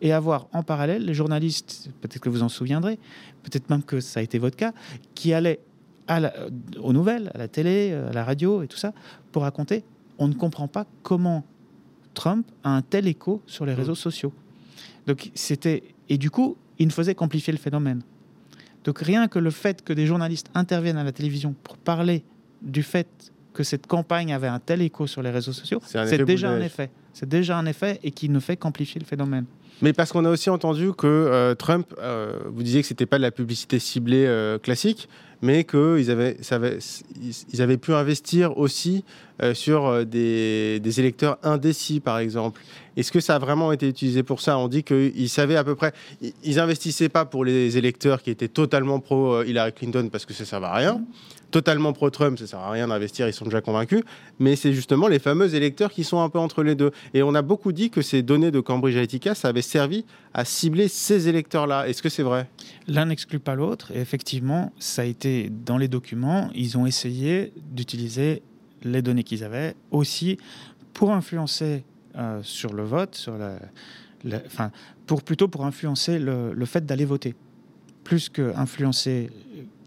et 0.00 0.12
avoir 0.12 0.46
en 0.52 0.62
parallèle 0.62 1.04
les 1.04 1.12
journalistes, 1.12 1.90
peut-être 2.00 2.20
que 2.20 2.30
vous 2.30 2.42
en 2.42 2.48
souviendrez, 2.48 2.98
peut-être 3.42 3.68
même 3.68 3.82
que 3.82 4.00
ça 4.00 4.20
a 4.20 4.22
été 4.22 4.38
votre 4.38 4.56
cas, 4.56 4.72
qui 5.14 5.34
allaient 5.34 5.60
à 6.08 6.20
aux 6.80 6.92
nouvelles, 6.92 7.30
à 7.34 7.38
la 7.38 7.48
télé, 7.48 7.92
à 7.92 8.12
la 8.12 8.24
radio 8.24 8.62
et 8.62 8.68
tout 8.68 8.78
ça, 8.78 8.92
pour 9.32 9.42
raconter 9.42 9.84
on 10.20 10.28
ne 10.28 10.34
comprend 10.34 10.68
pas 10.68 10.86
comment 11.02 11.44
Trump 12.14 12.46
a 12.62 12.76
un 12.76 12.82
tel 12.82 13.08
écho 13.08 13.42
sur 13.46 13.66
les 13.66 13.72
mmh. 13.72 13.76
réseaux 13.76 13.94
sociaux. 13.96 14.32
Donc 15.06 15.30
c'était 15.34 15.82
et 16.08 16.18
du 16.18 16.30
coup, 16.30 16.56
il 16.78 16.86
ne 16.86 16.92
faisait 16.92 17.14
qu'amplifier 17.14 17.52
le 17.52 17.58
phénomène. 17.58 18.02
Donc 18.84 18.98
rien 19.00 19.28
que 19.28 19.38
le 19.38 19.50
fait 19.50 19.82
que 19.82 19.92
des 19.92 20.06
journalistes 20.06 20.50
interviennent 20.54 20.96
à 20.96 21.04
la 21.04 21.12
télévision 21.12 21.54
pour 21.62 21.76
parler 21.76 22.24
du 22.62 22.82
fait 22.82 23.32
que 23.52 23.62
cette 23.62 23.86
campagne 23.86 24.32
avait 24.32 24.48
un 24.48 24.60
tel 24.60 24.80
écho 24.80 25.06
sur 25.06 25.22
les 25.22 25.30
réseaux 25.30 25.52
sociaux, 25.52 25.80
c'est 25.84 26.24
déjà 26.24 26.50
un 26.50 26.60
effet. 26.60 26.90
C'est 27.12 27.28
déjà 27.28 27.58
un 27.58 27.66
effet 27.66 27.98
et 28.02 28.12
qui 28.12 28.28
ne 28.28 28.38
fait 28.38 28.56
qu'amplifier 28.56 29.00
le 29.00 29.06
phénomène. 29.06 29.44
Mais 29.82 29.92
parce 29.92 30.12
qu'on 30.12 30.24
a 30.24 30.30
aussi 30.30 30.50
entendu 30.50 30.92
que 30.92 31.06
euh, 31.06 31.54
Trump, 31.54 31.86
euh, 31.98 32.38
vous 32.46 32.62
disiez 32.62 32.82
que 32.82 32.86
c'était 32.86 33.06
pas 33.06 33.16
de 33.16 33.22
la 33.22 33.30
publicité 33.30 33.78
ciblée 33.78 34.26
euh, 34.26 34.58
classique, 34.58 35.08
mais 35.42 35.64
qu'ils 35.64 36.10
avaient, 36.10 36.36
ils 37.52 37.62
avaient 37.62 37.78
pu 37.78 37.94
investir 37.94 38.58
aussi 38.58 39.04
sur 39.54 40.04
des, 40.06 40.80
des, 40.80 41.00
électeurs 41.00 41.38
indécis, 41.42 42.00
par 42.00 42.18
exemple. 42.18 42.60
Est-ce 42.96 43.12
que 43.12 43.20
ça 43.20 43.36
a 43.36 43.38
vraiment 43.38 43.72
été 43.72 43.88
utilisé 43.88 44.22
pour 44.22 44.40
ça? 44.40 44.58
On 44.58 44.68
dit 44.68 44.82
qu'ils 44.82 45.28
savaient 45.28 45.56
à 45.56 45.64
peu 45.64 45.74
près. 45.74 45.92
Ils 46.44 46.58
investissaient 46.58 47.08
pas 47.08 47.24
pour 47.24 47.44
les 47.44 47.78
électeurs 47.78 48.22
qui 48.22 48.30
étaient 48.30 48.48
totalement 48.48 49.00
pro 49.00 49.42
Hillary 49.42 49.72
Clinton 49.72 50.08
parce 50.10 50.26
que 50.26 50.34
ça 50.34 50.42
ne 50.42 50.48
servait 50.48 50.66
à 50.66 50.74
rien 50.74 51.00
totalement 51.50 51.92
pro-Trump, 51.92 52.38
ça 52.38 52.46
sert 52.46 52.58
à 52.58 52.70
rien 52.70 52.88
d'investir, 52.88 53.26
ils 53.26 53.32
sont 53.32 53.44
déjà 53.44 53.60
convaincus. 53.60 54.02
Mais 54.38 54.56
c'est 54.56 54.72
justement 54.72 55.08
les 55.08 55.18
fameux 55.18 55.54
électeurs 55.54 55.90
qui 55.90 56.04
sont 56.04 56.20
un 56.20 56.28
peu 56.28 56.38
entre 56.38 56.62
les 56.62 56.74
deux. 56.74 56.90
Et 57.14 57.22
on 57.22 57.34
a 57.34 57.42
beaucoup 57.42 57.72
dit 57.72 57.90
que 57.90 58.02
ces 58.02 58.22
données 58.22 58.50
de 58.50 58.60
Cambridge 58.60 58.94
Analytica, 58.94 59.34
ça 59.34 59.48
avait 59.48 59.62
servi 59.62 60.04
à 60.32 60.44
cibler 60.44 60.88
ces 60.88 61.28
électeurs-là. 61.28 61.88
Est-ce 61.88 62.02
que 62.02 62.08
c'est 62.08 62.22
vrai? 62.22 62.48
L'un 62.86 63.06
n'exclut 63.06 63.40
pas 63.40 63.54
l'autre. 63.54 63.90
Et 63.92 64.00
effectivement, 64.00 64.72
ça 64.78 65.02
a 65.02 65.04
été 65.04 65.50
dans 65.50 65.76
les 65.76 65.88
documents, 65.88 66.50
ils 66.54 66.78
ont 66.78 66.86
essayé 66.86 67.52
d'utiliser 67.56 68.42
les 68.82 69.02
données 69.02 69.24
qu'ils 69.24 69.44
avaient 69.44 69.74
aussi 69.90 70.38
pour 70.92 71.12
influencer 71.12 71.84
euh, 72.16 72.40
sur 72.42 72.72
le 72.72 72.82
vote, 72.82 73.14
sur 73.14 73.36
la, 73.38 73.58
pour 75.06 75.22
plutôt 75.22 75.48
pour 75.48 75.64
influencer 75.64 76.18
le, 76.18 76.52
le 76.52 76.66
fait 76.66 76.84
d'aller 76.84 77.04
voter, 77.04 77.34
plus 78.04 78.28
que 78.28 78.54
influencer 78.56 79.30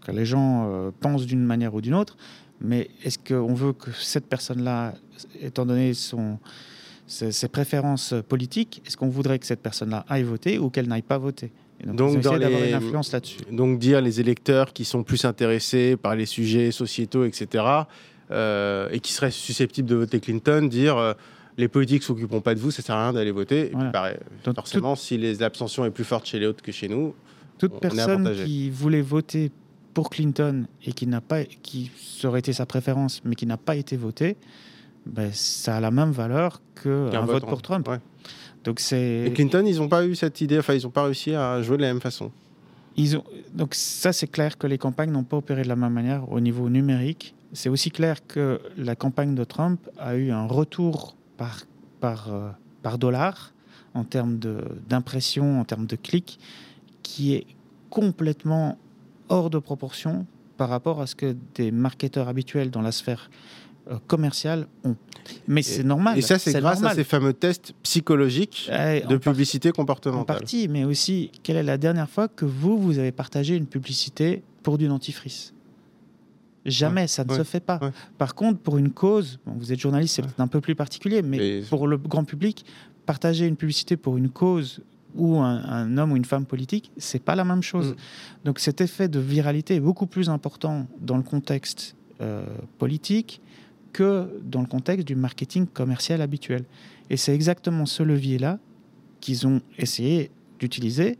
que 0.04 0.12
les 0.12 0.26
gens 0.26 0.68
euh, 0.68 0.90
pensent 1.00 1.26
d'une 1.26 1.44
manière 1.44 1.74
ou 1.74 1.80
d'une 1.80 1.94
autre, 1.94 2.16
mais 2.60 2.88
est-ce 3.02 3.18
qu'on 3.18 3.54
veut 3.54 3.72
que 3.72 3.90
cette 3.92 4.26
personne-là, 4.26 4.94
étant 5.40 5.66
donné 5.66 5.94
son, 5.94 6.38
ses, 7.06 7.48
préférences 7.48 8.14
politiques, 8.28 8.82
est-ce 8.86 8.96
qu'on 8.96 9.08
voudrait 9.08 9.38
que 9.38 9.46
cette 9.46 9.60
personne-là 9.60 10.04
aille 10.08 10.22
voter 10.22 10.58
ou 10.58 10.70
qu'elle 10.70 10.88
n'aille 10.88 11.02
pas 11.02 11.18
voter? 11.18 11.52
Donc, 11.84 12.20
d'avoir 12.20 12.62
une 12.62 12.74
influence 12.74 13.12
là-dessus. 13.12 13.40
Donc 13.50 13.78
dire 13.78 14.00
les 14.00 14.20
électeurs 14.20 14.72
qui 14.72 14.84
sont 14.84 15.02
plus 15.02 15.24
intéressés 15.24 15.96
par 15.96 16.14
les 16.14 16.24
sujets 16.24 16.70
sociétaux, 16.70 17.24
etc., 17.24 17.64
et 18.30 19.00
qui 19.00 19.12
seraient 19.12 19.30
susceptibles 19.30 19.88
de 19.88 19.96
voter 19.96 20.20
Clinton, 20.20 20.68
dire 20.68 20.96
euh, 20.96 21.12
les 21.56 21.68
politiques 21.68 22.02
ne 22.02 22.06
s'occuperont 22.06 22.40
pas 22.40 22.54
de 22.54 22.60
vous, 22.60 22.70
ça 22.70 22.82
sert 22.82 22.94
à 22.94 23.04
rien 23.04 23.12
d'aller 23.12 23.30
voter. 23.30 23.72
forcément, 24.54 24.96
si 24.96 25.18
l'abstention 25.34 25.84
est 25.84 25.90
plus 25.90 26.04
forte 26.04 26.26
chez 26.26 26.38
les 26.38 26.46
autres 26.46 26.62
que 26.62 26.72
chez 26.72 26.88
nous, 26.88 27.14
toute 27.58 27.80
personne 27.80 28.44
qui 28.44 28.70
voulait 28.70 29.02
voter 29.02 29.50
pour 29.92 30.10
Clinton 30.10 30.66
et 30.84 30.92
qui 30.92 31.06
n'a 31.06 31.20
pas, 31.20 31.44
qui 31.44 31.90
serait 31.96 32.40
été 32.40 32.52
sa 32.52 32.66
préférence, 32.66 33.20
mais 33.24 33.36
qui 33.36 33.46
n'a 33.46 33.56
pas 33.56 33.76
été 33.76 33.96
voté, 33.96 34.36
ben, 35.06 35.30
ça 35.32 35.76
a 35.76 35.80
la 35.80 35.90
même 35.90 36.10
valeur 36.10 36.60
qu'un 36.82 37.24
vote, 37.24 37.46
pour 37.46 37.62
Trump. 37.62 37.88
Donc 38.64 38.80
c'est. 38.80 39.24
Et 39.26 39.32
Clinton, 39.32 39.64
ils 39.66 39.76
n'ont 39.76 39.88
pas 39.88 40.04
eu 40.04 40.16
cette 40.16 40.40
idée, 40.40 40.58
enfin, 40.58 40.74
ils 40.74 40.82
n'ont 40.82 40.90
pas 40.90 41.04
réussi 41.04 41.34
à 41.34 41.62
jouer 41.62 41.76
de 41.76 41.82
la 41.82 41.88
même 41.88 42.00
façon. 42.00 42.32
Ils 42.96 43.16
ont... 43.16 43.24
Donc 43.52 43.74
ça, 43.74 44.12
c'est 44.12 44.26
clair 44.26 44.56
que 44.56 44.66
les 44.66 44.78
campagnes 44.78 45.10
n'ont 45.10 45.24
pas 45.24 45.36
opéré 45.36 45.62
de 45.62 45.68
la 45.68 45.76
même 45.76 45.92
manière 45.92 46.30
au 46.30 46.40
niveau 46.40 46.68
numérique. 46.68 47.34
C'est 47.54 47.68
aussi 47.68 47.90
clair 47.90 48.26
que 48.26 48.60
la 48.76 48.96
campagne 48.96 49.34
de 49.34 49.44
Trump 49.44 49.80
a 49.98 50.16
eu 50.16 50.30
un 50.30 50.46
retour 50.46 51.16
par, 51.36 51.62
par, 52.00 52.32
euh, 52.32 52.50
par 52.82 52.98
dollar 52.98 53.52
en 53.94 54.02
termes 54.02 54.38
d'impression, 54.88 55.60
en 55.60 55.64
termes 55.64 55.86
de 55.86 55.96
clics, 55.96 56.40
qui 57.04 57.34
est 57.34 57.46
complètement 57.90 58.76
hors 59.28 59.50
de 59.50 59.58
proportion 59.58 60.26
par 60.56 60.68
rapport 60.68 61.00
à 61.00 61.06
ce 61.06 61.14
que 61.14 61.36
des 61.54 61.70
marketeurs 61.70 62.28
habituels 62.28 62.70
dans 62.70 62.82
la 62.82 62.90
sphère 62.90 63.30
euh, 63.88 63.98
commerciale 64.08 64.66
ont. 64.82 64.96
Mais 65.46 65.62
c'est 65.62 65.84
normal. 65.84 66.18
Et 66.18 66.22
ça, 66.22 66.38
c'est 66.38 66.58
grâce 66.60 66.82
à 66.82 66.94
ces 66.94 67.04
fameux 67.04 67.32
tests 67.32 67.72
psychologiques 67.84 68.68
de 69.08 69.16
publicité 69.16 69.70
comportementale. 69.70 70.36
En 70.36 70.38
partie, 70.40 70.68
mais 70.68 70.84
aussi, 70.84 71.30
quelle 71.44 71.56
est 71.56 71.62
la 71.62 71.78
dernière 71.78 72.10
fois 72.10 72.26
que 72.26 72.44
vous, 72.44 72.78
vous 72.78 72.98
avez 72.98 73.12
partagé 73.12 73.54
une 73.54 73.66
publicité 73.66 74.42
pour 74.62 74.76
du 74.76 74.88
dentifrice? 74.88 75.54
Jamais, 76.64 77.06
ça 77.06 77.24
ne 77.24 77.34
se 77.34 77.42
fait 77.42 77.60
pas. 77.60 77.80
Par 78.18 78.34
contre, 78.34 78.58
pour 78.58 78.78
une 78.78 78.90
cause, 78.90 79.38
vous 79.46 79.72
êtes 79.72 79.80
journaliste, 79.80 80.16
c'est 80.16 80.22
peut-être 80.22 80.40
un 80.40 80.48
peu 80.48 80.60
plus 80.60 80.74
particulier, 80.74 81.22
mais 81.22 81.62
pour 81.68 81.86
le 81.86 81.98
grand 81.98 82.24
public, 82.24 82.64
partager 83.06 83.46
une 83.46 83.56
publicité 83.56 83.96
pour 83.96 84.16
une 84.16 84.30
cause 84.30 84.80
ou 85.14 85.38
un, 85.38 85.96
homme 85.96 86.12
ou 86.12 86.16
une 86.16 86.24
femme 86.24 86.44
politique, 86.44 86.90
c'est 86.96 87.22
pas 87.22 87.34
la 87.34 87.44
même 87.44 87.62
chose. 87.62 87.90
Mm. 87.90 87.96
Donc 88.46 88.58
cet 88.58 88.80
effet 88.80 89.08
de 89.08 89.20
viralité 89.20 89.76
est 89.76 89.80
beaucoup 89.80 90.06
plus 90.06 90.28
important 90.28 90.86
dans 91.00 91.16
le 91.16 91.22
contexte 91.22 91.94
euh, 92.20 92.44
politique 92.78 93.40
que 93.92 94.28
dans 94.42 94.60
le 94.60 94.66
contexte 94.66 95.06
du 95.06 95.14
marketing 95.14 95.66
commercial 95.66 96.20
habituel. 96.20 96.64
Et 97.10 97.16
c'est 97.16 97.34
exactement 97.34 97.86
ce 97.86 98.02
levier-là 98.02 98.58
qu'ils 99.20 99.46
ont 99.46 99.60
essayé 99.78 100.30
d'utiliser. 100.58 101.18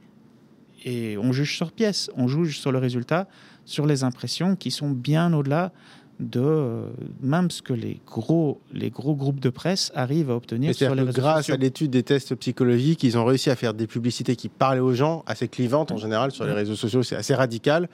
Et 0.84 1.16
on 1.16 1.32
juge 1.32 1.56
sur 1.56 1.72
pièce, 1.72 2.10
on 2.16 2.26
juge 2.26 2.58
sur 2.58 2.72
le 2.72 2.78
résultat, 2.78 3.28
sur 3.64 3.86
les 3.86 4.04
impressions 4.04 4.56
qui 4.56 4.70
sont 4.70 4.90
bien 4.90 5.32
au-delà 5.32 5.72
de 6.20 6.40
euh, 6.40 6.86
même 7.20 7.50
ce 7.50 7.62
que 7.62 7.72
les 7.72 8.00
gros, 8.06 8.60
les 8.72 8.90
gros 8.90 9.14
groupes 9.14 9.40
de 9.40 9.50
presse 9.50 9.90
arrivent 9.94 10.30
à 10.30 10.36
obtenir 10.36 10.74
sur 10.74 10.94
les 10.94 11.02
réseaux 11.02 11.20
Grâce 11.20 11.50
à 11.50 11.56
l'étude 11.56 11.90
des 11.90 12.02
tests 12.02 12.34
psychologiques, 12.36 13.02
ils 13.02 13.18
ont 13.18 13.24
réussi 13.24 13.50
à 13.50 13.56
faire 13.56 13.74
des 13.74 13.86
publicités 13.86 14.36
qui 14.36 14.48
parlaient 14.48 14.80
aux 14.80 14.94
gens, 14.94 15.24
assez 15.26 15.48
clivantes 15.48 15.90
en 15.92 15.96
général 15.96 16.30
sur 16.30 16.44
les 16.44 16.52
réseaux 16.52 16.76
sociaux, 16.76 17.02
c'est 17.02 17.16
assez 17.16 17.34
radical. 17.34 17.88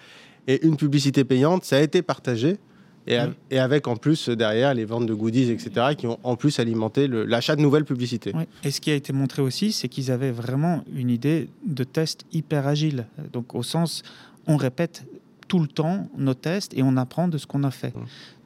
Et 0.46 0.66
une 0.66 0.76
publicité 0.76 1.24
payante, 1.24 1.64
ça 1.64 1.76
a 1.76 1.80
été 1.80 2.02
partagé. 2.02 2.58
Et, 3.06 3.18
et, 3.50 3.58
avec 3.58 3.88
en 3.88 3.96
plus 3.96 4.28
derrière 4.28 4.74
les 4.74 4.84
ventes 4.84 5.06
de 5.06 5.14
goodies, 5.14 5.50
etc., 5.50 5.94
qui 5.96 6.06
ont 6.06 6.18
en 6.22 6.36
plus 6.36 6.60
alimenté 6.60 7.08
l'achat 7.08 7.56
de 7.56 7.62
nouvelles 7.62 7.86
publicités. 7.86 8.32
Et 8.62 8.70
ce 8.70 8.80
qui 8.80 8.90
a 8.90 8.94
été 8.94 9.12
montré 9.12 9.40
aussi, 9.40 9.72
c'est 9.72 9.88
qu'ils 9.88 10.12
avaient 10.12 10.30
vraiment 10.30 10.84
une 10.94 11.08
idée 11.08 11.48
de 11.66 11.82
test 11.82 12.26
hyper 12.30 12.66
agile. 12.66 13.06
Donc 13.32 13.54
au 13.54 13.62
sens, 13.62 14.02
on 14.46 14.56
répète 14.56 15.06
tout 15.50 15.58
le 15.58 15.66
temps 15.66 16.08
nos 16.16 16.34
tests 16.34 16.72
et 16.74 16.82
on 16.84 16.96
apprend 16.96 17.26
de 17.26 17.36
ce 17.36 17.44
qu'on 17.44 17.64
a 17.64 17.72
fait. 17.72 17.92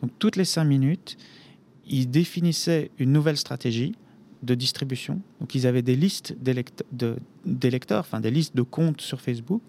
Donc 0.00 0.10
toutes 0.18 0.36
les 0.36 0.46
cinq 0.46 0.64
minutes, 0.64 1.18
ils 1.86 2.10
définissaient 2.10 2.90
une 2.98 3.12
nouvelle 3.12 3.36
stratégie 3.36 3.94
de 4.42 4.54
distribution. 4.54 5.20
Donc 5.38 5.54
ils 5.54 5.66
avaient 5.66 5.82
des 5.82 5.96
listes 5.96 6.34
d'électeurs, 6.40 8.00
enfin 8.00 8.20
des 8.20 8.30
listes 8.30 8.56
de 8.56 8.62
comptes 8.62 9.02
sur 9.02 9.20
Facebook. 9.20 9.60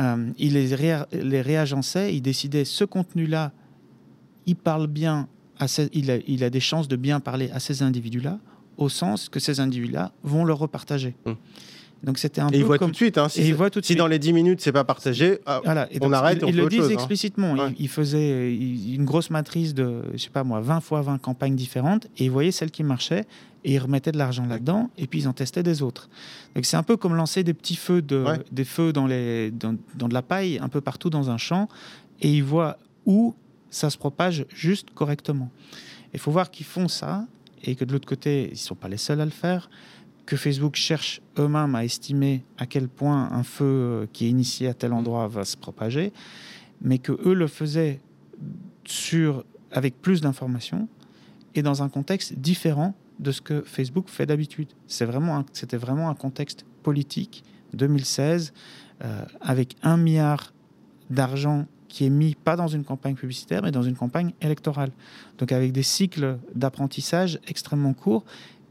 euh, 0.00 0.32
il 0.36 0.54
les, 0.54 0.98
les, 1.12 1.40
réagençait, 1.40 2.14
il 2.16 2.22
décidait 2.22 2.64
ce 2.64 2.84
contenu-là, 2.84 3.52
il 4.46 4.56
parle 4.56 4.88
bien, 4.88 5.28
à 5.60 5.66
il, 5.92 6.10
a, 6.10 6.16
il, 6.26 6.42
a, 6.42 6.50
des 6.50 6.60
chances 6.60 6.88
de 6.88 6.96
bien 6.96 7.20
parler 7.20 7.50
à 7.52 7.60
ces 7.60 7.82
individus-là, 7.82 8.40
au 8.78 8.88
sens 8.88 9.28
que 9.28 9.38
ces 9.38 9.60
individus-là 9.60 10.10
vont 10.24 10.44
le 10.44 10.54
repartager. 10.54 11.14
Hum. 11.24 11.36
Donc 12.02 12.18
c'était 12.18 12.40
un 12.40 12.48
et 12.48 12.52
peu 12.52 12.56
il 12.58 12.64
voit 12.64 12.78
tout 12.78 12.90
de 12.90 12.94
suite. 12.94 13.18
Hein, 13.18 13.28
si, 13.28 13.54
tout 13.72 13.80
si 13.82 13.96
dans 13.96 14.06
les 14.06 14.18
10 14.18 14.32
minutes 14.32 14.60
c'est 14.60 14.72
pas 14.72 14.84
partagé, 14.84 15.38
ah, 15.46 15.60
on 16.00 16.12
arrête. 16.12 16.44
Ils, 16.46 16.56
le 16.56 16.68
disent 16.68 16.86
hein. 16.86 16.90
explicitement. 16.90 17.56
Il, 17.78 17.88
faisait 17.88 18.54
une 18.54 19.04
grosse 19.04 19.30
matrice 19.30 19.74
de, 19.74 20.02
je 20.12 20.18
sais 20.18 20.30
pas 20.30 20.44
moi, 20.44 20.60
20 20.60 20.80
fois 20.80 21.02
20 21.02 21.18
campagnes 21.18 21.56
différentes 21.56 22.06
et 22.18 22.26
il 22.26 22.30
voyait 22.30 22.52
celle 22.52 22.70
qui 22.70 22.84
marchait 22.84 23.26
et 23.64 23.74
il 23.74 23.78
remettait 23.78 24.12
de 24.12 24.18
l'argent 24.18 24.46
là-dedans 24.46 24.90
et 24.96 25.06
puis 25.06 25.20
ils 25.20 25.28
en 25.28 25.32
testaient 25.32 25.64
des 25.64 25.82
autres. 25.82 26.08
Donc 26.54 26.64
c'est 26.64 26.76
un 26.76 26.84
peu 26.84 26.96
comme 26.96 27.16
lancer 27.16 27.42
des 27.42 27.54
petits 27.54 27.76
feux 27.76 28.00
de, 28.00 28.24
des 28.52 28.64
feux 28.64 28.92
dans 28.92 29.06
les 29.06 29.50
dans, 29.50 29.76
dans, 29.96 30.08
de 30.08 30.14
la 30.14 30.22
paille 30.22 30.58
un 30.62 30.68
peu 30.68 30.80
partout 30.80 31.10
dans 31.10 31.30
un 31.30 31.38
champ 31.38 31.68
et 32.20 32.30
il 32.30 32.44
voit 32.44 32.78
où 33.06 33.34
ça 33.70 33.90
se 33.90 33.98
propage 33.98 34.46
juste 34.54 34.90
correctement. 34.94 35.50
Il 36.14 36.20
faut 36.20 36.30
voir 36.30 36.50
qu'ils 36.50 36.66
font 36.66 36.88
ça 36.88 37.26
et 37.64 37.74
que 37.74 37.84
de 37.84 37.92
l'autre 37.92 38.08
côté 38.08 38.50
ils 38.52 38.56
sont 38.56 38.76
pas 38.76 38.88
les 38.88 38.96
seuls 38.96 39.20
à 39.20 39.24
le 39.24 39.32
faire 39.32 39.68
que 40.28 40.36
Facebook 40.36 40.76
cherche 40.76 41.22
eux-mêmes 41.38 41.74
à 41.74 41.86
estimer 41.86 42.44
à 42.58 42.66
quel 42.66 42.86
point 42.86 43.32
un 43.32 43.42
feu 43.42 43.64
euh, 43.64 44.06
qui 44.12 44.26
est 44.26 44.28
initié 44.28 44.68
à 44.68 44.74
tel 44.74 44.92
endroit 44.92 45.26
va 45.26 45.46
se 45.46 45.56
propager, 45.56 46.12
mais 46.82 46.98
que 46.98 47.12
eux 47.26 47.32
le 47.32 47.46
faisaient 47.46 48.02
sur, 48.84 49.42
avec 49.72 50.02
plus 50.02 50.20
d'informations 50.20 50.86
et 51.54 51.62
dans 51.62 51.82
un 51.82 51.88
contexte 51.88 52.34
différent 52.34 52.94
de 53.20 53.32
ce 53.32 53.40
que 53.40 53.62
Facebook 53.62 54.10
fait 54.10 54.26
d'habitude. 54.26 54.68
C'est 54.86 55.06
vraiment, 55.06 55.46
c'était 55.54 55.78
vraiment 55.78 56.10
un 56.10 56.14
contexte 56.14 56.66
politique 56.82 57.42
2016 57.72 58.52
euh, 59.02 59.24
avec 59.40 59.76
un 59.82 59.96
milliard 59.96 60.52
d'argent 61.08 61.64
qui 61.88 62.04
est 62.04 62.10
mis 62.10 62.34
pas 62.34 62.54
dans 62.54 62.68
une 62.68 62.84
campagne 62.84 63.14
publicitaire, 63.14 63.62
mais 63.62 63.70
dans 63.70 63.82
une 63.82 63.96
campagne 63.96 64.34
électorale. 64.42 64.90
Donc 65.38 65.52
avec 65.52 65.72
des 65.72 65.82
cycles 65.82 66.36
d'apprentissage 66.54 67.40
extrêmement 67.48 67.94
courts 67.94 68.26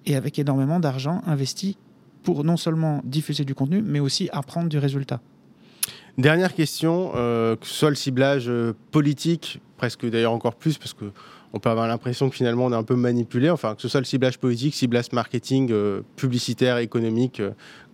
et 0.08 0.16
avec 0.16 0.40
énormément 0.40 0.80
d'argent 0.80 1.22
investi 1.28 1.78
pour 2.24 2.44
non 2.44 2.58
seulement 2.58 3.02
diffuser 3.04 3.46
du 3.46 3.54
contenu, 3.54 3.84
mais 3.86 4.00
aussi 4.00 4.30
apprendre 4.32 4.70
du 4.70 4.80
résultat. 4.80 5.20
Dernière 6.18 6.56
question, 6.56 7.12
euh, 7.16 7.56
que 7.56 7.68
ce 7.68 7.74
soit 7.74 7.90
le 7.90 7.96
ciblage 7.96 8.50
euh, 8.50 8.74
politique, 8.92 9.62
presque 9.78 10.10
d'ailleurs 10.10 10.32
encore 10.32 10.56
plus, 10.56 10.78
parce 10.78 10.94
que 10.94 11.06
on 11.54 11.60
peut 11.60 11.70
avoir 11.70 11.88
l'impression 11.88 12.30
que 12.30 12.36
finalement 12.36 12.66
on 12.66 12.72
est 12.72 12.76
un 12.76 12.84
peu 12.84 12.96
manipulé, 12.96 13.50
enfin 13.50 13.76
que 13.76 13.82
ce 13.82 13.88
soit 13.88 14.00
le 14.00 14.06
ciblage 14.06 14.40
politique, 14.40 14.74
ciblage 14.74 15.12
marketing, 15.12 15.70
euh, 15.72 16.02
publicitaire, 16.16 16.78
économique, 16.80 17.42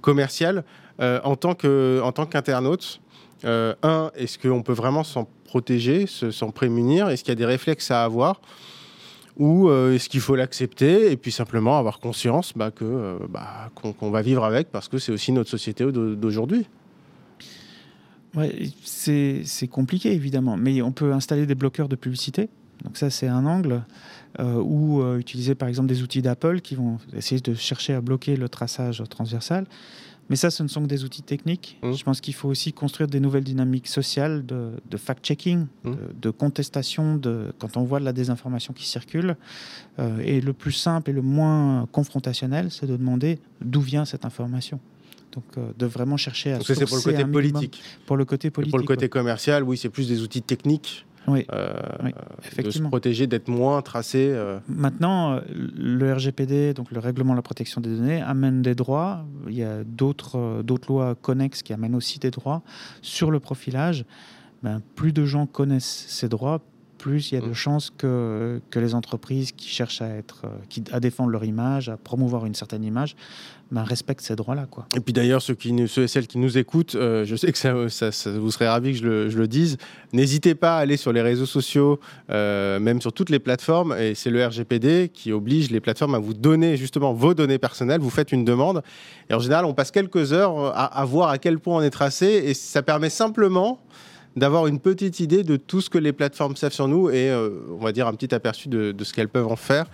commercial, 0.01 0.63
en 0.99 1.35
tant 1.35 1.55
qu'internaute, 1.55 3.01
un, 3.43 4.11
est-ce 4.15 4.37
qu'on 4.37 4.61
peut 4.61 4.73
vraiment 4.73 5.03
s'en 5.03 5.27
protéger, 5.43 6.05
s'en 6.07 6.51
prémunir? 6.51 7.09
Est-ce 7.09 7.23
qu'il 7.23 7.31
y 7.31 7.33
a 7.33 7.35
des 7.35 7.45
réflexes 7.45 7.89
à 7.91 8.03
avoir? 8.03 8.41
Ou 9.37 9.67
euh, 9.67 9.95
est-ce 9.95 10.09
qu'il 10.09 10.19
faut 10.19 10.35
l'accepter 10.35 11.11
et 11.11 11.17
puis 11.17 11.31
simplement 11.31 11.77
avoir 11.77 11.99
conscience 11.99 12.53
bah, 12.55 12.71
que 12.71 12.85
euh, 12.85 13.17
bah, 13.29 13.71
qu'on 13.75 14.11
va 14.11 14.21
vivre 14.21 14.43
avec 14.43 14.71
parce 14.71 14.87
que 14.87 14.97
c'est 14.97 15.11
aussi 15.11 15.31
notre 15.31 15.49
société 15.49 15.91
d'aujourd'hui 15.91 16.67
ouais, 18.35 18.69
c'est 18.83 19.67
compliqué 19.69 20.13
évidemment, 20.13 20.57
mais 20.57 20.81
on 20.81 20.91
peut 20.91 21.13
installer 21.13 21.45
des 21.45 21.55
bloqueurs 21.55 21.89
de 21.89 21.95
publicité. 21.95 22.49
Donc 22.83 22.97
ça 22.97 23.09
c'est 23.09 23.27
un 23.27 23.45
angle 23.45 23.83
euh, 24.39 24.55
ou 24.55 25.03
utiliser 25.17 25.55
par 25.55 25.69
exemple 25.69 25.87
des 25.87 26.03
outils 26.03 26.21
d'Apple 26.21 26.61
qui 26.61 26.75
vont 26.75 26.97
essayer 27.15 27.41
de 27.41 27.53
chercher 27.53 27.93
à 27.93 28.01
bloquer 28.01 28.35
le 28.35 28.49
traçage 28.49 29.03
transversal. 29.09 29.65
Mais 30.29 30.35
ça, 30.35 30.49
ce 30.49 30.63
ne 30.63 30.67
sont 30.67 30.81
que 30.81 30.87
des 30.87 31.03
outils 31.03 31.21
techniques. 31.21 31.77
Mmh. 31.83 31.93
Je 31.93 32.03
pense 32.03 32.21
qu'il 32.21 32.33
faut 32.33 32.47
aussi 32.47 32.73
construire 32.73 33.07
des 33.09 33.19
nouvelles 33.19 33.43
dynamiques 33.43 33.87
sociales 33.87 34.45
de, 34.45 34.97
fact-checking, 34.97 35.67
mmh. 35.83 35.91
de, 36.19 36.29
contestation, 36.29 37.15
de, 37.15 37.53
quand 37.59 37.77
on 37.77 37.83
voit 37.83 37.99
de 37.99 38.05
la 38.05 38.13
désinformation 38.13 38.73
qui 38.73 38.85
circule. 38.85 39.35
Euh, 39.99 40.19
et 40.19 40.41
le 40.41 40.53
plus 40.53 40.71
simple 40.71 41.09
et 41.09 41.13
le 41.13 41.21
moins 41.21 41.87
confrontationnel, 41.91 42.71
c'est 42.71 42.87
de 42.87 42.95
demander 42.95 43.39
d'où 43.61 43.81
vient 43.81 44.05
cette 44.05 44.25
information. 44.25 44.79
Donc, 45.33 45.43
euh, 45.57 45.71
de 45.77 45.85
vraiment 45.85 46.17
chercher 46.17 46.53
à. 46.53 46.57
Donc, 46.57 46.67
c'est 46.67 46.85
pour 46.85 46.97
le 46.97 47.03
côté 47.03 47.25
politique. 47.25 47.83
Pour 48.05 48.17
le 48.17 48.25
côté 48.25 48.49
politique. 48.51 48.71
pour 48.71 48.79
le 48.79 48.85
côté 48.85 49.09
commercial, 49.09 49.63
oui, 49.63 49.77
c'est 49.77 49.89
plus 49.89 50.07
des 50.07 50.21
outils 50.21 50.43
techniques 50.43 51.05
oui, 51.27 51.45
euh, 51.53 51.73
de 52.57 52.69
se 52.69 52.81
protéger, 52.81 53.27
d'être 53.27 53.47
moins 53.47 53.81
tracé. 53.81 54.31
Euh. 54.31 54.59
Maintenant, 54.67 55.33
euh, 55.33 55.41
le 55.49 56.13
RGPD, 56.13 56.73
donc 56.73 56.91
le 56.91 56.99
règlement 56.99 57.33
de 57.33 57.37
la 57.37 57.41
protection 57.41 57.81
des 57.81 57.89
données, 57.89 58.21
amène 58.21 58.61
des 58.61 58.75
droits. 58.75 59.25
Il 59.47 59.55
y 59.55 59.63
a 59.63 59.83
d'autres 59.83 60.63
lois 60.87 61.15
connexes 61.15 61.63
qui 61.63 61.73
amènent 61.73 61.95
aussi 61.95 62.19
des 62.19 62.31
droits 62.31 62.61
sur 63.01 63.31
le 63.31 63.39
profilage. 63.39 64.05
Ben, 64.63 64.81
plus 64.95 65.11
de 65.11 65.25
gens 65.25 65.45
connaissent 65.45 66.05
ces 66.07 66.29
droits, 66.29 66.61
plus 66.97 67.31
il 67.31 67.35
y 67.35 67.37
a 67.37 67.41
de 67.41 67.49
mmh. 67.49 67.53
chances 67.53 67.89
que, 67.89 68.61
que 68.69 68.79
les 68.79 68.95
entreprises 68.95 69.51
qui 69.51 69.67
cherchent 69.67 70.01
à, 70.01 70.07
être, 70.07 70.45
qui, 70.69 70.83
à 70.91 71.01
défendre 71.01 71.31
leur 71.31 71.43
image, 71.43 71.89
à 71.89 71.97
promouvoir 71.97 72.45
une 72.45 72.55
certaine 72.55 72.83
image, 72.83 73.17
ben, 73.73 73.83
respectent 73.83 74.21
ces 74.21 74.35
droits-là. 74.35 74.67
Quoi. 74.69 74.85
Et 74.95 74.99
puis 74.99 75.13
d'ailleurs, 75.13 75.41
ceux, 75.41 75.55
qui, 75.55 75.87
ceux 75.87 76.03
et 76.03 76.07
celles 76.07 76.27
qui 76.27 76.37
nous 76.37 76.59
écoutent, 76.59 76.93
euh, 76.93 77.25
je 77.25 77.35
sais 77.35 77.51
que 77.51 77.57
ça, 77.57 77.73
vous 77.73 78.51
serez 78.51 78.67
ravis 78.67 78.93
que 78.93 79.29
je 79.29 79.37
le, 79.37 79.47
dise, 79.47 79.77
n'hésitez 80.13 80.53
pas 80.53 80.77
à 80.77 80.79
aller 80.79 80.95
sur 80.95 81.11
les 81.11 81.23
réseaux 81.23 81.47
sociaux, 81.47 81.99
euh, 82.29 82.79
même 82.79 83.01
sur 83.01 83.11
toutes 83.11 83.31
les 83.31 83.39
plateformes, 83.39 83.95
et 83.97 84.13
c'est 84.13 84.29
le 84.29 84.45
RGPD 84.45 85.09
qui 85.11 85.31
oblige 85.31 85.71
les 85.71 85.79
plateformes 85.79 86.13
à 86.13 86.19
vous 86.19 86.35
donner 86.35 86.77
justement 86.77 87.13
vos 87.13 87.33
données 87.33 87.57
personnelles, 87.57 87.99
vous 87.99 88.11
faites 88.11 88.31
une 88.31 88.45
demande, 88.45 88.83
et 89.31 89.33
en 89.33 89.39
général, 89.39 89.65
on 89.65 89.73
passe 89.73 89.89
quelques 89.89 90.33
heures 90.33 90.71
à 90.77 91.05
voir 91.05 91.29
à 91.29 91.39
quel 91.39 91.57
point 91.57 91.77
on 91.77 91.81
est 91.81 91.89
tracé, 91.89 92.43
et 92.45 92.53
ça 92.53 92.83
permet 92.83 93.09
simplement 93.09 93.79
d'avoir 94.35 94.67
une 94.67 94.79
petite 94.79 95.19
idée 95.19 95.43
de 95.43 95.57
tout 95.57 95.81
ce 95.81 95.89
que 95.89 95.97
les 95.97 96.13
plateformes 96.13 96.55
savent 96.55 96.73
sur 96.73 96.87
nous 96.87 97.09
et 97.09 97.29
euh, 97.29 97.49
on 97.71 97.83
va 97.83 97.91
dire 97.91 98.07
un 98.07 98.13
petit 98.13 98.33
aperçu 98.33 98.69
de, 98.69 98.95
ce 99.03 99.13
qu'elles 99.13 99.29
peuvent 99.29 99.47
en 99.47 99.55
faire. 99.55 99.85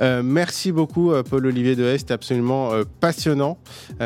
Euh, 0.00 0.22
merci 0.22 0.72
beaucoup, 0.72 1.12
euh, 1.12 1.22
Paul-Olivier 1.22 1.76
Dehaye, 1.76 1.98
c'était 1.98 2.14
absolument 2.14 2.70
passionnant. 3.00 3.58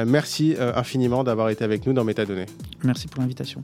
merci 0.06 0.56
infiniment 0.58 1.24
d'avoir 1.24 1.50
été 1.50 1.64
avec 1.64 1.86
nous 1.86 1.92
dans 1.92 2.04
Métadonnées. 2.04 2.46
Merci 2.82 3.08
pour 3.08 3.20
l'invitation. 3.20 3.62